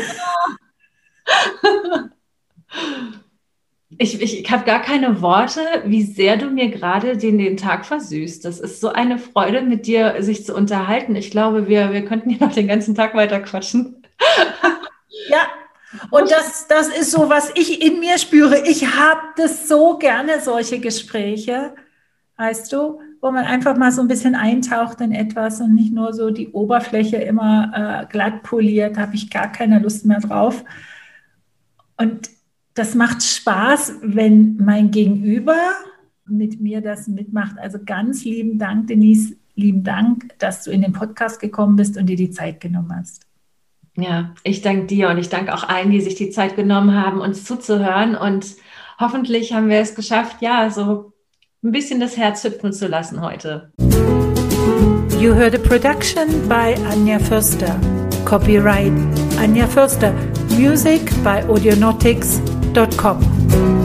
Ich, 3.98 4.20
ich, 4.20 4.40
ich 4.40 4.52
habe 4.52 4.66
gar 4.66 4.82
keine 4.82 5.22
Worte, 5.22 5.62
wie 5.86 6.02
sehr 6.02 6.36
du 6.36 6.50
mir 6.50 6.70
gerade 6.70 7.18
den, 7.18 7.38
den 7.38 7.56
Tag 7.56 7.86
versüßt. 7.86 8.44
Das 8.44 8.60
ist 8.60 8.82
so 8.82 8.90
eine 8.90 9.20
Freude, 9.20 9.62
mit 9.62 9.86
dir 9.86 10.24
sich 10.24 10.44
zu 10.44 10.56
unterhalten. 10.56 11.16
Ich 11.16 11.30
glaube, 11.30 11.68
wir, 11.68 11.94
wir 11.94 12.04
könnten 12.04 12.32
hier 12.32 12.40
noch 12.40 12.52
den 12.52 12.68
ganzen 12.68 12.96
Tag 12.96 13.14
weiter 13.14 13.40
quatschen. 13.42 14.02
Ja, 15.30 15.48
und 16.10 16.32
das, 16.32 16.68
das 16.68 16.88
ist 16.88 17.12
so, 17.12 17.30
was 17.30 17.52
ich 17.56 17.82
in 17.86 18.00
mir 18.00 18.18
spüre. 18.18 18.68
Ich 18.68 18.96
habe 18.96 19.22
das 19.38 19.68
so 19.68 19.98
gerne, 19.98 20.40
solche 20.42 20.80
Gespräche, 20.80 21.76
weißt 22.38 22.72
du, 22.74 23.00
wo 23.22 23.32
man 23.32 23.46
einfach 23.46 23.78
mal 23.78 23.92
so 23.92 24.02
ein 24.02 24.08
bisschen 24.08 24.34
eintaucht 24.34 25.00
in 25.00 25.12
etwas 25.12 25.62
und 25.62 25.76
nicht 25.76 25.94
nur 25.94 26.14
so 26.14 26.32
die 26.32 26.50
Oberfläche 26.50 27.18
immer 27.18 27.72
äh, 28.04 28.12
glatt 28.12 28.42
poliert, 28.42 28.98
habe 28.98 29.16
ich 29.16 29.30
gar 29.30 29.52
keine 29.52 29.80
Lust 29.80 30.06
mehr 30.06 30.20
drauf. 30.20 30.64
Und 31.98 32.32
das 32.74 32.96
macht 32.96 33.22
Spaß, 33.22 34.00
wenn 34.02 34.58
mein 34.58 34.90
Gegenüber 34.90 35.60
mit 36.26 36.60
mir 36.62 36.82
das 36.82 37.08
mitmacht. 37.08 37.58
Also 37.60 37.80
ganz 37.86 38.24
lieben 38.24 38.58
Dank, 38.58 38.88
Denise, 38.88 39.36
lieben 39.56 39.84
Dank, 39.84 40.34
dass 40.40 40.64
du 40.64 40.72
in 40.72 40.82
den 40.82 40.94
Podcast 40.94 41.40
gekommen 41.40 41.76
bist 41.76 41.98
und 41.98 42.08
dir 42.08 42.16
die 42.16 42.32
Zeit 42.32 42.60
genommen 42.60 42.96
hast. 42.96 43.31
Ja, 43.98 44.34
ich 44.44 44.62
danke 44.62 44.86
dir 44.86 45.10
und 45.10 45.18
ich 45.18 45.30
danke 45.30 45.54
auch 45.54 45.68
allen, 45.68 45.92
die 45.92 46.02
sich 46.02 46.16
die 46.16 46.30
Zeit 46.30 46.56
genommen 46.56 46.96
haben, 46.96 47.20
uns 47.20 47.44
zuzuhören. 47.44 48.16
Und 48.16 48.56
hoffentlich 49.00 49.54
haben 49.54 49.70
wir 49.70 49.80
es 49.80 49.96
geschafft, 49.96 50.38
ja, 50.42 50.70
so 50.70 51.14
ein 51.64 51.72
bisschen 51.72 52.00
das 52.00 52.18
Herz 52.18 52.44
hüpfen 52.44 52.74
zu 52.74 52.88
lassen 52.88 53.22
heute. 53.22 53.72
You 55.20 55.36
heard 55.36 55.54
a 55.54 55.60
production 55.60 56.48
by 56.48 56.74
Anja 56.90 57.20
Förster. 57.20 57.80
Copyright 58.26 58.94
Anja 59.38 59.68
Förster. 59.68 60.14
Music 60.58 61.02
by 61.24 61.44
audionautics.com. 61.48 63.81